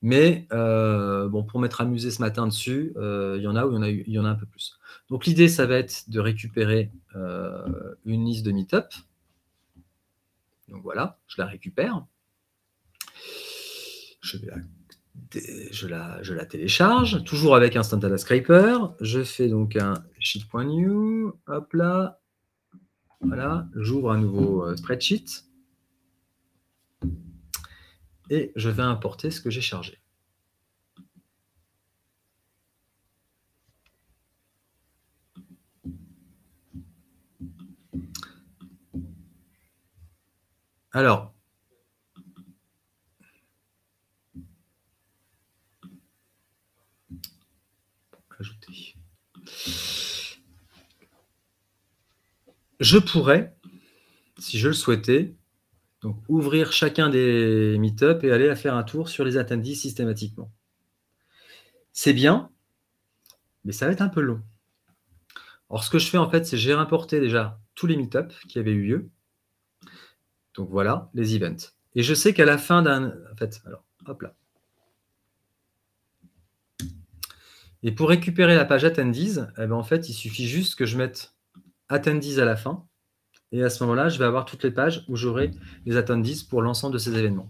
Mais 0.02 0.48
bon, 0.50 1.44
pour 1.44 1.60
m'être 1.60 1.82
amusé 1.82 2.10
ce 2.10 2.22
matin 2.22 2.48
dessus, 2.48 2.94
il 2.98 3.42
y 3.42 3.48
en 3.48 3.56
a 3.56 3.66
où 3.68 3.84
il 3.84 4.10
y 4.10 4.20
en 4.20 4.26
a, 4.26 4.30
un 4.30 4.36
peu 4.36 4.48
plus. 4.48 4.80
Donc 5.10 5.26
l'idée, 5.26 5.48
ça 5.48 5.68
va 5.68 5.76
être 5.76 6.10
de 6.10 6.20
récupérer 6.20 6.92
une 8.06 8.26
liste 8.26 8.44
de 8.44 8.52
Meetup. 8.52 8.88
Donc 10.70 10.82
voilà, 10.82 11.20
je 11.28 11.36
la 11.40 11.46
récupère 11.46 12.04
je, 14.22 15.88
la, 15.88 16.46
télécharge, 16.46 17.24
toujours 17.24 17.56
avec 17.56 17.76
Instant 17.76 17.98
Data 17.98 18.18
Scraper. 18.18 18.78
Je 19.00 19.24
fais 19.24 19.48
donc 19.48 19.76
un 19.76 19.96
sheet.new, 20.20 21.34
hop 21.48 21.74
là, 21.74 22.20
voilà, 23.22 23.68
j'ouvre 23.76 24.12
un 24.12 24.18
nouveau 24.20 24.66
euh, 24.66 24.76
spreadsheet 24.76 25.26
et 28.30 28.52
je 28.56 28.70
vais 28.70 28.84
importer 28.84 29.32
ce 29.32 29.42
que 29.42 29.50
j'ai 29.50 29.62
chargé. 29.62 30.00
Alors, 40.94 41.34
Je 52.82 52.98
pourrais, 52.98 53.56
si 54.40 54.58
je 54.58 54.70
le 54.70 54.74
souhaitais, 54.74 55.36
donc 56.02 56.18
ouvrir 56.28 56.72
chacun 56.72 57.10
des 57.10 57.78
meet-up 57.80 58.24
et 58.24 58.32
aller 58.32 58.56
faire 58.56 58.76
un 58.76 58.84
tour 58.84 59.10
sur 59.10 59.24
les 59.24 59.38
attendees 59.38 59.76
systématiquement. 59.76 60.52
C'est 61.94 62.14
bien, 62.14 62.50
mais 63.64 63.72
ça 63.72 63.86
va 63.86 63.92
être 63.92 64.02
un 64.02 64.10
peu 64.10 64.22
long. 64.22 64.42
Alors, 65.70 65.84
ce 65.84 65.90
que 65.90 66.00
je 66.00 66.08
fais 66.08 66.18
en 66.18 66.30
fait, 66.30 66.46
c'est 66.46 66.58
j'ai 66.58 66.74
importé 66.74 67.20
déjà 67.20 67.60
tous 67.76 67.88
les 67.88 67.98
meet-up 67.98 68.34
qui 68.50 68.60
avaient 68.60 68.72
eu 68.72 68.84
lieu. 68.84 69.10
Donc 70.56 70.70
voilà, 70.70 71.10
les 71.14 71.36
events. 71.36 71.72
Et 71.96 72.04
je 72.04 72.14
sais 72.14 72.34
qu'à 72.34 72.46
la 72.46 72.58
fin 72.58 72.82
d'un. 72.82 73.14
En 73.32 73.36
fait, 73.38 73.62
alors, 73.66 73.86
hop 74.06 74.22
là. 74.22 74.36
Et 77.84 77.92
pour 77.92 78.10
récupérer 78.10 78.56
la 78.56 78.66
page 78.66 78.86
attendees, 78.86 79.48
eh 79.58 79.66
ben, 79.66 79.74
en 79.74 79.84
fait, 79.84 80.08
il 80.10 80.14
suffit 80.14 80.48
juste 80.48 80.76
que 80.76 80.86
je 80.86 80.98
mette 80.98 81.34
attendees 81.90 82.40
à 82.40 82.46
la 82.46 82.56
fin. 82.56 82.86
Et 83.52 83.64
à 83.64 83.70
ce 83.70 83.84
moment-là, 83.84 84.10
je 84.10 84.18
vais 84.18 84.26
avoir 84.26 84.46
toutes 84.46 84.64
les 84.64 84.72
pages 84.72 85.04
où 85.08 85.16
j'aurai 85.16 85.52
les 85.86 85.98
attendees 85.98 86.48
pour 86.50 86.62
l'ensemble 86.62 86.94
de 86.94 87.00
ces 87.00 87.18
événements. 87.18 87.50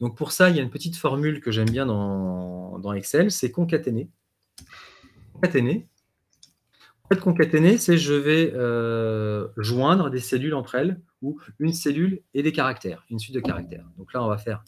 Donc 0.00 0.16
pour 0.16 0.32
ça, 0.32 0.50
il 0.50 0.56
y 0.56 0.58
a 0.58 0.62
une 0.62 0.70
petite 0.70 0.96
formule 0.96 1.40
que 1.40 1.50
j'aime 1.50 1.70
bien 1.70 1.86
dans, 1.86 2.92
Excel, 2.94 3.30
c'est 3.30 3.50
concaténer. 3.50 4.08
Concaténer. 5.34 5.86
En 7.04 7.08
fait, 7.08 7.20
concaténer, 7.20 7.78
c'est 7.78 7.98
je 7.98 8.14
vais 8.14 8.52
euh, 8.54 9.48
joindre 9.56 10.10
des 10.10 10.20
cellules 10.20 10.54
entre 10.54 10.76
elles, 10.76 11.00
ou 11.22 11.38
une 11.58 11.72
cellule 11.72 12.22
et 12.34 12.42
des 12.42 12.52
caractères, 12.52 13.04
une 13.10 13.18
suite 13.18 13.34
de 13.34 13.40
caractères. 13.40 13.84
Donc 13.98 14.12
là, 14.12 14.22
on 14.22 14.28
va 14.28 14.38
faire 14.38 14.64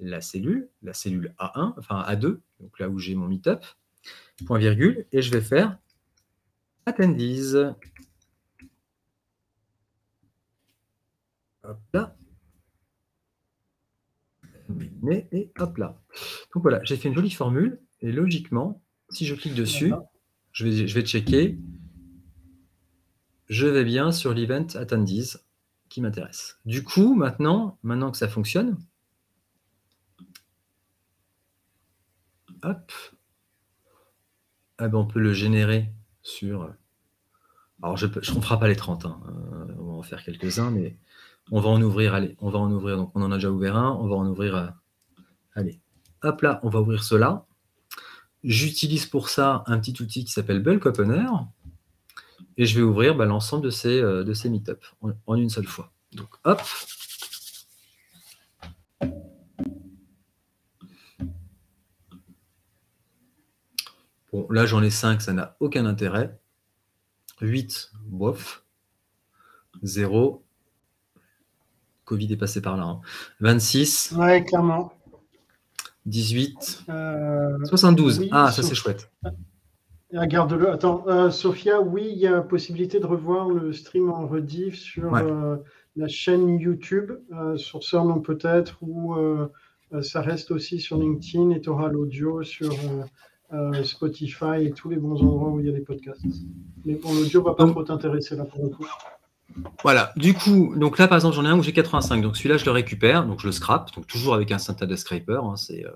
la 0.00 0.20
cellule, 0.20 0.68
la 0.82 0.94
cellule 0.94 1.34
A1, 1.38 1.74
enfin 1.78 2.02
A2, 2.08 2.38
donc 2.60 2.78
là 2.78 2.88
où 2.88 2.98
j'ai 2.98 3.14
mon 3.14 3.28
meetup, 3.28 3.64
point 4.46 4.58
virgule, 4.58 5.06
et 5.12 5.22
je 5.22 5.30
vais 5.30 5.40
faire 5.40 5.78
attendees. 6.86 7.74
Hop 11.64 11.80
là. 11.92 12.16
Et 15.32 15.52
hop 15.58 15.76
là. 15.76 16.00
Donc 16.54 16.62
voilà, 16.62 16.82
j'ai 16.84 16.96
fait 16.96 17.08
une 17.08 17.14
jolie 17.14 17.30
formule, 17.30 17.80
et 18.00 18.12
logiquement, 18.12 18.82
si 19.10 19.26
je 19.26 19.34
clique 19.34 19.54
dessus, 19.54 19.92
je 20.52 20.64
vais, 20.66 20.86
je 20.86 20.94
vais 20.94 21.04
checker, 21.04 21.58
je 23.48 23.66
vais 23.66 23.84
bien 23.84 24.12
sur 24.12 24.32
l'event 24.32 24.66
attendees 24.74 25.38
qui 25.88 26.00
m'intéresse. 26.00 26.58
Du 26.64 26.82
coup, 26.82 27.14
maintenant, 27.14 27.78
maintenant 27.82 28.10
que 28.10 28.16
ça 28.16 28.28
fonctionne, 28.28 28.78
hop, 32.62 32.92
ah 34.78 34.88
ben, 34.88 34.98
on 34.98 35.06
peut 35.06 35.20
le 35.20 35.32
générer 35.32 35.92
sur. 36.22 36.74
Alors, 37.82 37.96
je, 37.96 38.06
on 38.06 38.36
ne 38.36 38.40
fera 38.40 38.58
pas 38.58 38.68
les 38.68 38.76
30, 38.76 39.04
hein, 39.04 39.20
euh, 39.28 39.74
on 39.78 39.84
va 39.84 39.92
en 39.92 40.02
faire 40.02 40.24
quelques-uns, 40.24 40.70
mais 40.70 40.96
on 41.50 41.60
va 41.60 41.68
en 41.68 41.80
ouvrir. 41.82 42.14
Allez, 42.14 42.36
on 42.40 42.50
va 42.50 42.58
en 42.58 42.70
ouvrir. 42.70 42.96
Donc, 42.96 43.10
on 43.14 43.22
en 43.22 43.32
a 43.32 43.36
déjà 43.36 43.50
ouvert 43.50 43.76
un, 43.76 43.92
on 43.92 44.08
va 44.08 44.16
en 44.16 44.26
ouvrir. 44.26 44.56
Euh, 44.56 44.66
allez, 45.54 45.80
hop 46.22 46.42
là, 46.42 46.60
on 46.62 46.68
va 46.68 46.80
ouvrir 46.80 47.04
cela. 47.04 47.46
J'utilise 48.42 49.06
pour 49.06 49.28
ça 49.28 49.64
un 49.66 49.78
petit 49.78 50.00
outil 50.02 50.24
qui 50.24 50.32
s'appelle 50.32 50.62
Bulk 50.62 50.84
Opener 50.86 51.26
et 52.56 52.66
je 52.66 52.76
vais 52.76 52.82
ouvrir 52.82 53.14
bah, 53.14 53.24
l'ensemble 53.24 53.64
de 53.64 53.70
ces, 53.70 54.00
euh, 54.00 54.22
de 54.22 54.34
ces 54.34 54.50
meetups 54.50 54.94
en, 55.00 55.10
en 55.26 55.36
une 55.36 55.48
seule 55.48 55.66
fois. 55.66 55.92
Donc, 56.12 56.28
hop, 56.44 56.60
Bon, 64.34 64.48
là, 64.50 64.66
j'en 64.66 64.82
ai 64.82 64.90
5, 64.90 65.22
ça 65.22 65.32
n'a 65.32 65.56
aucun 65.60 65.86
intérêt. 65.86 66.36
8, 67.40 67.92
bof. 68.06 68.64
0. 69.84 70.43
Covid 72.04 72.32
est 72.32 72.36
passé 72.36 72.60
par 72.60 72.76
là. 72.76 72.98
26. 73.40 74.12
Hein. 74.12 74.20
Ouais, 74.20 74.44
clairement. 74.44 74.92
18. 76.06 76.84
72. 77.64 78.20
Euh, 78.20 78.26
ah, 78.30 78.52
ça, 78.52 78.62
c'est 78.62 78.74
chouette. 78.74 79.10
Regarde-le. 80.12 80.70
Attends, 80.70 81.04
euh, 81.08 81.30
Sophia, 81.30 81.80
oui, 81.80 82.08
il 82.12 82.18
y 82.18 82.26
a 82.26 82.40
possibilité 82.40 83.00
de 83.00 83.06
revoir 83.06 83.48
le 83.48 83.72
stream 83.72 84.10
en 84.10 84.26
rediff 84.26 84.76
sur 84.76 85.14
euh, 85.14 85.56
la 85.96 86.08
chaîne 86.08 86.58
YouTube, 86.58 87.12
sur 87.56 87.82
ce 87.82 87.96
nom 87.96 88.20
peut-être, 88.20 88.78
ou 88.82 89.16
ça 90.02 90.20
reste 90.20 90.50
aussi 90.50 90.80
sur 90.80 90.98
LinkedIn 90.98 91.50
et 91.50 91.60
tu 91.60 91.68
auras 91.68 91.88
l'audio 91.88 92.42
sur 92.42 92.74
euh, 93.54 93.84
Spotify 93.84 94.64
et 94.64 94.72
tous 94.72 94.88
les 94.88 94.96
bons 94.96 95.22
endroits 95.22 95.50
où 95.50 95.60
il 95.60 95.66
y 95.66 95.68
a 95.68 95.72
des 95.72 95.80
podcasts. 95.80 96.24
Mais 96.84 96.94
bon, 96.94 97.12
l'audio 97.12 97.42
va 97.42 97.54
pas 97.54 97.66
trop 97.66 97.84
t'intéresser 97.84 98.36
là 98.36 98.44
pour 98.44 98.64
le 98.64 98.70
coup. 98.70 98.86
Voilà, 99.82 100.12
du 100.16 100.34
coup, 100.34 100.74
donc 100.76 100.98
là 100.98 101.06
par 101.06 101.16
exemple 101.16 101.36
j'en 101.36 101.44
ai 101.44 101.48
un 101.48 101.58
où 101.58 101.62
j'ai 101.62 101.72
85, 101.72 102.22
donc 102.22 102.36
celui-là 102.36 102.56
je 102.56 102.64
le 102.64 102.72
récupère, 102.72 103.24
donc 103.26 103.40
je 103.40 103.46
le 103.46 103.52
scrape, 103.52 103.94
donc 103.94 104.06
toujours 104.06 104.34
avec 104.34 104.50
un 104.50 104.58
Synthada 104.58 104.96
Scraper, 104.96 105.40
hein, 105.44 105.56
c'est 105.56 105.84
euh, 105.86 105.90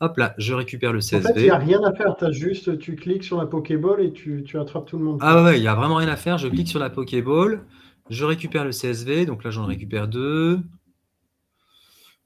hop 0.00 0.16
là, 0.16 0.34
je 0.38 0.52
récupère 0.54 0.92
le 0.92 1.00
CSV. 1.00 1.18
En 1.18 1.34
fait, 1.34 1.40
il 1.40 1.44
n'y 1.44 1.50
a 1.50 1.58
rien 1.58 1.82
à 1.84 1.92
faire, 1.92 2.16
as 2.20 2.32
juste, 2.32 2.78
tu 2.78 2.96
cliques 2.96 3.24
sur 3.24 3.38
la 3.38 3.46
Pokéball 3.46 4.00
et 4.00 4.12
tu, 4.12 4.42
tu 4.44 4.58
attrapes 4.58 4.86
tout 4.86 4.98
le 4.98 5.04
monde. 5.04 5.18
Ah 5.20 5.44
ouais, 5.44 5.58
il 5.58 5.62
n'y 5.62 5.68
a 5.68 5.74
vraiment 5.74 5.96
rien 5.96 6.08
à 6.08 6.16
faire, 6.16 6.38
je 6.38 6.48
clique 6.48 6.68
sur 6.68 6.80
la 6.80 6.90
Pokéball, 6.90 7.64
je 8.10 8.24
récupère 8.24 8.64
le 8.64 8.70
CSV, 8.70 9.26
donc 9.26 9.44
là 9.44 9.50
j'en 9.50 9.66
récupère 9.66 10.08
deux. 10.08 10.60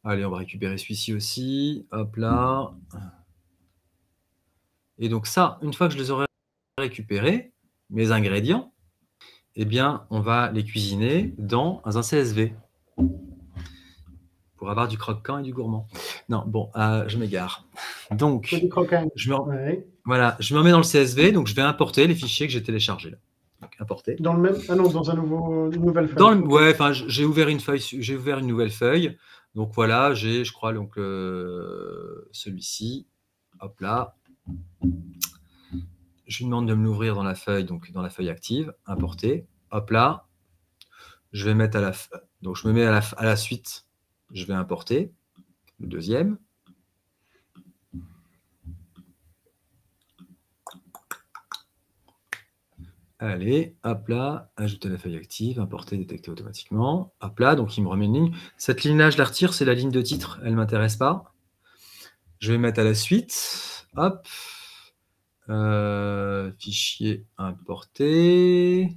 Allez, 0.04 0.24
on 0.24 0.30
va 0.30 0.38
récupérer 0.38 0.78
celui-ci 0.78 1.12
aussi, 1.12 1.86
hop 1.92 2.16
là. 2.16 2.72
Et 4.98 5.08
donc 5.08 5.26
ça, 5.26 5.58
une 5.62 5.72
fois 5.72 5.88
que 5.88 5.94
je 5.94 5.98
les 5.98 6.10
aurai 6.10 6.26
récupérés, 6.78 7.52
mes 7.90 8.10
ingrédients, 8.10 8.71
eh 9.56 9.64
bien, 9.64 10.04
on 10.10 10.20
va 10.20 10.50
les 10.52 10.64
cuisiner 10.64 11.34
dans 11.38 11.82
un 11.84 12.00
CSV 12.00 12.52
pour 14.56 14.70
avoir 14.70 14.86
du 14.86 14.96
croquant 14.96 15.38
et 15.38 15.42
du 15.42 15.52
gourmand. 15.52 15.88
Non, 16.28 16.44
bon, 16.46 16.70
euh, 16.76 17.04
je 17.08 17.18
m'égare. 17.18 17.66
Donc, 18.12 18.54
je 19.16 19.30
me, 19.30 19.84
voilà, 20.04 20.36
je 20.38 20.54
me 20.54 20.60
remets 20.60 20.70
dans 20.70 20.78
le 20.78 20.84
CSV, 20.84 21.32
donc 21.32 21.48
je 21.48 21.54
vais 21.54 21.62
importer 21.62 22.06
les 22.06 22.14
fichiers 22.14 22.46
que 22.46 22.52
j'ai 22.52 22.62
téléchargés 22.62 23.10
là. 23.10 23.16
importer. 23.80 24.16
Dans 24.20 24.34
le 24.34 24.40
même, 24.40 24.56
ah 24.68 24.76
non, 24.76 24.88
dans 24.88 25.10
un 25.10 25.14
nouveau, 25.14 25.70
une 25.72 25.84
nouvelle 25.84 26.06
feuille. 26.06 26.16
Dans 26.16 26.36
ouais, 26.36 26.70
enfin, 26.70 26.92
j'ai 26.92 27.24
ouvert 27.24 27.48
une 27.48 27.60
feuille, 27.60 27.80
j'ai 27.80 28.16
ouvert 28.16 28.38
une 28.38 28.46
nouvelle 28.46 28.70
feuille. 28.70 29.18
Donc 29.54 29.72
voilà, 29.74 30.14
j'ai, 30.14 30.44
je 30.44 30.52
crois, 30.52 30.72
donc 30.72 30.96
euh, 30.96 32.28
celui-ci. 32.32 33.06
Hop 33.60 33.80
là, 33.80 34.16
je 36.32 36.38
lui 36.38 36.46
demande 36.46 36.66
de 36.66 36.74
me 36.74 36.84
l'ouvrir 36.84 37.14
dans 37.14 37.22
la 37.22 37.34
feuille, 37.34 37.64
donc 37.64 37.92
dans 37.92 38.00
la 38.00 38.08
feuille 38.08 38.30
active, 38.30 38.72
importer. 38.86 39.46
Hop 39.70 39.90
là, 39.90 40.26
je 41.32 41.44
vais 41.44 41.54
mettre 41.54 41.76
à 41.76 41.80
la, 41.80 41.92
donc 42.40 42.56
je 42.56 42.66
me 42.66 42.72
mets 42.72 42.84
à 42.84 42.90
la, 42.90 43.00
à 43.16 43.24
la 43.24 43.36
suite, 43.36 43.86
je 44.32 44.44
vais 44.46 44.54
importer 44.54 45.12
le 45.78 45.88
deuxième. 45.88 46.38
Allez, 53.18 53.76
hop 53.84 54.08
là, 54.08 54.50
ajouter 54.56 54.88
la 54.88 54.98
feuille 54.98 55.16
active, 55.16 55.60
importer, 55.60 55.96
détecter 55.96 56.30
automatiquement. 56.30 57.12
Hop 57.20 57.38
là, 57.38 57.54
donc 57.54 57.76
il 57.76 57.84
me 57.84 57.88
remet 57.88 58.06
une 58.06 58.14
ligne. 58.14 58.36
Cette 58.56 58.82
ligne-là, 58.84 59.10
je 59.10 59.18
la 59.18 59.24
retire, 59.24 59.52
c'est 59.52 59.66
la 59.66 59.74
ligne 59.74 59.92
de 59.92 60.02
titre, 60.02 60.40
elle 60.42 60.52
ne 60.52 60.56
m'intéresse 60.56 60.96
pas. 60.96 61.34
Je 62.40 62.52
vais 62.52 62.58
mettre 62.58 62.80
à 62.80 62.84
la 62.84 62.94
suite. 62.94 63.86
Hop. 63.96 64.26
Euh, 65.48 66.52
fichier 66.58 67.26
importé. 67.36 68.96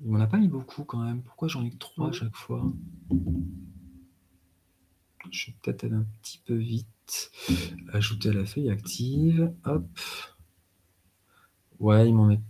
Il 0.00 0.10
m'en 0.10 0.20
a 0.20 0.26
pas 0.26 0.36
mis 0.36 0.48
beaucoup 0.48 0.84
quand 0.84 0.98
même. 0.98 1.22
Pourquoi 1.22 1.48
j'en 1.48 1.64
ai 1.64 1.70
que 1.70 1.78
trois 1.78 2.10
à 2.10 2.12
chaque 2.12 2.36
fois? 2.36 2.70
Je 5.30 5.46
vais 5.46 5.56
peut-être 5.62 5.84
aller 5.84 5.94
un 5.94 6.06
petit 6.20 6.42
peu 6.44 6.54
vite. 6.54 7.32
Ajouter 7.92 8.28
à 8.28 8.34
la 8.34 8.44
feuille 8.44 8.70
active. 8.70 9.52
Hop. 9.64 9.86
Ouais, 11.78 12.08
il 12.08 12.14
m'en 12.14 12.26
met 12.26 12.40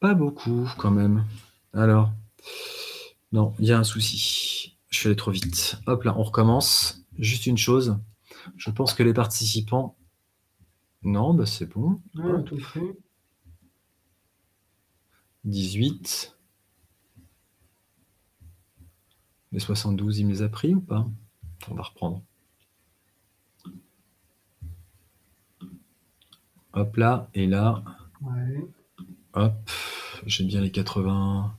pas 0.00 0.14
beaucoup 0.14 0.68
quand 0.78 0.90
même. 0.90 1.26
Alors, 1.74 2.12
non, 3.32 3.54
il 3.58 3.66
y 3.66 3.72
a 3.72 3.78
un 3.78 3.84
souci. 3.84 4.78
Je 4.88 4.98
suis 4.98 5.08
allé 5.08 5.16
trop 5.16 5.30
vite. 5.30 5.78
Hop 5.86 6.04
là, 6.04 6.14
on 6.16 6.22
recommence. 6.22 7.04
Juste 7.18 7.46
une 7.46 7.58
chose. 7.58 7.98
Je 8.56 8.70
pense 8.70 8.94
que 8.94 9.02
les 9.02 9.12
participants. 9.12 9.96
Non, 11.02 11.34
bah 11.34 11.46
c'est 11.46 11.66
bon. 11.66 12.00
18. 15.44 16.36
Les 19.52 19.60
72, 19.60 20.18
il 20.18 20.26
me 20.26 20.30
les 20.32 20.42
a 20.42 20.48
pris 20.48 20.74
ou 20.74 20.80
pas? 20.80 21.08
On 21.70 21.74
va 21.74 21.82
reprendre. 21.82 22.22
Hop 26.74 26.96
là, 26.96 27.30
et 27.34 27.46
là. 27.46 27.82
Hop, 29.32 29.70
j'ai 30.26 30.44
bien 30.44 30.60
les 30.60 30.70
80. 30.70 31.57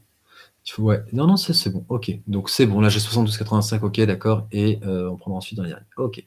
Ouais, 0.77 1.03
non, 1.13 1.27
non, 1.27 1.37
c'est 1.37 1.69
bon. 1.69 1.85
Ok, 1.89 2.11
donc 2.27 2.49
c'est 2.49 2.65
bon. 2.65 2.81
Là, 2.81 2.89
j'ai 2.89 2.99
72,85. 2.99 3.81
Ok, 3.81 3.99
d'accord. 4.01 4.47
Et 4.51 4.79
euh, 4.83 5.09
on 5.09 5.17
prendra 5.17 5.37
ensuite 5.37 5.57
dans 5.57 5.63
les 5.63 5.69
derniers. 5.69 5.85
Ok. 5.97 6.23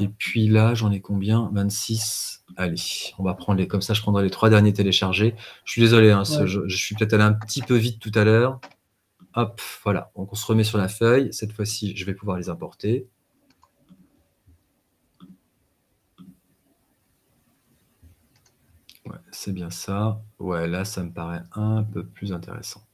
Et 0.00 0.08
puis 0.08 0.48
là, 0.48 0.74
j'en 0.74 0.90
ai 0.92 1.00
combien? 1.00 1.50
26. 1.52 2.44
Allez, 2.56 2.76
on 3.18 3.22
va 3.24 3.34
prendre 3.34 3.58
les. 3.58 3.68
Comme 3.68 3.82
ça, 3.82 3.94
je 3.94 4.00
prendrai 4.00 4.24
les 4.24 4.30
trois 4.30 4.50
derniers 4.50 4.72
téléchargés. 4.72 5.34
Je 5.64 5.72
suis 5.72 5.82
désolé, 5.82 6.10
hein, 6.10 6.24
je, 6.24 6.66
je, 6.66 6.76
suis 6.76 6.94
peut-être 6.94 7.14
allé 7.14 7.24
un 7.24 7.32
petit 7.32 7.62
peu 7.62 7.76
vite 7.76 8.00
tout 8.00 8.12
à 8.14 8.24
l'heure. 8.24 8.60
Hop, 9.34 9.60
voilà. 9.84 10.10
Donc 10.16 10.32
on 10.32 10.36
se 10.36 10.46
remet 10.46 10.64
sur 10.64 10.78
la 10.78 10.88
feuille. 10.88 11.32
Cette 11.32 11.52
fois-ci, 11.52 11.96
je 11.96 12.04
vais 12.04 12.14
pouvoir 12.14 12.38
les 12.38 12.48
importer. 12.48 13.08
Ouais, 19.06 19.16
c'est 19.30 19.52
bien 19.52 19.70
ça. 19.70 20.20
Ouais, 20.38 20.66
là, 20.66 20.84
ça 20.84 21.02
me 21.02 21.12
paraît 21.12 21.42
un 21.52 21.82
peu 21.82 22.04
plus 22.04 22.32
intéressant. 22.32 22.87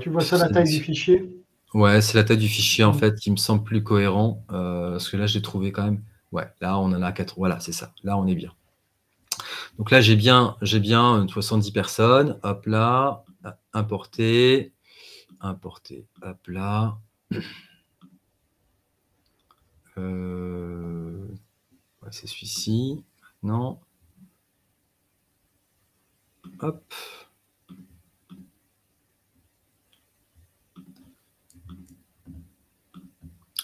Tu 0.00 0.10
vois 0.10 0.22
ça, 0.22 0.38
la 0.38 0.48
taille 0.48 0.70
du 0.70 0.80
fichier? 0.80 1.42
Ouais, 1.74 2.00
c'est 2.02 2.18
la 2.18 2.24
taille 2.24 2.38
du 2.38 2.48
fichier, 2.48 2.84
en 2.84 2.92
fait, 2.92 3.18
qui 3.18 3.30
me 3.30 3.36
semble 3.36 3.64
plus 3.64 3.82
cohérent. 3.82 4.44
Euh, 4.50 4.92
parce 4.92 5.08
que 5.08 5.16
là, 5.16 5.26
j'ai 5.26 5.42
trouvé 5.42 5.72
quand 5.72 5.84
même... 5.84 6.02
Ouais, 6.30 6.48
là, 6.60 6.78
on 6.78 6.92
en 6.92 7.02
a 7.02 7.12
4. 7.12 7.34
Voilà, 7.36 7.60
c'est 7.60 7.72
ça. 7.72 7.92
Là, 8.02 8.16
on 8.16 8.26
est 8.26 8.34
bien. 8.34 8.52
Donc 9.78 9.90
là, 9.90 10.00
j'ai 10.00 10.16
bien, 10.16 10.56
j'ai 10.62 10.80
bien 10.80 11.26
70 11.26 11.70
personnes. 11.72 12.38
Hop 12.42 12.66
là, 12.66 13.24
importer, 13.72 14.72
importer. 15.40 16.06
Hop 16.22 16.46
là. 16.46 16.98
Euh, 19.98 21.28
c'est 22.10 22.26
celui-ci. 22.26 23.04
Maintenant. 23.42 23.78
Hop. 26.60 26.94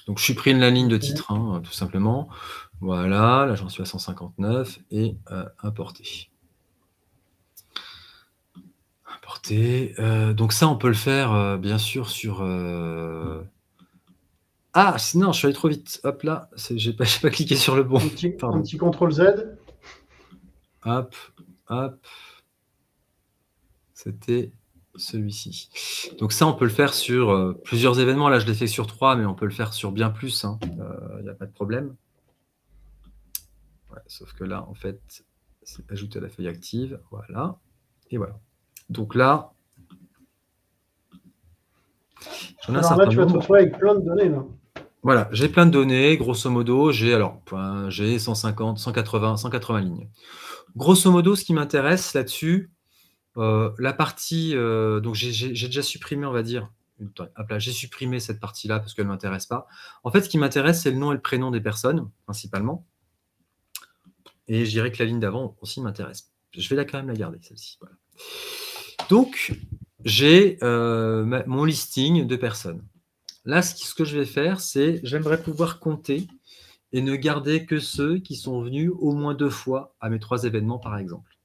Donc, 0.09 0.19
je 0.19 0.25
supprime 0.25 0.59
la 0.59 0.71
ligne 0.71 0.89
de 0.89 0.97
titre, 0.97 1.31
hein, 1.33 1.61
tout 1.63 1.73
simplement. 1.73 2.31
Voilà, 2.81 3.45
là, 3.45 3.55
j'en 3.55 3.69
suis 3.69 3.83
à 3.83 3.85
159 3.85 4.79
et 4.91 5.19
euh, 5.31 5.45
importer. 5.63 6.31
Importer. 9.15 9.95
Euh, 9.99 10.33
donc, 10.33 10.55
ça, 10.55 10.67
on 10.67 10.77
peut 10.77 10.89
le 10.89 10.95
faire, 10.95 11.33
euh, 11.33 11.59
bien 11.59 11.77
sûr, 11.77 12.09
sur. 12.09 12.41
Ah, 14.73 14.97
non, 15.15 15.33
je 15.33 15.39
suis 15.39 15.47
allé 15.47 15.55
trop 15.55 15.69
vite. 15.69 16.01
Hop 16.05 16.23
là, 16.23 16.49
j'ai 16.57 16.95
pas, 16.95 17.05
pas 17.23 17.29
cliqué 17.29 17.57
sur 17.57 17.77
le 17.77 17.83
bon. 17.83 17.99
Un 17.99 18.09
petit, 18.09 18.35
un 18.41 18.63
petit 18.63 18.79
CTRL 18.79 19.13
Z. 19.13 19.59
Hop, 20.87 21.15
hop. 21.69 22.07
C'était 23.93 24.53
celui-ci. 24.99 25.71
Donc 26.19 26.33
ça, 26.33 26.47
on 26.47 26.53
peut 26.53 26.65
le 26.65 26.71
faire 26.71 26.95
sur 26.95 27.31
euh, 27.31 27.53
plusieurs 27.65 28.01
événements. 28.01 28.29
Là, 28.29 28.39
je 28.39 28.47
l'ai 28.47 28.55
fait 28.55 28.67
sur 28.67 28.87
trois, 28.87 29.17
mais 29.17 29.25
on 29.25 29.35
peut 29.35 29.47
le 29.47 29.53
faire 29.53 29.73
sur 29.73 29.93
bien 29.93 30.11
plus. 30.11 30.43
Il 30.43 30.47
hein. 30.47 30.59
n'y 30.65 30.81
euh, 30.81 31.33
a 31.33 31.35
pas 31.35 31.47
de 31.47 31.53
problème. 31.53 31.95
sauf 34.07 34.33
que 34.33 34.45
là, 34.45 34.65
en 34.69 34.75
fait, 34.75 35.01
c'est 35.63 35.91
ajouter 35.91 36.19
à 36.19 36.23
la 36.23 36.29
feuille 36.29 36.49
active. 36.49 37.01
Voilà. 37.11 37.57
Et 38.11 38.17
voilà. 38.17 38.39
Donc 38.89 39.15
là, 39.15 39.53
alors 42.67 42.99
là, 42.99 43.07
tu 43.07 43.17
vas 43.17 43.27
te 43.27 43.33
retrouver 43.33 43.61
avec 43.61 43.79
plein 43.79 43.95
de 43.95 44.01
données. 44.01 44.31
Voilà, 45.03 45.29
j'ai 45.33 45.49
plein 45.49 45.67
de 45.67 45.71
données. 45.71 46.17
Grosso 46.17 46.51
modo, 46.51 46.93
j'ai 46.93 47.15
alors 47.15 47.41
j'ai 47.89 48.19
150, 48.19 48.79
180, 48.79 49.37
180 49.37 49.81
lignes. 49.81 50.09
Grosso 50.77 51.11
modo, 51.11 51.35
ce 51.35 51.45
qui 51.45 51.55
m'intéresse 51.55 52.15
là-dessus, 52.15 52.71
euh, 53.39 53.71
la 53.79 53.93
partie, 53.93 54.55
euh, 54.55 55.01
donc 55.01 55.15
j'ai 55.15 55.49
déjà 55.51 55.83
supprimé, 55.83 56.27
on 56.27 56.33
va 56.33 56.43
dire, 56.43 56.71
j'ai 57.59 57.73
supprimé 57.73 58.19
cette 58.19 58.41
partie-là 58.41 58.81
parce 58.81 58.95
qu'elle 58.95 59.07
ne 59.07 59.11
m'intéresse 59.11 59.47
pas. 59.47 59.69
En 60.03 60.11
fait, 60.11 60.23
ce 60.23 60.29
qui 60.29 60.39
m'intéresse, 60.39 60.83
c'est 60.83 60.91
le 60.91 60.99
nom 60.99 61.13
et 61.13 61.15
le 61.15 61.21
prénom 61.21 61.51
des 61.51 61.61
personnes, 61.61 62.11
principalement. 62.25 62.85
Et 64.49 64.65
je 64.65 64.71
dirais 64.71 64.91
que 64.91 64.99
la 64.99 65.05
ligne 65.05 65.21
d'avant 65.21 65.57
aussi 65.61 65.81
m'intéresse. 65.81 66.33
Je 66.57 66.69
vais 66.69 66.77
la 66.77 66.85
quand 66.85 66.99
même 66.99 67.09
la 67.09 67.15
garder, 67.15 67.39
celle-ci. 67.43 67.79
Donc, 69.09 69.55
j'ai 70.05 70.59
euh, 70.63 71.45
mon 71.47 71.65
listing 71.65 72.27
de 72.27 72.37
personnes. 72.37 72.83
Là, 73.45 73.63
ce 73.63 73.95
que 73.95 74.05
je 74.05 74.19
vais 74.19 74.27
faire, 74.27 74.61
c'est 74.61 75.01
j'aimerais 75.05 75.41
pouvoir 75.41 75.79
compter 75.79 76.27
et 76.93 77.03
ne 77.03 77.15
garder 77.15 77.67
que 77.67 77.79
ceux 77.79 78.19
qui 78.19 78.35
sont 78.35 78.63
venus 78.63 78.91
au 78.99 79.13
moins 79.13 79.35
deux 79.35 79.51
fois 79.51 79.95
à 80.01 80.09
mes 80.11 80.19
trois 80.19 80.45
événements, 80.45 80.79
par 80.79 80.99
exemple 80.99 81.38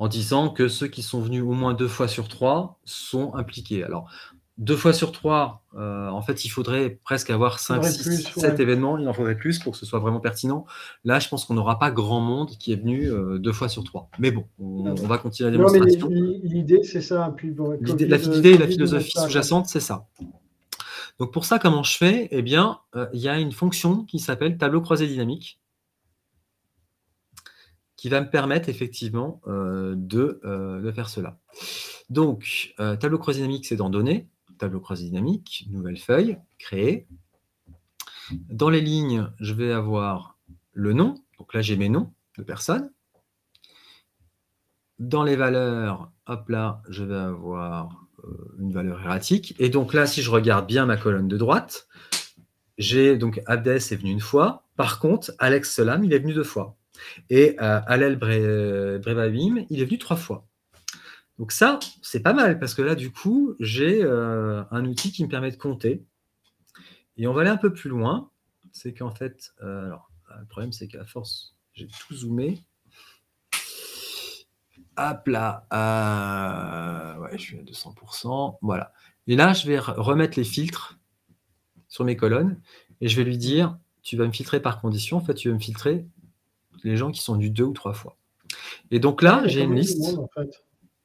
en 0.00 0.08
disant 0.08 0.48
que 0.48 0.66
ceux 0.66 0.88
qui 0.88 1.02
sont 1.02 1.20
venus 1.20 1.42
au 1.42 1.52
moins 1.52 1.74
deux 1.74 1.86
fois 1.86 2.08
sur 2.08 2.26
trois 2.26 2.80
sont 2.86 3.34
impliqués. 3.34 3.84
Alors, 3.84 4.10
deux 4.56 4.74
fois 4.74 4.94
sur 4.94 5.12
trois, 5.12 5.62
euh, 5.76 6.08
en 6.08 6.22
fait, 6.22 6.46
il 6.46 6.48
faudrait 6.48 6.98
presque 7.04 7.28
avoir 7.28 7.58
cinq, 7.58 7.84
six, 7.84 8.26
sept 8.34 8.58
événements. 8.60 8.96
Il 8.96 9.06
en 9.08 9.12
faudrait 9.12 9.36
plus 9.36 9.58
pour 9.58 9.72
que 9.72 9.78
ce 9.78 9.84
soit 9.84 9.98
vraiment 9.98 10.20
pertinent. 10.20 10.64
Là, 11.04 11.18
je 11.18 11.28
pense 11.28 11.44
qu'on 11.44 11.52
n'aura 11.52 11.78
pas 11.78 11.90
grand 11.90 12.20
monde 12.20 12.48
qui 12.58 12.72
est 12.72 12.76
venu 12.76 13.10
euh, 13.10 13.38
deux 13.38 13.52
fois 13.52 13.68
sur 13.68 13.84
trois. 13.84 14.08
Mais 14.18 14.30
bon, 14.30 14.46
on, 14.58 14.94
va 14.94 15.18
continuer 15.18 15.50
la 15.50 15.58
démonstration. 15.58 16.08
L'idée, 16.08 16.82
c'est 16.82 17.02
ça. 17.02 17.36
L'idée 17.82 18.52
et 18.52 18.58
la 18.58 18.68
philosophie 18.68 19.12
sous-jacente, 19.14 19.66
c'est 19.66 19.80
ça. 19.80 20.06
Donc, 21.18 21.30
pour 21.30 21.44
ça, 21.44 21.58
comment 21.58 21.82
je 21.82 21.98
fais? 21.98 22.28
Eh 22.30 22.40
bien, 22.40 22.78
euh, 22.96 23.06
il 23.12 23.20
y 23.20 23.28
a 23.28 23.38
une 23.38 23.52
fonction 23.52 24.04
qui 24.04 24.18
s'appelle 24.18 24.56
tableau 24.56 24.80
croisé 24.80 25.06
dynamique 25.06 25.60
qui 28.00 28.08
va 28.08 28.22
me 28.22 28.30
permettre 28.30 28.70
effectivement 28.70 29.42
euh, 29.46 29.94
euh, 30.14 30.80
de, 30.80 30.90
faire 30.90 31.10
cela. 31.10 31.38
Donc, 32.08 32.72
euh, 32.80 32.96
tableau 32.96 33.18
croisé 33.18 33.40
dynamique, 33.40 33.66
c'est 33.66 33.76
dans 33.76 33.90
Données, 33.90 34.26
tableau 34.56 34.80
croisé 34.80 35.04
dynamique, 35.04 35.66
nouvelle 35.68 35.98
feuille, 35.98 36.38
créer. 36.58 37.06
Dans 38.48 38.70
les 38.70 38.80
lignes, 38.80 39.28
je 39.38 39.52
vais 39.52 39.70
avoir 39.70 40.38
le 40.72 40.94
nom, 40.94 41.22
donc 41.38 41.52
là 41.52 41.60
j'ai 41.60 41.76
mes 41.76 41.90
noms 41.90 42.10
de 42.38 42.42
personnes. 42.42 42.90
Dans 44.98 45.22
les 45.22 45.36
valeurs, 45.36 46.10
hop 46.26 46.48
là, 46.48 46.80
je 46.88 47.04
vais 47.04 47.16
avoir 47.16 48.06
une 48.58 48.72
valeur 48.72 49.02
erratique. 49.02 49.54
Et 49.58 49.68
donc 49.68 49.92
là, 49.92 50.06
si 50.06 50.22
je 50.22 50.30
regarde 50.30 50.66
bien 50.66 50.86
ma 50.86 50.96
colonne 50.96 51.28
de 51.28 51.36
droite, 51.36 51.86
j'ai 52.78 53.18
donc 53.18 53.42
Abdes 53.44 53.68
est 53.68 53.96
venu 53.96 54.10
une 54.10 54.20
fois. 54.20 54.64
Par 54.76 55.00
contre, 55.00 55.32
Alex 55.38 55.74
Solam, 55.74 56.02
il 56.02 56.14
est 56.14 56.18
venu 56.18 56.32
deux 56.32 56.44
fois. 56.44 56.78
Et 57.28 57.56
euh, 57.60 57.80
Alel 57.86 58.16
Brevavim, 58.16 59.64
il 59.70 59.80
est 59.80 59.84
venu 59.84 59.98
trois 59.98 60.16
fois. 60.16 60.46
Donc 61.38 61.52
ça, 61.52 61.78
c'est 62.02 62.20
pas 62.20 62.32
mal, 62.32 62.58
parce 62.58 62.74
que 62.74 62.82
là, 62.82 62.94
du 62.94 63.10
coup, 63.10 63.54
j'ai 63.60 64.02
euh, 64.02 64.62
un 64.70 64.84
outil 64.84 65.10
qui 65.10 65.24
me 65.24 65.28
permet 65.28 65.50
de 65.50 65.56
compter. 65.56 66.04
Et 67.16 67.26
on 67.26 67.32
va 67.32 67.42
aller 67.42 67.50
un 67.50 67.56
peu 67.56 67.72
plus 67.72 67.90
loin. 67.90 68.30
C'est 68.72 68.94
qu'en 68.94 69.10
fait, 69.10 69.52
euh, 69.62 69.86
alors, 69.86 70.10
le 70.38 70.46
problème, 70.46 70.72
c'est 70.72 70.86
qu'à 70.86 71.04
force, 71.04 71.56
j'ai 71.72 71.88
tout 71.88 72.14
zoomé. 72.14 72.62
Hop 74.96 75.26
là, 75.28 75.66
ouais, 77.20 77.38
je 77.38 77.42
suis 77.42 77.58
à 77.58 77.62
200%. 77.62 78.58
Voilà. 78.60 78.92
Et 79.26 79.36
là, 79.36 79.52
je 79.52 79.66
vais 79.66 79.78
remettre 79.78 80.38
les 80.38 80.44
filtres 80.44 80.98
sur 81.88 82.04
mes 82.04 82.16
colonnes 82.16 82.60
et 83.00 83.08
je 83.08 83.16
vais 83.16 83.24
lui 83.24 83.38
dire, 83.38 83.78
tu 84.02 84.16
vas 84.16 84.26
me 84.26 84.32
filtrer 84.32 84.60
par 84.60 84.80
condition. 84.80 85.18
En 85.18 85.20
fait, 85.20 85.34
tu 85.34 85.48
vas 85.48 85.54
me 85.54 85.60
filtrer 85.60 86.06
les 86.84 86.96
gens 86.96 87.10
qui 87.10 87.20
sont 87.20 87.34
venus 87.34 87.52
deux 87.52 87.64
ou 87.64 87.72
trois 87.72 87.94
fois. 87.94 88.16
Et 88.90 88.98
donc 88.98 89.22
là, 89.22 89.42
j'ai 89.46 89.62
une 89.62 89.74
liste. 89.74 90.18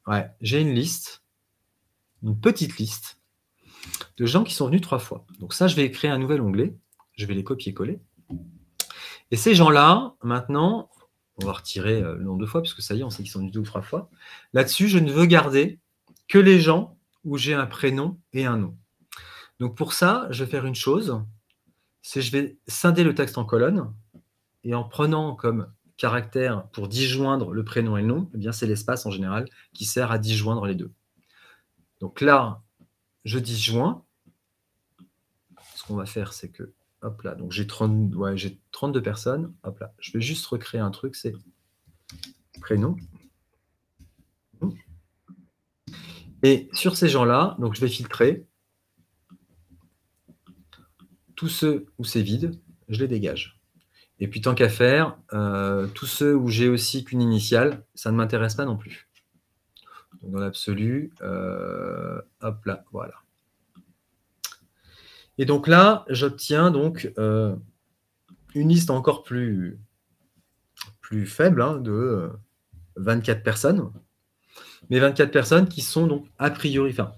Ouais, 0.07 0.30
j'ai 0.41 0.61
une 0.61 0.73
liste, 0.73 1.23
une 2.23 2.39
petite 2.39 2.78
liste 2.78 3.19
de 4.17 4.26
gens 4.26 4.43
qui 4.43 4.53
sont 4.53 4.67
venus 4.67 4.82
trois 4.82 4.99
fois. 4.99 5.26
Donc 5.39 5.53
ça, 5.53 5.67
je 5.67 5.76
vais 5.76 5.89
créer 5.91 6.11
un 6.11 6.17
nouvel 6.17 6.41
onglet. 6.41 6.76
Je 7.13 7.26
vais 7.26 7.34
les 7.34 7.43
copier-coller. 7.43 7.99
Et 9.32 9.38
ces 9.38 9.55
gens-là, 9.55 10.15
maintenant, 10.21 10.89
on 11.41 11.45
va 11.45 11.53
retirer 11.53 12.01
euh, 12.01 12.15
le 12.15 12.23
nombre 12.23 12.41
de 12.41 12.45
fois, 12.45 12.61
puisque 12.61 12.82
ça 12.82 12.93
y 12.93 12.99
est, 12.99 13.03
on 13.03 13.09
sait 13.09 13.23
qu'ils 13.23 13.32
sont 13.32 13.39
venus 13.39 13.53
deux 13.53 13.61
ou 13.61 13.65
trois 13.65 13.82
fois. 13.82 14.09
Là-dessus, 14.53 14.88
je 14.88 14.99
ne 14.99 15.11
veux 15.11 15.26
garder 15.26 15.80
que 16.28 16.38
les 16.38 16.59
gens 16.59 16.97
où 17.23 17.38
j'ai 17.38 17.53
un 17.53 17.65
prénom 17.65 18.19
et 18.34 18.45
un 18.45 18.57
nom. 18.57 18.78
Donc 19.59 19.76
pour 19.76 19.93
ça, 19.93 20.28
je 20.30 20.43
vais 20.43 20.49
faire 20.49 20.65
une 20.65 20.76
chose, 20.76 21.21
c'est 22.01 22.21
je 22.21 22.32
vais 22.32 22.57
scinder 22.67 23.03
le 23.03 23.15
texte 23.15 23.38
en 23.38 23.45
colonnes, 23.45 23.93
et 24.66 24.74
en 24.74 24.84
prenant 24.84 25.36
comme 25.36 25.72
caractère 25.95 26.68
pour 26.70 26.89
disjoindre 26.89 27.53
le 27.53 27.63
prénom 27.63 27.95
et 27.95 28.01
le 28.01 28.07
nom, 28.07 28.30
eh 28.34 28.51
c'est 28.51 28.68
l'espace 28.68 29.05
en 29.05 29.11
général 29.11 29.47
qui 29.74 29.86
sert 29.86 30.11
à 30.11 30.18
disjoindre 30.18 30.66
les 30.66 30.76
deux. 30.76 30.91
Donc 32.01 32.20
là, 32.20 32.63
je 33.24 33.39
disjoins. 33.39 34.03
Ce 35.76 35.84
qu'on 35.84 35.95
va 35.95 36.05
faire, 36.05 36.34
c'est 36.34 36.49
que, 36.49 36.74
hop 37.01 37.22
là, 37.22 37.36
donc 37.36 37.51
j'ai 37.51 37.68
32 37.68 39.01
personnes. 39.01 39.53
Hop 39.63 39.80
là, 39.80 39.93
je 39.99 40.11
vais 40.11 40.22
juste 40.22 40.45
recréer 40.47 40.82
un 40.82 40.91
truc, 40.91 41.16
c'est 41.16 41.34
prénom. 42.59 42.97
Et 46.43 46.70
sur 46.74 46.97
ces 46.97 47.07
gens-là, 47.07 47.55
donc 47.59 47.76
je 47.76 47.82
vais 47.82 47.88
filtrer. 47.88 48.45
Tous 51.36 51.49
ceux 51.49 51.86
où 51.97 52.03
c'est 52.03 52.22
vide, 52.22 52.59
je 52.88 52.99
les 52.99 53.07
dégage. 53.07 53.55
Et 54.20 54.28
puis 54.28 54.41
tant 54.41 54.55
qu'à 54.55 54.70
faire, 54.70 55.18
euh, 55.34 55.88
tous 55.88 56.05
ceux 56.05 56.36
où 56.36 56.47
j'ai 56.47 56.70
aussi 56.70 57.03
qu'une 57.03 57.22
initiale, 57.22 57.84
ça 57.95 58.11
ne 58.11 58.18
m'intéresse 58.18 58.55
pas 58.55 58.66
non 58.66 58.78
plus. 58.78 59.09
dans 60.24 60.39
l'absolu, 60.39 61.11
euh, 61.22 62.20
hop 62.41 62.66
là, 62.66 62.84
voilà. 62.91 63.16
Et 65.38 65.45
donc 65.45 65.68
là, 65.68 66.05
j'obtiens 66.09 66.72
donc 66.72 67.11
euh, 67.18 67.55
une 68.55 68.70
liste 68.70 68.89
encore 68.89 69.24
plus, 69.24 69.78
plus 71.01 71.28
faible 71.28 71.61
hein, 71.61 71.76
de 71.76 72.32
24 72.95 73.43
personnes. 73.43 73.91
Mais 74.89 74.99
24 74.99 75.32
personnes 75.32 75.68
qui 75.68 75.82
sont 75.82 76.07
donc 76.07 76.26
a 76.39 76.49
priori, 76.49 76.91
enfin, 76.91 77.11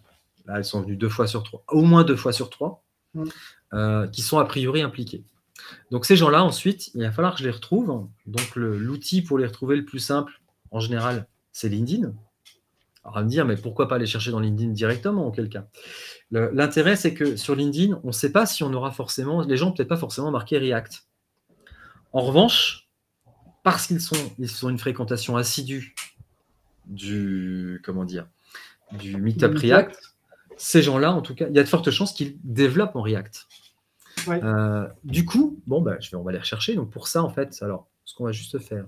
là, 0.45 0.57
elles 0.57 0.65
sont 0.65 0.81
venues 0.81 0.97
deux 0.97 1.09
fois 1.09 1.27
sur 1.27 1.43
trois, 1.43 1.63
au 1.67 1.83
moins 1.83 2.03
deux 2.03 2.15
fois 2.15 2.33
sur 2.33 2.49
trois, 2.49 2.83
mmh. 3.13 4.09
qui 4.11 4.21
sont 4.23 4.39
a 4.39 4.45
priori 4.45 4.81
impliquées. 4.81 5.23
Donc 5.91 6.05
ces 6.05 6.15
gens-là, 6.15 6.43
ensuite, 6.43 6.91
il 6.95 7.01
va 7.01 7.11
falloir 7.11 7.34
que 7.34 7.39
je 7.39 7.45
les 7.45 7.51
retrouve. 7.51 8.07
Donc 8.26 8.55
l'outil 8.55 9.22
pour 9.22 9.38
les 9.38 9.45
retrouver 9.45 9.76
le 9.76 9.86
plus 9.86 9.99
simple, 9.99 10.41
en 10.72 10.80
général, 10.80 11.28
c'est 11.51 11.70
LinkedIn. 11.70 12.13
Alors, 13.03 13.15
on 13.15 13.20
va 13.20 13.24
me 13.24 13.30
dire, 13.30 13.45
mais 13.45 13.55
pourquoi 13.55 13.88
pas 13.88 13.97
les 13.97 14.05
chercher 14.05 14.32
dans 14.32 14.39
LinkedIn 14.39 14.72
directement, 14.72 15.28
auquel 15.28 15.49
cas 15.49 15.68
L'intérêt, 16.32 16.95
c'est 16.95 17.13
que 17.13 17.38
sur 17.38 17.55
LinkedIn, 17.55 17.99
on 18.03 18.07
ne 18.07 18.11
sait 18.11 18.32
pas 18.32 18.45
si 18.45 18.63
on 18.63 18.74
aura 18.74 18.91
forcément, 18.91 19.41
les 19.41 19.55
gens 19.55 19.72
peut-être 19.72 19.88
pas 19.88 19.97
forcément 19.97 20.30
marqué 20.30 20.57
React. 20.57 21.05
En 22.11 22.22
revanche, 22.22 22.89
parce 23.63 23.88
qu'ils 23.88 24.01
sont, 24.01 24.15
ils 24.39 24.49
sont 24.49 24.70
une 24.70 24.78
fréquentation 24.78 25.38
assidue 25.38 25.95
du, 26.86 27.82
comment 27.84 28.05
dire, 28.05 28.28
du 28.91 29.18
Meetup 29.18 29.57
React, 29.57 30.15
ces 30.57 30.82
gens-là, 30.82 31.13
en 31.13 31.22
tout 31.22 31.36
cas, 31.36 31.47
il 31.49 31.55
y 31.55 31.59
a 31.59 31.63
de 31.63 31.68
fortes 31.68 31.91
chances 31.91 32.13
qu'ils 32.13 32.38
développent 32.43 32.95
en 32.95 33.01
React. 33.01 33.47
Euh, 34.30 34.88
du 35.03 35.25
coup, 35.25 35.61
bon, 35.67 35.82
bah, 35.82 35.97
je 35.99 36.11
vais, 36.11 36.17
on 36.17 36.23
va 36.23 36.32
les 36.32 36.39
rechercher. 36.39 36.75
Donc 36.75 36.91
pour 36.91 37.07
ça, 37.07 37.23
en 37.23 37.30
fait, 37.30 37.57
alors, 37.61 37.88
ce 38.05 38.15
qu'on 38.15 38.25
va 38.25 38.32
juste 38.32 38.59
faire, 38.59 38.86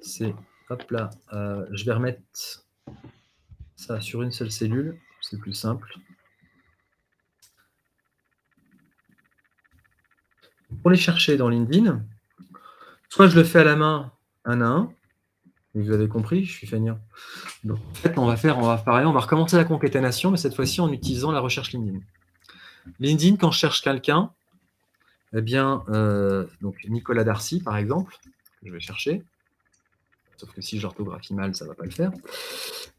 c'est, 0.00 0.34
hop 0.70 0.90
là, 0.90 1.10
euh, 1.32 1.66
je 1.72 1.84
vais 1.84 1.92
remettre 1.92 2.20
ça 3.76 4.00
sur 4.00 4.22
une 4.22 4.32
seule 4.32 4.50
cellule. 4.50 4.98
C'est 5.20 5.38
plus 5.38 5.54
simple. 5.54 5.92
Pour 10.82 10.90
les 10.90 10.96
chercher 10.96 11.36
dans 11.36 11.48
LinkedIn, 11.48 12.02
soit 13.08 13.28
je 13.28 13.36
le 13.36 13.44
fais 13.44 13.60
à 13.60 13.64
la 13.64 13.76
main, 13.76 14.12
un 14.44 14.60
à 14.60 14.66
un. 14.66 14.92
Vous 15.74 15.90
avez 15.90 16.08
compris, 16.08 16.44
je 16.44 16.52
suis 16.52 16.66
feignant. 16.66 16.98
Donc, 17.62 17.78
en 17.78 17.94
fait, 17.94 18.18
on 18.18 18.26
va 18.26 18.36
faire, 18.36 18.58
on 18.58 18.62
va 18.62 18.78
pareil, 18.78 19.04
on 19.04 19.12
va 19.12 19.20
recommencer 19.20 19.56
la 19.56 19.64
concaténation, 19.64 20.30
mais 20.30 20.38
cette 20.38 20.54
fois-ci 20.54 20.80
en 20.80 20.90
utilisant 20.90 21.32
la 21.32 21.40
recherche 21.40 21.72
LinkedIn. 21.72 22.00
LinkedIn, 22.98 23.36
quand 23.36 23.50
je 23.50 23.58
cherche 23.58 23.82
quelqu'un, 23.82 24.32
eh 25.36 25.42
bien, 25.42 25.84
euh, 25.90 26.46
donc 26.62 26.76
Nicolas 26.88 27.22
Darcy, 27.22 27.60
par 27.60 27.76
exemple, 27.76 28.16
je 28.62 28.72
vais 28.72 28.80
chercher. 28.80 29.22
Sauf 30.38 30.50
que 30.52 30.62
si 30.62 30.80
j'orthographie 30.80 31.34
mal, 31.34 31.54
ça 31.54 31.66
ne 31.66 31.70
va 31.70 31.74
pas 31.74 31.84
le 31.84 31.90
faire. 31.90 32.10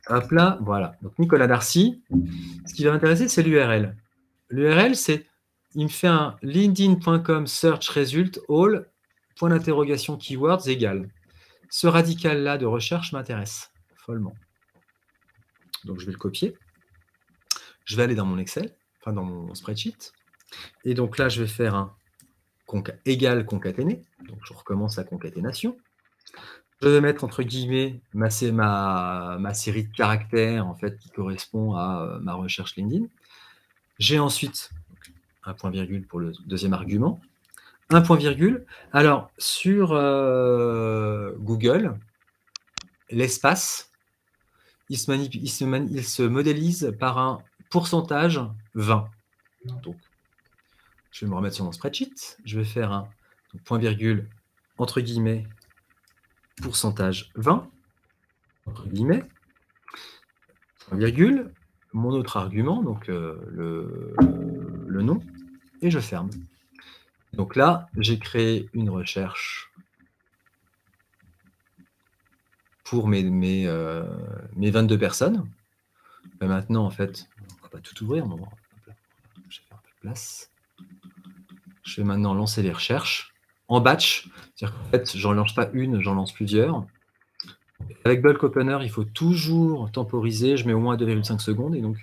Hop 0.07 0.31
là, 0.31 0.59
voilà. 0.61 0.95
Donc 1.01 1.17
Nicolas 1.17 1.47
Darcy. 1.47 2.03
Ce 2.67 2.75
qui 2.75 2.83
va 2.83 2.91
m'intéresser, 2.91 3.27
c'est 3.27 3.41
l'URL. 3.41 3.97
L'URL, 4.49 4.95
c'est, 4.95 5.25
il 5.73 5.85
me 5.85 5.89
fait 5.89 6.07
un 6.07 6.37
linkedin.com 6.43 7.47
search 7.47 7.89
result 7.89 8.39
all, 8.49 8.87
point 9.35 9.49
d'interrogation 9.49 10.15
keywords 10.15 10.67
égal. 10.67 11.09
Ce 11.71 11.87
radical-là 11.87 12.59
de 12.59 12.67
recherche 12.67 13.13
m'intéresse 13.13 13.71
follement. 13.95 14.35
Donc 15.85 15.99
je 15.99 16.05
vais 16.05 16.11
le 16.11 16.19
copier. 16.19 16.55
Je 17.85 17.95
vais 17.95 18.03
aller 18.03 18.15
dans 18.15 18.25
mon 18.25 18.37
Excel, 18.37 18.75
enfin 19.01 19.11
dans 19.11 19.23
mon 19.23 19.55
spreadsheet. 19.55 20.13
Et 20.83 20.93
donc 20.93 21.17
là, 21.17 21.29
je 21.29 21.41
vais 21.41 21.47
faire 21.47 21.73
un 21.73 21.96
égale 23.05 23.45
concaténé. 23.45 24.01
Donc 24.27 24.39
je 24.45 24.53
recommence 24.53 24.97
la 24.97 25.03
concaténation. 25.03 25.77
Je 26.81 26.89
vais 26.89 27.01
mettre 27.01 27.23
entre 27.23 27.43
guillemets 27.43 27.99
ma, 28.13 28.29
ma, 28.51 29.37
ma 29.39 29.53
série 29.53 29.85
de 29.85 29.95
caractères 29.95 30.67
en 30.67 30.75
fait 30.75 30.97
qui 30.99 31.09
correspond 31.09 31.73
à 31.73 32.03
euh, 32.03 32.19
ma 32.19 32.33
recherche 32.33 32.75
LinkedIn. 32.75 33.05
J'ai 33.97 34.19
ensuite 34.19 34.69
un 35.43 35.53
point 35.53 35.71
virgule 35.71 36.05
pour 36.05 36.19
le 36.19 36.33
deuxième 36.45 36.73
argument. 36.73 37.19
Un 37.89 38.01
point 38.01 38.17
virgule. 38.17 38.65
Alors 38.91 39.31
sur 39.37 39.93
euh, 39.93 41.31
Google, 41.39 41.97
l'espace, 43.09 43.91
il 44.89 44.97
se, 44.97 45.11
il, 45.11 45.49
se 45.49 45.65
il 45.65 46.03
se 46.03 46.23
modélise 46.23 46.93
par 46.99 47.17
un 47.17 47.39
pourcentage 47.69 48.41
20. 48.75 49.09
Donc 49.83 49.95
je 51.11 51.25
vais 51.25 51.29
me 51.29 51.35
remettre 51.35 51.55
sur 51.55 51.65
mon 51.65 51.71
spreadsheet. 51.71 52.37
Je 52.45 52.57
vais 52.57 52.65
faire 52.65 52.91
un 52.91 53.09
point 53.65 53.79
virgule 53.79 54.29
entre 54.77 55.01
guillemets 55.01 55.47
pourcentage 56.61 57.31
20 57.35 57.69
entre 58.65 58.87
guillemets 58.87 59.23
point 60.87 60.97
virgule 60.97 61.51
mon 61.93 62.11
autre 62.11 62.37
argument 62.37 62.83
donc 62.83 63.09
euh, 63.09 64.13
le, 64.87 65.01
nom 65.01 65.21
et 65.81 65.91
je 65.91 65.99
ferme. 65.99 66.29
Donc 67.33 67.55
là, 67.55 67.87
j'ai 67.97 68.17
créé 68.17 68.67
une 68.73 68.89
recherche 68.89 69.71
pour 72.83 73.07
mes, 73.07 73.23
mes, 73.23 73.67
euh, 73.67 74.03
mes 74.55 74.71
22 74.71 74.97
personnes. 74.97 75.47
maintenant, 76.47 76.85
en 76.85 76.89
fait, 76.89 77.29
on 77.59 77.63
va 77.63 77.69
pas 77.69 77.79
tout 77.79 78.03
ouvrir, 78.03 78.25
vais 79.59 79.65
faire 79.67 79.77
un 79.77 79.81
peu. 80.01 80.56
Je 81.87 82.01
vais 82.01 82.05
maintenant 82.05 82.33
lancer 82.33 82.61
les 82.61 82.71
recherches 82.71 83.33
en 83.69 83.79
batch. 83.79 84.29
C'est-à-dire 84.55 84.77
qu'en 84.77 84.89
fait, 84.89 85.17
j'en 85.17 85.31
lance 85.31 85.55
pas 85.55 85.69
une, 85.71 86.01
j'en 86.01 86.15
lance 86.15 86.33
plusieurs. 86.33 86.85
Avec 88.03 88.21
Bulk 88.21 88.43
Opener, 88.43 88.79
il 88.81 88.89
faut 88.89 89.05
toujours 89.05 89.89
temporiser. 89.91 90.57
Je 90.57 90.67
mets 90.67 90.73
au 90.73 90.81
moins 90.81 90.97
2,5 90.97 91.39
secondes. 91.39 91.75
Et 91.75 91.81
donc, 91.81 91.97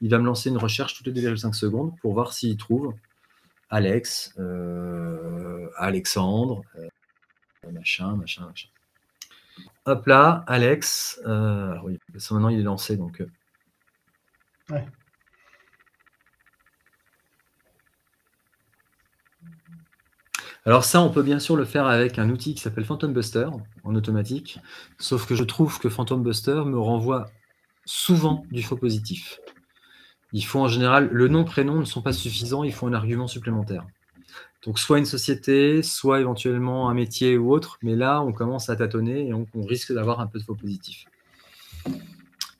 il 0.00 0.10
va 0.10 0.18
me 0.18 0.26
lancer 0.26 0.48
une 0.48 0.56
recherche 0.56 0.94
toutes 0.94 1.06
les 1.06 1.22
2,5 1.22 1.52
secondes 1.52 1.92
pour 2.00 2.14
voir 2.14 2.32
s'il 2.32 2.56
trouve 2.56 2.94
Alex, 3.70 4.34
euh, 4.38 5.68
Alexandre, 5.76 6.62
euh, 6.76 7.70
machin, 7.70 8.16
machin, 8.16 8.44
machin. 8.46 8.68
Hop 9.84 10.06
là, 10.06 10.42
Alex. 10.48 11.20
Euh, 11.26 11.76
oui, 11.84 11.98
maintenant 12.12 12.48
il 12.48 12.58
est 12.58 12.64
lancé, 12.64 12.96
donc. 12.96 13.22
Alors 20.68 20.84
ça, 20.84 21.00
on 21.00 21.08
peut 21.08 21.22
bien 21.22 21.38
sûr 21.38 21.56
le 21.56 21.64
faire 21.64 21.86
avec 21.86 22.18
un 22.18 22.28
outil 22.28 22.54
qui 22.54 22.60
s'appelle 22.60 22.84
Phantom 22.84 23.10
Buster 23.10 23.48
en 23.84 23.94
automatique, 23.94 24.58
sauf 24.98 25.26
que 25.26 25.34
je 25.34 25.42
trouve 25.42 25.78
que 25.78 25.88
Phantom 25.88 26.22
Buster 26.22 26.62
me 26.66 26.78
renvoie 26.78 27.24
souvent 27.86 28.44
du 28.50 28.62
faux 28.62 28.76
positif. 28.76 29.40
Il 30.34 30.44
faut 30.44 30.60
en 30.60 30.68
général, 30.68 31.08
le 31.10 31.26
nom, 31.28 31.44
prénom 31.44 31.76
ne 31.76 31.86
sont 31.86 32.02
pas 32.02 32.12
suffisants, 32.12 32.64
il 32.64 32.74
faut 32.74 32.86
un 32.86 32.92
argument 32.92 33.26
supplémentaire. 33.26 33.86
Donc 34.62 34.78
soit 34.78 34.98
une 34.98 35.06
société, 35.06 35.82
soit 35.82 36.20
éventuellement 36.20 36.90
un 36.90 36.94
métier 36.94 37.38
ou 37.38 37.50
autre, 37.50 37.78
mais 37.80 37.96
là 37.96 38.20
on 38.20 38.34
commence 38.34 38.68
à 38.68 38.76
tâtonner 38.76 39.28
et 39.28 39.32
on, 39.32 39.46
risque 39.62 39.94
d'avoir 39.94 40.20
un 40.20 40.26
peu 40.26 40.38
de 40.38 40.44
faux 40.44 40.54
positif. 40.54 41.06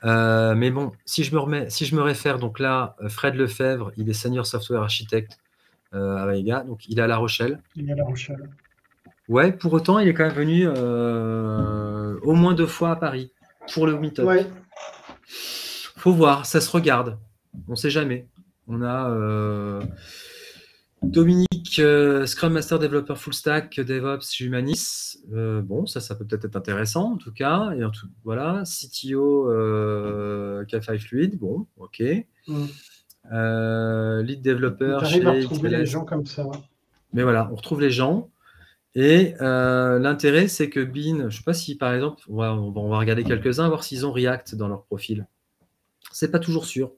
Euh, 0.03 0.55
mais 0.55 0.71
bon, 0.71 0.93
si 1.05 1.23
je 1.23 1.31
me 1.31 1.39
remets, 1.39 1.69
si 1.69 1.85
je 1.85 1.95
me 1.95 2.01
réfère 2.01 2.39
donc 2.39 2.57
là, 2.57 2.95
Fred 3.07 3.35
Lefebvre, 3.35 3.91
il 3.97 4.09
est 4.09 4.13
senior 4.13 4.47
software 4.47 4.81
architecte 4.81 5.37
à 5.91 6.25
Vega. 6.27 6.63
Donc, 6.63 6.87
il 6.87 6.99
est 6.99 7.01
à 7.01 7.07
La 7.07 7.17
Rochelle. 7.17 7.61
Il 7.75 7.89
est 7.89 7.93
à 7.93 7.95
La 7.95 8.05
Rochelle. 8.05 8.49
Ouais, 9.29 9.51
pour 9.51 9.73
autant, 9.73 9.99
il 9.99 10.07
est 10.07 10.13
quand 10.15 10.25
même 10.25 10.33
venu 10.33 10.63
euh, 10.65 12.19
au 12.23 12.33
moins 12.33 12.55
deux 12.55 12.65
fois 12.65 12.91
à 12.91 12.95
Paris 12.95 13.31
pour 13.71 13.85
le 13.85 13.97
Meetup. 13.99 14.25
Ouais. 14.25 14.47
Faut 15.27 16.13
voir, 16.13 16.47
ça 16.47 16.61
se 16.61 16.71
regarde. 16.71 17.19
On 17.67 17.71
ne 17.71 17.75
sait 17.75 17.91
jamais. 17.91 18.27
On 18.67 18.81
a 18.81 19.79
Dominique, 21.03 21.81
Scrum 22.25 22.53
Master 22.53 22.79
Developer 22.79 23.15
Full 23.15 23.33
Stack, 23.33 23.79
DevOps, 23.79 24.39
Humanis. 24.39 25.17
bon, 25.27 25.85
ça, 25.85 25.99
ça 25.99 26.15
peut 26.15 26.25
peut-être 26.25 26.45
être 26.45 26.55
intéressant 26.55 27.13
en 27.13 27.17
tout 27.17 27.31
cas. 27.31 27.71
Et 27.77 27.83
en 27.83 27.91
tout, 27.91 28.07
voilà, 28.23 28.63
CTO, 28.65 29.51
K5 30.63 30.99
Fluid. 30.99 31.37
Bon, 31.37 31.67
ok. 31.77 32.01
Mm. 32.47 32.65
Lead 33.29 34.41
Developer. 34.41 34.99
J'arrive 35.01 35.27
à 35.27 35.31
retrouver 35.31 35.69
les 35.69 35.85
gens 35.85 36.05
comme 36.05 36.25
ça. 36.25 36.45
Mais 37.13 37.23
voilà, 37.23 37.49
on 37.51 37.55
retrouve 37.55 37.81
les 37.81 37.91
gens. 37.91 38.29
Et 38.95 39.35
euh, 39.39 39.99
l'intérêt, 39.99 40.47
c'est 40.47 40.69
que 40.69 40.79
Bean, 40.79 41.19
je 41.19 41.23
ne 41.25 41.29
sais 41.29 41.43
pas 41.43 41.53
si 41.53 41.75
par 41.77 41.93
exemple, 41.93 42.23
on 42.27 42.37
va, 42.37 42.53
on 42.53 42.89
va 42.89 42.97
regarder 42.97 43.23
quelques-uns, 43.23 43.67
voir 43.67 43.83
s'ils 43.83 44.05
ont 44.05 44.11
React 44.11 44.55
dans 44.55 44.67
leur 44.67 44.83
profil. 44.83 45.27
C'est 46.11 46.31
pas 46.31 46.39
toujours 46.39 46.65
sûr. 46.65 46.91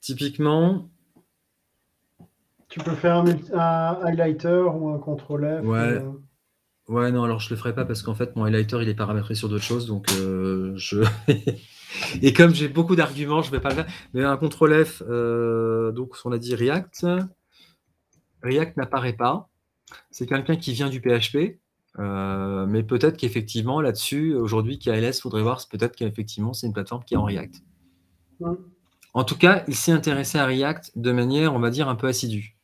Typiquement. 0.00 0.88
Tu 2.68 2.80
peux 2.80 2.94
faire 2.94 3.16
un, 3.16 3.98
highlighter 4.02 4.64
ou 4.74 4.88
un 4.88 4.98
contrôle 4.98 5.44
F. 5.44 5.64
Ouais. 5.64 5.78
Euh. 5.78 6.10
Ouais, 6.88 7.12
non, 7.12 7.22
alors 7.22 7.38
je 7.38 7.50
le 7.50 7.56
ferai 7.56 7.74
pas 7.74 7.84
parce 7.84 8.02
qu'en 8.02 8.14
fait, 8.14 8.34
mon 8.34 8.44
highlighter, 8.44 8.78
il 8.82 8.88
est 8.88 8.94
paramétré 8.94 9.36
sur 9.36 9.48
d'autres 9.48 9.62
choses. 9.62 9.86
Donc, 9.86 10.10
euh, 10.18 10.72
je. 10.74 11.04
Et 12.22 12.32
comme 12.32 12.54
j'ai 12.54 12.68
beaucoup 12.68 12.96
d'arguments, 12.96 13.42
je 13.42 13.50
ne 13.50 13.56
vais 13.56 13.60
pas 13.60 13.70
le 13.70 13.74
faire. 13.76 13.86
Mais 14.14 14.24
un 14.24 14.36
contrôle 14.36 14.84
F, 14.84 15.02
donc 15.02 16.16
on 16.24 16.32
a 16.32 16.38
dit 16.38 16.54
React. 16.54 17.06
React 18.42 18.76
n'apparaît 18.76 19.12
pas. 19.12 19.48
C'est 20.10 20.26
quelqu'un 20.26 20.56
qui 20.56 20.72
vient 20.72 20.88
du 20.88 21.00
PHP, 21.00 21.58
euh, 21.98 22.66
mais 22.66 22.82
peut-être 22.82 23.16
qu'effectivement, 23.16 23.80
là-dessus, 23.80 24.34
aujourd'hui, 24.34 24.78
KLS, 24.78 25.18
il 25.18 25.20
faudrait 25.20 25.42
voir, 25.42 25.60
peut-être 25.70 25.96
qu'effectivement, 25.96 26.52
c'est 26.52 26.66
une 26.66 26.72
plateforme 26.72 27.04
qui 27.04 27.14
est 27.14 27.18
en 27.18 27.24
React. 27.24 27.62
En 29.14 29.24
tout 29.24 29.36
cas, 29.36 29.62
il 29.68 29.74
s'est 29.74 29.92
intéressé 29.92 30.38
à 30.38 30.46
React 30.46 30.92
de 30.96 31.12
manière, 31.12 31.54
on 31.54 31.58
va 31.58 31.70
dire, 31.70 31.88
un 31.88 31.94
peu 31.94 32.06
assidue. 32.06 32.56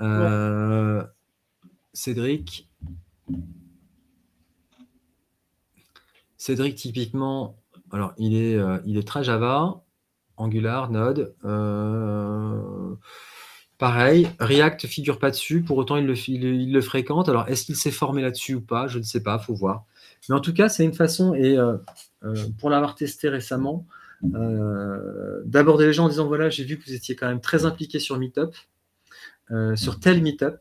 Euh, 0.00 1.02
Cédric. 1.92 2.68
Cédric, 6.36 6.76
typiquement, 6.76 7.57
alors 7.92 8.12
il 8.18 8.34
est, 8.34 8.56
euh, 8.56 8.78
il 8.86 8.96
est 8.96 9.06
très 9.06 9.24
Java, 9.24 9.82
Angular, 10.36 10.90
Node. 10.90 11.34
Pareil, 13.78 14.28
React 14.40 14.88
figure 14.88 15.20
pas 15.20 15.30
dessus, 15.30 15.62
pour 15.62 15.78
autant 15.78 15.96
il 15.96 16.06
le, 16.06 16.14
il, 16.28 16.82
fréquente. 16.82 17.28
Alors 17.28 17.48
est-ce 17.48 17.64
qu'il 17.64 17.76
s'est 17.76 17.92
formé 17.92 18.22
là-dessus 18.22 18.56
ou 18.56 18.60
pas? 18.60 18.88
Je 18.88 18.98
ne 18.98 19.04
sais 19.04 19.22
pas, 19.22 19.38
faut 19.38 19.54
voir. 19.54 19.84
Mais 20.28 20.34
en 20.34 20.40
tout 20.40 20.52
cas, 20.52 20.68
c'est 20.68 20.84
une 20.84 20.94
façon, 20.94 21.32
et 21.34 21.56
euh, 21.56 21.76
euh, 22.24 22.34
pour 22.58 22.70
l'avoir 22.70 22.96
testé 22.96 23.28
récemment, 23.28 23.86
euh, 24.34 25.42
d'aborder 25.44 25.86
les 25.86 25.92
gens 25.92 26.06
en 26.06 26.08
disant 26.08 26.26
voilà, 26.26 26.50
j'ai 26.50 26.64
vu 26.64 26.76
que 26.76 26.86
vous 26.86 26.92
étiez 26.92 27.14
quand 27.14 27.28
même 27.28 27.40
très 27.40 27.66
impliqué 27.66 28.00
sur 28.00 28.18
Meetup, 28.18 28.52
sur 29.76 30.00
tel 30.00 30.22
Meetup. 30.22 30.56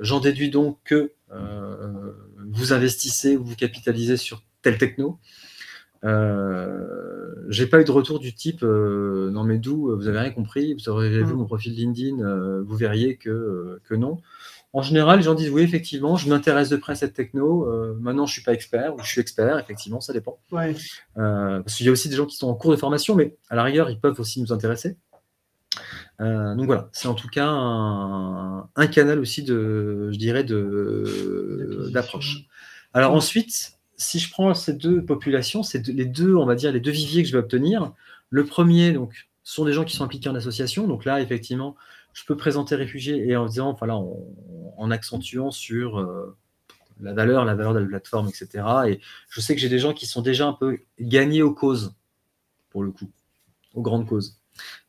J'en 0.00 0.20
déduis 0.20 0.50
donc 0.50 0.78
que 0.84 1.12
vous 2.50 2.74
investissez 2.74 3.38
ou 3.38 3.44
vous 3.44 3.56
capitalisez 3.56 4.18
sur 4.18 4.42
tel 4.64 4.78
techno. 4.78 5.20
Euh, 6.04 7.32
j'ai 7.48 7.66
pas 7.66 7.80
eu 7.80 7.84
de 7.84 7.90
retour 7.90 8.18
du 8.18 8.34
type 8.34 8.62
euh, 8.62 9.30
non 9.30 9.42
mais 9.42 9.56
d'où 9.56 9.96
vous 9.96 10.06
avez 10.06 10.18
rien 10.18 10.30
compris, 10.30 10.74
vous 10.74 10.90
aurez 10.90 11.08
vu 11.08 11.32
mm. 11.32 11.36
mon 11.36 11.46
profil 11.46 11.74
LinkedIn, 11.74 12.20
euh, 12.20 12.62
vous 12.62 12.76
verriez 12.76 13.16
que, 13.16 13.80
que 13.84 13.94
non. 13.94 14.18
En 14.74 14.82
général, 14.82 15.18
les 15.18 15.22
gens 15.22 15.34
disent 15.34 15.50
oui, 15.50 15.62
effectivement, 15.62 16.16
je 16.16 16.28
m'intéresse 16.28 16.68
de 16.68 16.76
près 16.76 16.92
à 16.92 16.96
cette 16.96 17.14
techno. 17.14 17.64
maintenant, 18.00 18.26
je 18.26 18.32
suis 18.32 18.42
pas 18.42 18.52
expert 18.52 18.92
ou 18.96 18.98
je 18.98 19.06
suis 19.06 19.20
expert, 19.20 19.56
effectivement, 19.56 20.00
ça 20.00 20.12
dépend. 20.12 20.40
parce 20.50 21.76
qu'il 21.76 21.86
y 21.86 21.88
a 21.88 21.92
aussi 21.92 22.08
des 22.08 22.16
gens 22.16 22.26
qui 22.26 22.36
sont 22.36 22.48
en 22.48 22.54
cours 22.54 22.72
de 22.72 22.76
formation, 22.76 23.14
mais 23.14 23.36
à 23.50 23.54
la 23.54 23.62
rigueur, 23.62 23.88
ils 23.88 24.00
peuvent 24.00 24.18
aussi 24.18 24.40
nous 24.40 24.52
intéresser. 24.52 24.96
donc 26.18 26.66
voilà, 26.66 26.88
c'est 26.90 27.06
en 27.06 27.14
tout 27.14 27.28
cas 27.28 27.46
un, 27.46 28.68
un, 28.74 28.86
canal 28.88 29.20
aussi 29.20 29.44
de, 29.44 30.10
je 30.10 30.18
dirais, 30.18 30.42
d'approche. 31.92 32.48
Alors 32.92 33.12
ensuite, 33.14 33.78
si 33.96 34.18
je 34.18 34.30
prends 34.30 34.54
ces 34.54 34.72
deux 34.72 35.04
populations, 35.04 35.62
c'est 35.62 35.86
les 35.88 36.04
deux, 36.04 36.34
on 36.34 36.46
va 36.46 36.54
dire, 36.54 36.72
les 36.72 36.80
deux 36.80 36.90
viviers 36.90 37.22
que 37.22 37.28
je 37.28 37.32
vais 37.32 37.42
obtenir. 37.42 37.92
Le 38.30 38.44
premier, 38.44 38.92
donc, 38.92 39.28
sont 39.44 39.64
des 39.64 39.72
gens 39.72 39.84
qui 39.84 39.94
sont 39.94 40.04
impliqués 40.04 40.28
en 40.28 40.34
association. 40.34 40.88
Donc 40.88 41.04
là, 41.04 41.20
effectivement, 41.20 41.76
je 42.12 42.24
peux 42.24 42.36
présenter 42.36 42.74
réfugiés 42.74 43.28
et 43.28 43.36
en 43.36 43.46
disant, 43.46 43.68
enfin 43.68 43.86
là, 43.86 43.96
en, 43.96 44.90
accentuant 44.90 45.50
sur 45.50 45.98
euh, 45.98 46.36
la 47.00 47.12
valeur, 47.12 47.44
la 47.44 47.54
valeur 47.54 47.74
de 47.74 47.80
la 47.80 47.86
plateforme, 47.86 48.28
etc. 48.28 48.64
Et 48.88 49.00
je 49.28 49.40
sais 49.40 49.54
que 49.54 49.60
j'ai 49.60 49.68
des 49.68 49.78
gens 49.78 49.92
qui 49.92 50.06
sont 50.06 50.22
déjà 50.22 50.46
un 50.46 50.52
peu 50.54 50.78
gagnés 50.98 51.42
aux 51.42 51.52
causes, 51.54 51.94
pour 52.70 52.82
le 52.82 52.90
coup, 52.90 53.10
aux 53.74 53.82
grandes 53.82 54.06
causes. 54.06 54.38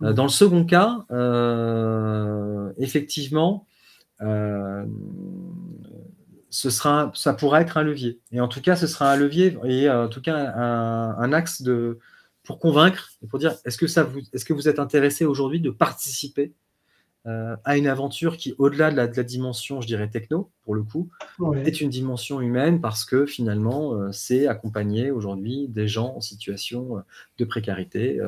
Euh, 0.02 0.14
dans 0.14 0.24
le 0.24 0.30
second 0.30 0.66
cas, 0.66 1.06
euh, 1.12 2.72
effectivement, 2.78 3.68
ce 6.50 6.70
sera, 6.70 7.12
ça 7.16 7.34
pourra 7.34 7.62
être 7.62 7.78
un 7.78 7.84
levier. 7.84 8.20
Et 8.32 8.40
en 8.40 8.48
tout 8.48 8.62
cas, 8.62 8.76
ce 8.76 8.88
sera 8.88 9.12
un 9.12 9.18
levier 9.18 9.58
et 9.66 9.90
euh, 9.90 10.06
en 10.06 10.10
tout 10.10 10.22
cas 10.22 10.54
un, 10.56 11.34
axe 11.34 11.62
de, 11.62 12.00
pour 12.44 12.60
convaincre 12.60 13.12
et 13.24 13.28
pour 13.28 13.40
dire 13.40 13.56
est-ce 13.66 13.78
que, 13.78 13.88
ça 13.88 14.04
vous, 14.04 14.22
est-ce 14.34 14.46
que 14.46 14.54
vous 14.54 14.70
êtes 14.70 14.80
intéressé 14.80 15.26
aujourd'hui 15.26 15.60
de 15.60 15.70
participer 15.70 16.54
euh, 17.28 17.56
à 17.64 17.76
une 17.76 17.88
aventure 17.88 18.38
qui, 18.38 18.54
au-delà 18.60 18.92
de 18.92 18.96
la, 18.96 19.08
dimension, 19.08 19.82
je 19.82 19.88
dirais, 19.88 20.08
techno, 20.10 20.52
pour 20.62 20.76
le 20.76 20.84
coup, 20.84 21.10
est 21.56 21.82
une 21.82 21.90
dimension 21.90 22.40
humaine 22.40 22.80
parce 22.80 23.04
que 23.04 23.26
finalement, 23.26 23.96
euh, 23.96 24.12
c'est 24.12 24.48
accompagner 24.48 25.10
aujourd'hui 25.10 25.68
des 25.68 25.88
gens 25.88 26.14
en 26.16 26.22
situation 26.22 27.04
de 27.38 27.46
précarité 27.46 28.20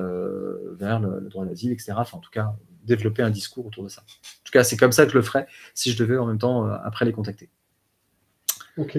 vers 0.79 0.99
le, 0.99 1.29
droit 1.29 1.45
d'asile, 1.45 1.71
etc. 1.71 1.93
Enfin, 1.97 2.17
en 2.17 2.21
tout 2.21 2.31
cas, 2.31 2.55
développer 2.83 3.21
un 3.21 3.29
discours 3.29 3.67
autour 3.67 3.83
de 3.83 3.89
ça. 3.89 4.01
En 4.01 4.43
tout 4.43 4.51
cas, 4.51 4.63
c'est 4.63 4.77
comme 4.77 4.91
ça 4.91 5.05
que 5.05 5.11
je 5.11 5.17
le 5.17 5.23
ferais 5.23 5.45
si 5.75 5.91
je 5.91 5.97
devais 5.97 6.17
en 6.17 6.25
même 6.25 6.39
temps 6.39 6.65
après 6.65 7.05
les 7.05 7.11
contacter. 7.11 7.49
Ok. 8.77 8.97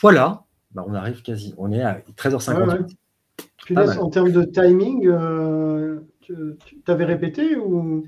Voilà, 0.00 0.44
bah, 0.72 0.84
on 0.86 0.94
arrive 0.94 1.22
quasi, 1.22 1.54
on 1.56 1.72
est 1.72 1.82
à 1.82 2.00
13h58. 2.16 3.98
en 3.98 4.10
termes 4.10 4.32
de 4.32 4.44
timing, 4.44 5.06
euh, 5.06 6.00
tu 6.20 6.56
avais 6.86 7.04
répété 7.04 7.56
ou? 7.56 8.06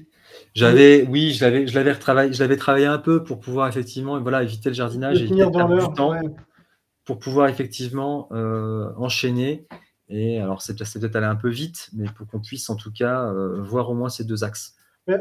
J'avais, 0.54 1.06
oui, 1.08 1.32
je 1.32 1.44
l'avais, 1.44 1.66
je 1.66 1.74
l'avais 1.74 1.92
retravaillé, 1.92 2.32
je 2.32 2.40
l'avais 2.40 2.56
travaillé 2.56 2.86
un 2.86 2.98
peu 2.98 3.22
pour 3.22 3.40
pouvoir 3.40 3.68
effectivement, 3.68 4.20
voilà, 4.20 4.42
éviter 4.42 4.70
le 4.70 4.74
jardinage 4.74 5.22
et 5.22 5.26
finir 5.26 5.50
dans 5.50 5.68
l'heure, 5.68 5.94
pour 7.04 7.18
pouvoir 7.18 7.48
effectivement 7.48 8.28
euh, 8.32 8.90
enchaîner. 8.96 9.66
Et 10.08 10.40
alors, 10.40 10.62
c'est 10.62 10.76
peut-être 10.76 11.16
aller 11.16 11.26
un 11.26 11.36
peu 11.36 11.48
vite, 11.48 11.90
mais 11.92 12.06
pour 12.16 12.26
qu'on 12.26 12.40
puisse 12.40 12.68
en 12.70 12.76
tout 12.76 12.92
cas 12.92 13.26
euh, 13.26 13.60
voir 13.60 13.90
au 13.90 13.94
moins 13.94 14.08
ces 14.08 14.24
deux 14.24 14.44
axes. 14.44 14.76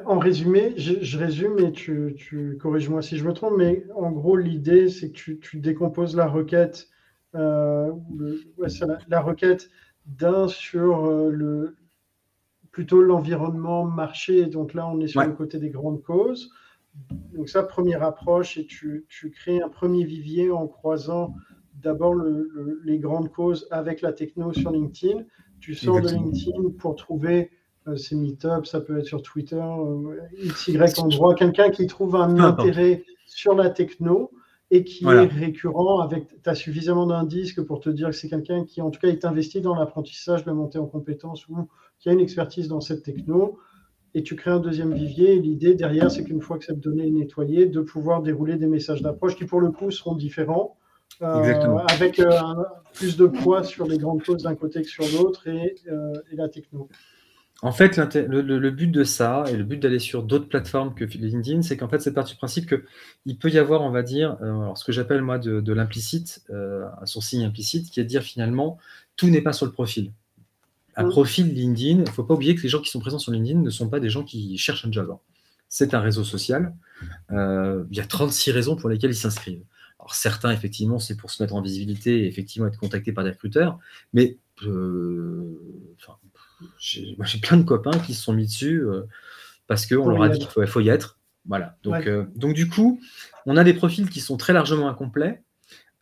En 0.07 0.17
résumé, 0.17 0.73
je, 0.77 1.17
résume 1.17 1.59
et 1.59 1.71
tu, 1.71 2.15
tu 2.17 2.57
corriges-moi 2.59 3.03
si 3.03 3.17
je 3.17 3.23
me 3.23 3.33
trompe, 3.33 3.53
mais 3.55 3.85
en 3.95 4.11
gros, 4.11 4.35
l'idée, 4.35 4.89
c'est 4.89 5.11
que 5.11 5.33
tu, 5.33 5.59
décomposes 5.59 6.15
la 6.15 6.25
requête, 6.25 6.87
euh, 7.35 7.91
la, 9.07 9.21
requête 9.21 9.69
d'un 10.07 10.47
sur 10.47 11.05
euh, 11.05 11.29
le, 11.29 11.75
plutôt 12.71 13.03
l'environnement 13.03 13.85
marché. 13.85 14.47
Donc 14.47 14.73
là, 14.73 14.87
on 14.87 14.99
est 15.01 15.07
sur 15.07 15.23
le 15.23 15.33
côté 15.33 15.59
des 15.59 15.69
grandes 15.69 16.01
causes. 16.01 16.49
Donc 17.35 17.47
ça, 17.47 17.61
première 17.61 18.01
approche, 18.01 18.57
et 18.57 18.65
tu, 18.65 19.05
tu 19.07 19.29
crées 19.29 19.61
un 19.61 19.69
premier 19.69 20.03
vivier 20.03 20.49
en 20.49 20.65
croisant 20.65 21.35
d'abord 21.75 22.15
les 22.83 22.97
grandes 22.97 23.31
causes 23.31 23.67
avec 23.69 24.01
la 24.01 24.13
techno 24.13 24.51
sur 24.51 24.71
LinkedIn. 24.71 25.25
Tu 25.59 25.75
sors 25.75 26.01
de 26.01 26.09
LinkedIn 26.09 26.71
pour 26.79 26.95
trouver 26.95 27.51
c'est 27.95 28.15
Meetup, 28.15 28.65
ça 28.65 28.81
peut 28.81 28.97
être 28.97 29.05
sur 29.05 29.21
Twitter, 29.21 29.61
euh, 29.61 30.19
XY 30.39 30.79
endroit, 30.97 31.35
quelqu'un 31.35 31.69
qui 31.69 31.85
trouve 31.87 32.15
un 32.15 32.39
intérêt 32.39 33.03
sur 33.27 33.53
la 33.55 33.69
techno 33.69 34.31
et 34.71 34.83
qui 34.83 35.05
est 35.05 35.25
récurrent 35.25 36.01
avec, 36.01 36.41
tu 36.41 36.49
as 36.49 36.55
suffisamment 36.55 37.05
d'indices 37.05 37.53
pour 37.67 37.79
te 37.79 37.89
dire 37.89 38.07
que 38.09 38.15
c'est 38.15 38.29
quelqu'un 38.29 38.65
qui 38.65 38.81
en 38.81 38.89
tout 38.89 38.99
cas 38.99 39.09
est 39.09 39.23
investi 39.23 39.61
dans 39.61 39.75
l'apprentissage, 39.75 40.45
la 40.45 40.53
montée 40.53 40.79
en 40.79 40.87
compétences 40.87 41.47
ou 41.47 41.69
qui 41.99 42.09
a 42.09 42.13
une 42.13 42.19
expertise 42.19 42.67
dans 42.67 42.81
cette 42.81 43.03
techno. 43.03 43.59
Et 44.15 44.23
tu 44.23 44.35
crées 44.35 44.51
un 44.51 44.59
deuxième 44.59 44.93
vivier. 44.93 45.33
Et 45.33 45.39
l'idée 45.39 45.75
derrière, 45.75 46.09
c'est 46.09 46.23
qu'une 46.23 46.41
fois 46.41 46.57
que 46.57 46.63
cette 46.63 46.79
donnée 46.79 47.05
est 47.07 47.11
nettoyée, 47.11 47.65
de 47.65 47.81
pouvoir 47.81 48.21
dérouler 48.21 48.55
des 48.55 48.65
messages 48.65 49.01
d'approche 49.01 49.35
qui, 49.35 49.43
pour 49.43 49.59
le 49.59 49.71
coup, 49.71 49.91
seront 49.91 50.15
différents, 50.15 50.77
euh, 51.21 51.77
avec 51.89 52.21
plus 52.93 53.17
de 53.17 53.27
poids 53.27 53.63
sur 53.63 53.85
les 53.85 53.97
grandes 53.97 54.23
causes 54.23 54.43
d'un 54.43 54.55
côté 54.55 54.81
que 54.81 54.87
sur 54.87 55.03
l'autre 55.17 55.47
et, 55.47 55.75
et, 56.31 56.35
la 56.35 56.47
techno. 56.47 56.87
En 57.61 57.71
fait, 57.71 57.97
le, 57.97 58.69
but 58.69 58.87
de 58.87 59.03
ça 59.03 59.45
et 59.47 59.55
le 59.55 59.63
but 59.63 59.77
d'aller 59.77 59.99
sur 59.99 60.23
d'autres 60.23 60.47
plateformes 60.47 60.93
que 60.93 61.05
LinkedIn, 61.05 61.61
c'est 61.61 61.77
qu'en 61.77 61.87
fait, 61.87 61.99
c'est 61.99 62.13
parti 62.13 62.33
du 62.33 62.37
principe 62.37 62.69
qu'il 62.69 63.37
peut 63.37 63.49
y 63.49 63.57
avoir, 63.57 63.81
on 63.81 63.91
va 63.91 64.03
dire, 64.03 64.37
euh, 64.41 64.75
ce 64.75 64.83
que 64.83 64.91
j'appelle 64.91 65.21
moi 65.21 65.39
de, 65.39 65.73
l'implicite, 65.73 66.43
euh, 66.49 66.85
un 67.01 67.05
sourcing 67.05 67.43
implicite, 67.43 67.89
qui 67.89 67.99
est 67.99 68.03
de 68.03 68.09
dire 68.09 68.23
finalement, 68.23 68.77
tout 69.15 69.29
n'est 69.29 69.41
pas 69.41 69.53
sur 69.53 69.65
le 69.65 69.71
profil. 69.71 70.11
Un 70.97 71.09
profil 71.09 71.53
LinkedIn, 71.53 71.99
il 71.99 72.03
ne 72.03 72.09
faut 72.09 72.23
pas 72.23 72.33
oublier 72.33 72.55
que 72.55 72.61
les 72.61 72.69
gens 72.69 72.81
qui 72.81 72.89
sont 72.89 72.99
présents 72.99 73.19
sur 73.19 73.31
LinkedIn 73.31 73.59
ne 73.59 73.69
sont 73.69 73.89
pas 73.89 73.99
des 73.99 74.09
gens 74.09 74.23
qui 74.23 74.57
cherchent 74.57 74.85
un 74.85 74.91
job. 74.91 75.09
Hein. 75.11 75.19
C'est 75.67 75.93
un 75.93 75.99
réseau 75.99 76.23
social. 76.23 76.73
Euh, 77.31 77.83
il 77.89 77.97
y 77.97 78.01
a 78.01 78.05
36 78.05 78.51
raisons 78.51 78.75
pour 78.75 78.89
lesquelles 78.89 79.11
ils 79.11 79.15
s'inscrivent. 79.15 79.63
Alors 79.99 80.13
certains, 80.13 80.51
effectivement, 80.51 80.99
c'est 80.99 81.15
pour 81.15 81.31
se 81.31 81.41
mettre 81.41 81.55
en 81.55 81.61
visibilité 81.61 82.23
et 82.23 82.27
effectivement 82.27 82.67
être 82.67 82.79
contacté 82.79 83.11
par 83.11 83.23
des 83.23 83.31
recruteurs, 83.31 83.79
mais 84.13 84.37
j'ai 86.79 87.39
plein 87.41 87.57
de 87.57 87.63
copains 87.63 87.97
qui 87.99 88.13
se 88.13 88.21
sont 88.21 88.33
mis 88.33 88.45
dessus 88.45 88.85
parce 89.67 89.85
qu'on 89.85 90.09
leur 90.09 90.21
a 90.23 90.29
dit 90.29 90.39
qu'il 90.39 90.67
faut, 90.67 90.79
y 90.81 90.89
être. 90.89 91.19
Voilà. 91.45 91.77
Donc, 91.83 92.07
donc, 92.35 92.53
du 92.53 92.69
coup, 92.69 92.99
on 93.45 93.57
a 93.57 93.63
des 93.63 93.73
profils 93.73 94.09
qui 94.09 94.19
sont 94.19 94.37
très 94.37 94.53
largement 94.53 94.89
incomplets. 94.89 95.43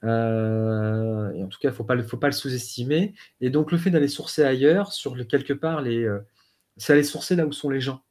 Euh, 0.04 1.32
et 1.32 1.44
en 1.44 1.48
tout 1.48 1.60
cas, 1.60 1.70
il 1.70 1.72
ne 1.72 1.76
faut 1.76 1.84
pas, 1.84 2.02
faut 2.04 2.18
pas 2.18 2.28
le 2.28 2.34
sous-estimer. 2.34 3.14
Et 3.42 3.50
donc, 3.50 3.72
le 3.72 3.78
fait 3.78 3.90
d'aller 3.90 4.08
sourcer 4.08 4.44
ailleurs, 4.44 4.92
sur 4.92 5.16
quelque 5.28 5.54
part, 5.54 5.82
les, 5.82 6.04
euh, 6.04 6.20
c'est 6.78 6.94
aller 6.94 7.04
sourcer 7.04 7.36
là 7.36 7.46
où 7.46 7.52
sont 7.52 7.70
les 7.70 7.82
gens. 7.82 8.04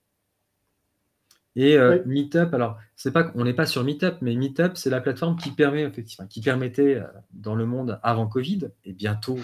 Et 1.55 1.77
euh, 1.77 2.03
Meetup, 2.07 2.55
alors, 2.55 2.79
c'est 2.97 3.13
pas, 3.13 3.31
on 3.35 3.45
n'est 3.45 3.53
pas 3.53 3.67
sur 3.67 3.85
Meetup, 3.85 4.17
mais 4.23 4.35
Meetup, 4.35 4.73
c'est 4.77 4.89
la 4.89 5.03
plateforme 5.03 5.37
qui 5.37 5.51
permet, 5.51 5.83
effectivement, 5.83 6.27
qui 6.27 6.41
permettait 6.41 7.03
dans 7.33 7.55
le 7.55 7.67
monde 7.67 8.01
avant 8.03 8.27
Covid 8.27 8.71
et 8.87 8.95
bientôt 8.95 9.39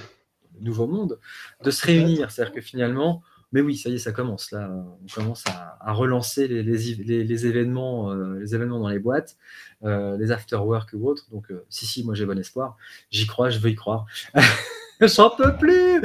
nouveau 0.60 0.86
monde 0.86 1.18
de 1.62 1.70
se 1.70 1.86
réunir. 1.86 2.30
C'est-à-dire 2.30 2.54
que 2.54 2.60
finalement, 2.60 3.22
mais 3.52 3.62
oui, 3.62 3.76
ça 3.76 3.88
y 3.88 3.94
est, 3.94 3.98
ça 3.98 4.12
commence. 4.12 4.50
Là, 4.50 4.70
on 4.70 5.06
commence 5.12 5.44
à, 5.46 5.92
relancer 5.92 6.48
les, 6.48 6.62
les, 6.62 7.46
événements, 7.46 8.12
euh, 8.12 8.38
les 8.38 8.54
événements 8.54 8.80
dans 8.80 8.88
les 8.88 8.98
boîtes, 8.98 9.36
euh, 9.84 10.18
les 10.18 10.32
after-work 10.32 10.90
ou 10.92 11.08
autres. 11.08 11.26
Donc, 11.30 11.50
euh, 11.50 11.64
si, 11.70 11.86
si, 11.86 12.04
moi 12.04 12.14
j'ai 12.14 12.26
bon 12.26 12.38
espoir. 12.38 12.76
J'y 13.10 13.26
crois, 13.26 13.48
je 13.48 13.58
veux 13.58 13.70
y 13.70 13.74
croire. 13.74 14.04
J'en 15.00 15.30
peux 15.30 15.56
plus 15.56 16.02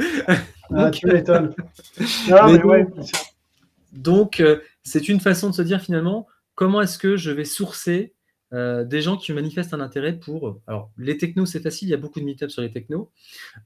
ah, 0.74 0.90
Tu 0.90 1.06
m'étonnes. 1.06 1.54
donc, 3.92 4.42
c'est 4.82 5.08
une 5.08 5.20
façon 5.20 5.50
de 5.50 5.54
se 5.54 5.62
dire 5.62 5.80
finalement, 5.80 6.26
comment 6.54 6.80
est-ce 6.80 6.98
que 6.98 7.16
je 7.16 7.30
vais 7.30 7.44
sourcer 7.44 8.14
des 8.52 9.00
gens 9.00 9.16
qui 9.16 9.32
manifestent 9.32 9.74
un 9.74 9.80
intérêt 9.80 10.12
pour. 10.12 10.60
Alors, 10.66 10.90
les 10.96 11.16
technos, 11.16 11.46
c'est 11.46 11.60
facile, 11.60 11.88
il 11.88 11.90
y 11.90 11.94
a 11.94 11.98
beaucoup 11.98 12.20
de 12.20 12.24
meet 12.24 12.48
sur 12.48 12.62
les 12.62 12.70
technos. 12.70 13.10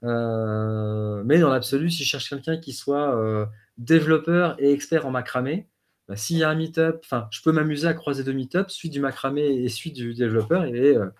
mais 0.03 1.39
dans 1.39 1.51
l'absolu, 1.51 1.91
si 1.91 2.05
je 2.05 2.09
cherche 2.09 2.31
quelqu'un 2.31 2.57
qui 2.57 2.72
soit 2.72 3.49
développeur 3.76 4.57
et 4.59 4.72
expert 4.72 5.07
en 5.07 5.11
macramé, 5.11 5.68
bah, 6.09 6.16
s'il 6.16 6.39
y 6.39 6.43
a 6.43 6.49
un 6.49 6.55
meet-up, 6.55 7.05
je 7.31 7.43
peux 7.43 7.53
m'amuser 7.53 7.87
à 7.87 7.93
croiser 7.93 8.24
deux 8.24 8.33
meet-up, 8.33 8.70
suite 8.70 8.93
du 8.93 9.01
macramé 9.01 9.43
et 9.43 9.68
suite 9.68 9.95
du 9.95 10.14
développeur, 10.14 10.64
et 10.64 10.97
euh, 10.97 11.11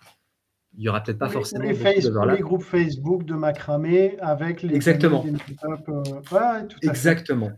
il 0.75 0.81
n'y 0.81 0.89
aura 0.89 1.03
peut-être 1.03 1.19
pas 1.19 1.29
forcément. 1.29 1.65
Les, 1.65 1.75
les, 1.75 2.41
groupes 2.41 2.63
Facebook 2.63 3.25
de 3.25 3.35
macramé 3.35 4.19
avec 4.21 4.63
les. 4.63 4.75
Exactement. 4.75 5.27
Euh, 5.65 6.69
Exactement. 6.83 7.51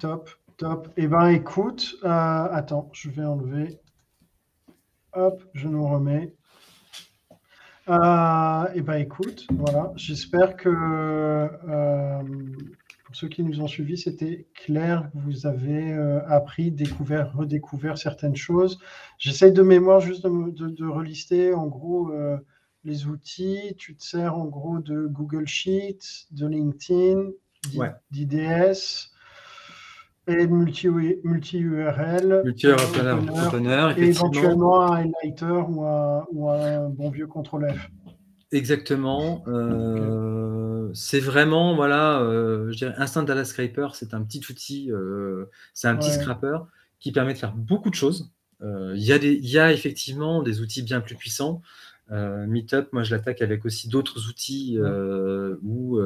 Top, 0.00 0.30
top. 0.56 0.88
Eh 0.96 1.06
ben 1.06 1.28
écoute, 1.28 1.94
euh, 2.02 2.08
attends, 2.08 2.90
je 2.92 3.10
vais 3.10 3.24
enlever. 3.24 3.78
Hop, 5.14 5.42
je 5.52 5.68
nous 5.68 5.86
remets. 5.86 6.32
et 7.86 8.72
eh 8.74 8.80
ben 8.80 8.94
écoute, 8.94 9.46
voilà, 9.50 9.92
j'espère 9.94 10.56
que 10.56 11.48
pour 13.04 13.18
ceux 13.18 13.28
qui 13.28 13.42
nous 13.42 13.60
ont 13.60 13.66
suivis, 13.66 13.98
c'était 13.98 14.46
clair. 14.54 15.10
Vous 15.12 15.46
avez 15.46 15.92
euh, 15.92 16.26
appris, 16.28 16.70
découvert, 16.70 17.36
redécouvert 17.36 17.98
certaines 17.98 18.36
choses. 18.36 18.78
J'essaye 19.18 19.52
de 19.52 19.60
mémoire 19.60 20.00
juste 20.00 20.24
de, 20.24 20.86
relister 20.86 21.52
en 21.52 21.66
gros 21.66 22.10
euh, 22.10 22.38
les 22.84 23.06
outils. 23.06 23.74
Tu 23.76 23.94
te 23.94 24.02
sers 24.02 24.34
en 24.34 24.46
gros 24.46 24.78
de 24.78 25.06
Google 25.08 25.46
Sheets, 25.46 26.28
de 26.30 26.46
LinkedIn, 26.46 27.32
d'IDS 28.10 29.11
et 30.28 30.46
de 30.46 30.52
multi-URL. 30.52 32.42
Multi-URL, 32.44 33.94
et 33.96 34.08
éventuellement 34.08 34.82
un 34.82 34.96
highlighter 34.96 35.64
ou 35.68 35.84
un, 35.84 36.24
ou 36.32 36.50
un 36.50 36.88
bon 36.88 37.10
vieux 37.10 37.26
CTRL 37.26 37.74
F. 37.74 37.90
Exactement. 38.52 39.42
Euh, 39.48 40.90
c'est 40.92 41.20
vraiment, 41.20 41.74
voilà, 41.74 42.20
euh, 42.20 42.70
je 42.70 42.76
dirais 42.76 42.94
Instant 42.98 43.22
Data 43.22 43.44
Scraper, 43.44 43.88
c'est 43.94 44.12
un 44.12 44.22
petit 44.22 44.42
outil, 44.50 44.92
euh, 44.92 45.46
c'est 45.72 45.88
un 45.88 45.96
petit 45.96 46.12
scraper 46.12 46.58
qui 47.00 47.12
permet 47.12 47.32
de 47.32 47.38
faire 47.38 47.54
beaucoup 47.54 47.90
de 47.90 47.94
choses. 47.94 48.30
Il 48.64 49.02
y, 49.02 49.12
a 49.12 49.16
y 49.16 49.58
a 49.58 49.72
effectivement 49.72 50.40
des 50.40 50.60
outils 50.60 50.82
bien 50.82 51.00
plus 51.00 51.16
puissants. 51.16 51.62
Meetup, 52.10 52.92
moi 52.92 53.02
je 53.02 53.12
l'attaque 53.12 53.42
avec 53.42 53.64
aussi 53.64 53.88
d'autres 53.88 54.28
outils 54.28 54.78
où, 55.64 55.98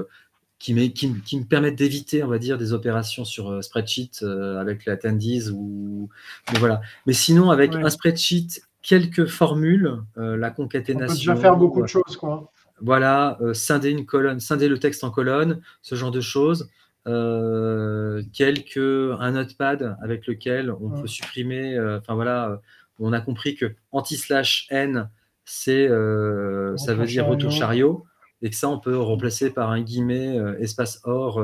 qui, 0.59 0.93
qui, 0.93 1.21
qui, 1.23 1.39
me 1.39 1.45
permettent 1.45 1.77
d'éviter, 1.77 2.23
on 2.23 2.29
va 2.29 2.39
dire, 2.39 2.57
des 2.59 2.73
opérations 2.73 3.25
sur 3.25 3.63
spreadsheet 3.63 4.23
avec 4.23 4.87
les 4.87 4.93
attendees 4.93 5.51
ou 5.53 6.09
mais 6.53 6.59
voilà. 6.59 6.81
Mais 7.07 7.13
sinon, 7.13 7.51
avec 7.51 7.75
un 7.75 7.91
spreadsheet 7.91 8.63
quelques 8.87 9.27
formules, 9.27 9.99
euh, 10.17 10.37
la 10.37 10.51
concaténation. 10.51 11.07
On 11.07 11.09
peut 11.09 11.19
déjà 11.19 11.37
faire 11.37 11.57
beaucoup 11.57 11.83
de 11.83 11.89
choses, 11.89 12.17
quoi. 12.17 12.53
Voilà, 12.81 13.39
euh, 13.41 13.53
scinder 13.53 13.91
une 13.91 14.07
colonne, 14.07 14.39
scinder 14.39 14.69
le 14.69 14.79
texte 14.79 15.03
en 15.03 15.11
colonne, 15.11 15.61
ce 15.83 15.95
genre 15.95 16.13
de 16.13 16.21
choses. 16.21 16.71
Euh, 17.09 18.23
quelques, 18.33 18.77
un 18.77 19.33
notepad 19.33 19.97
avec 20.03 20.27
lequel 20.27 20.71
on 20.71 20.91
peut 21.01 21.07
supprimer. 21.07 21.79
Enfin 21.99 22.15
voilà, 22.15 22.61
on 22.99 23.13
a 23.13 23.21
compris 23.21 23.55
que 23.55 23.75
anti-slash 23.93 24.67
n, 24.71 25.09
c'est, 25.45 25.89
ça 25.89 26.95
veut 26.95 27.07
dire 27.07 27.27
retour 27.27 27.51
chariot, 27.51 28.05
et 28.43 28.51
que 28.51 28.57
ça, 28.57 28.69
on 28.69 28.79
peut 28.79 28.99
remplacer 28.99 29.51
par 29.51 29.71
un 29.71 29.81
guillemet, 29.81 30.39
espace 30.59 31.01
or, 31.05 31.43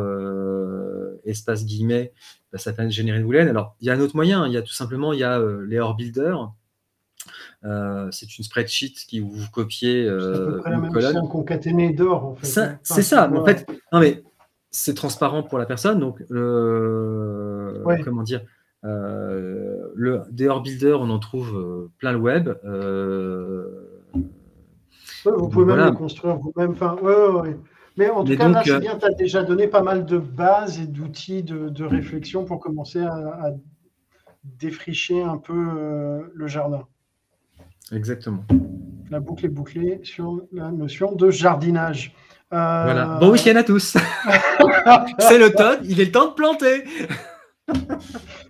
espace 1.25 1.65
guillemet, 1.65 2.13
bah, 2.53 2.59
ça 2.59 2.75
fait 2.75 2.91
générer 2.91 3.19
une 3.19 3.25
boolean. 3.25 3.49
Alors, 3.49 3.77
il 3.81 3.87
y 3.87 3.91
a 3.91 3.95
un 3.95 4.01
autre 4.01 4.15
moyen, 4.15 4.47
il 4.47 4.53
y 4.53 4.57
a 4.57 4.63
tout 4.63 4.75
simplement, 4.75 5.13
il 5.13 5.21
y 5.21 5.25
a 5.25 5.41
les 5.67 5.79
or 5.79 5.97
builder, 5.97 6.37
euh, 7.65 8.09
c'est 8.11 8.39
une 8.39 8.45
spreadsheet 8.45 8.95
qui 9.07 9.21
vous 9.21 9.47
copiez 9.53 10.05
euh, 10.05 10.61
une 10.67 10.83
la 10.83 10.89
colonne. 10.89 11.29
concaténée 11.29 11.93
d'or. 11.93 12.25
En 12.25 12.35
fait. 12.35 12.61
Hein. 12.61 12.79
c'est 12.83 13.03
ça. 13.03 13.31
en 13.33 13.45
fait, 13.45 13.69
non 13.93 14.01
mais 14.01 14.23
c'est 14.71 14.95
transparent 14.95 15.43
pour 15.43 15.59
la 15.59 15.67
personne. 15.67 16.01
Donc, 16.01 16.23
comment 16.29 18.23
dire, 18.23 18.43
euh, 18.85 19.93
le 19.95 20.23
des 20.31 20.49
builder, 20.63 20.95
on 20.95 21.11
en 21.11 21.19
trouve 21.21 21.57
euh, 21.57 21.91
plein 21.99 22.13
le 22.13 22.19
web. 22.19 22.51
Vous 25.25 25.49
pouvez 25.49 25.65
même 25.75 25.87
les 25.87 25.97
construire 25.97 26.37
vous-même. 26.37 26.73
Enfin, 26.73 26.97
mais 27.97 28.09
en 28.09 28.25
tout 28.25 28.37
cas, 28.37 28.49
là, 28.49 28.63
c'est 28.65 28.81
bien, 28.81 28.97
tu 28.97 29.05
as 29.05 29.13
déjà 29.13 29.43
donné 29.43 29.69
pas 29.69 29.83
mal 29.83 30.07
de 30.07 30.17
bases 30.17 30.81
et 30.81 30.87
d'outils 30.87 31.43
de, 31.43 31.85
réflexion 31.85 32.45
pour 32.45 32.59
commencer 32.61 33.01
à 33.01 33.53
défricher 34.45 35.23
un 35.23 35.37
peu 35.37 36.31
le 36.35 36.47
jardin. 36.47 36.87
Exactement. 37.93 38.45
La 39.11 39.21
boucle 39.21 39.45
est 39.45 39.51
bouclée 39.51 40.01
sur 40.05 40.41
la 40.53 40.71
notion 40.71 41.13
de 41.13 41.31
jardinage. 41.31 42.15
Euh, 42.53 42.83
voilà. 42.85 43.19
Bon 43.21 43.31
week-end 43.31 43.57
à 43.57 43.63
tous. 43.63 43.97
C'est 45.19 45.39
l'automne, 45.39 45.81
il 45.85 46.01
est 46.01 46.07
le 46.07 46.13
temps 46.13 46.29
de 46.29 46.35
planter. 46.35 46.85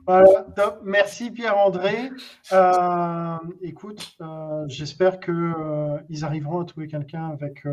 voilà, 0.06 0.46
top. 0.56 0.80
Merci 0.84 1.30
Pierre-André. 1.30 2.10
Euh, 2.52 3.36
écoute, 3.62 4.16
euh, 4.20 4.64
j'espère 4.66 5.20
qu'ils 5.20 6.24
arriveront 6.24 6.60
à 6.60 6.64
trouver 6.64 6.88
quelqu'un 6.88 7.28
avec, 7.28 7.64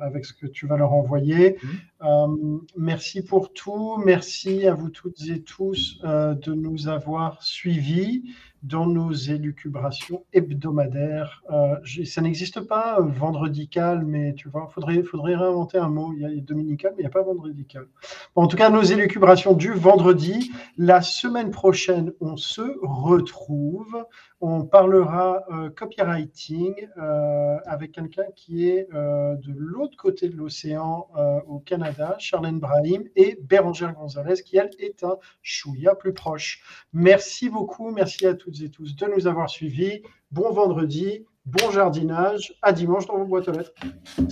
avec 0.00 0.24
ce 0.24 0.32
que 0.32 0.46
tu 0.46 0.66
vas 0.66 0.76
leur 0.76 0.92
envoyer. 0.92 1.58
Mhm. 2.00 2.60
merci 2.76 3.24
pour 3.24 3.52
tout. 3.52 3.96
Merci 4.04 4.66
à 4.66 4.74
vous 4.74 4.90
toutes 4.90 5.22
et 5.28 5.42
tous 5.42 6.00
de 6.02 6.52
nous 6.52 6.88
avoir 6.88 7.42
suivis 7.42 8.22
dans 8.66 8.86
nos 8.86 9.12
élucubrations 9.12 10.24
hebdomadaires. 10.32 11.42
Euh, 11.52 11.76
ça 12.04 12.20
n'existe 12.20 12.60
pas 12.60 12.98
euh, 12.98 13.04
vendredical, 13.04 14.04
mais 14.04 14.34
tu 14.34 14.48
vois, 14.48 14.66
il 14.68 14.72
faudrait, 14.72 15.02
faudrait 15.02 15.36
réinventer 15.36 15.78
un 15.78 15.88
mot. 15.88 16.12
Il 16.14 16.22
y 16.22 16.24
a 16.24 16.40
dominical, 16.40 16.92
mais 16.96 17.02
il 17.02 17.04
n'y 17.04 17.06
a 17.06 17.10
pas 17.10 17.22
vendredical. 17.22 17.86
en 18.34 18.46
tout 18.46 18.56
cas, 18.56 18.70
nos 18.70 18.82
élucubrations 18.82 19.52
du 19.52 19.72
vendredi. 19.72 20.50
La 20.78 21.00
semaine 21.00 21.50
prochaine, 21.76 22.10
on 22.22 22.38
se 22.38 22.62
retrouve. 22.80 24.06
On 24.40 24.64
parlera 24.64 25.42
euh, 25.52 25.68
copywriting 25.68 26.72
euh, 26.96 27.58
avec 27.66 27.92
quelqu'un 27.92 28.24
qui 28.34 28.70
est 28.70 28.88
euh, 28.94 29.34
de 29.34 29.52
l'autre 29.54 29.94
côté 29.98 30.30
de 30.30 30.36
l'océan 30.36 31.06
au 31.46 31.58
Canada, 31.58 32.16
Charlène 32.18 32.60
Brahim, 32.60 33.04
et 33.14 33.38
Bérangère 33.42 33.92
Gonzalez, 33.92 34.42
qui 34.42 34.56
elle 34.56 34.70
est 34.78 35.04
un 35.04 35.18
chouïa 35.42 35.94
plus 35.94 36.14
proche. 36.14 36.62
Merci 36.94 37.50
beaucoup, 37.50 37.90
merci 37.90 38.26
à 38.26 38.32
toutes 38.32 38.62
et 38.62 38.70
tous 38.70 38.96
de 38.96 39.06
nous 39.14 39.26
avoir 39.26 39.50
suivis. 39.50 40.00
Bon 40.30 40.50
vendredi, 40.52 41.26
bon 41.44 41.70
jardinage, 41.70 42.54
à 42.62 42.72
dimanche 42.72 43.06
dans 43.06 43.18
vos 43.18 43.26
boîtes 43.26 43.48
aux 43.48 43.52
lettres. 43.52 43.74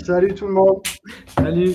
Salut 0.03 0.35
tout 0.35 0.47
le 0.47 0.55
monde. 0.55 0.83
Salut. 1.37 1.75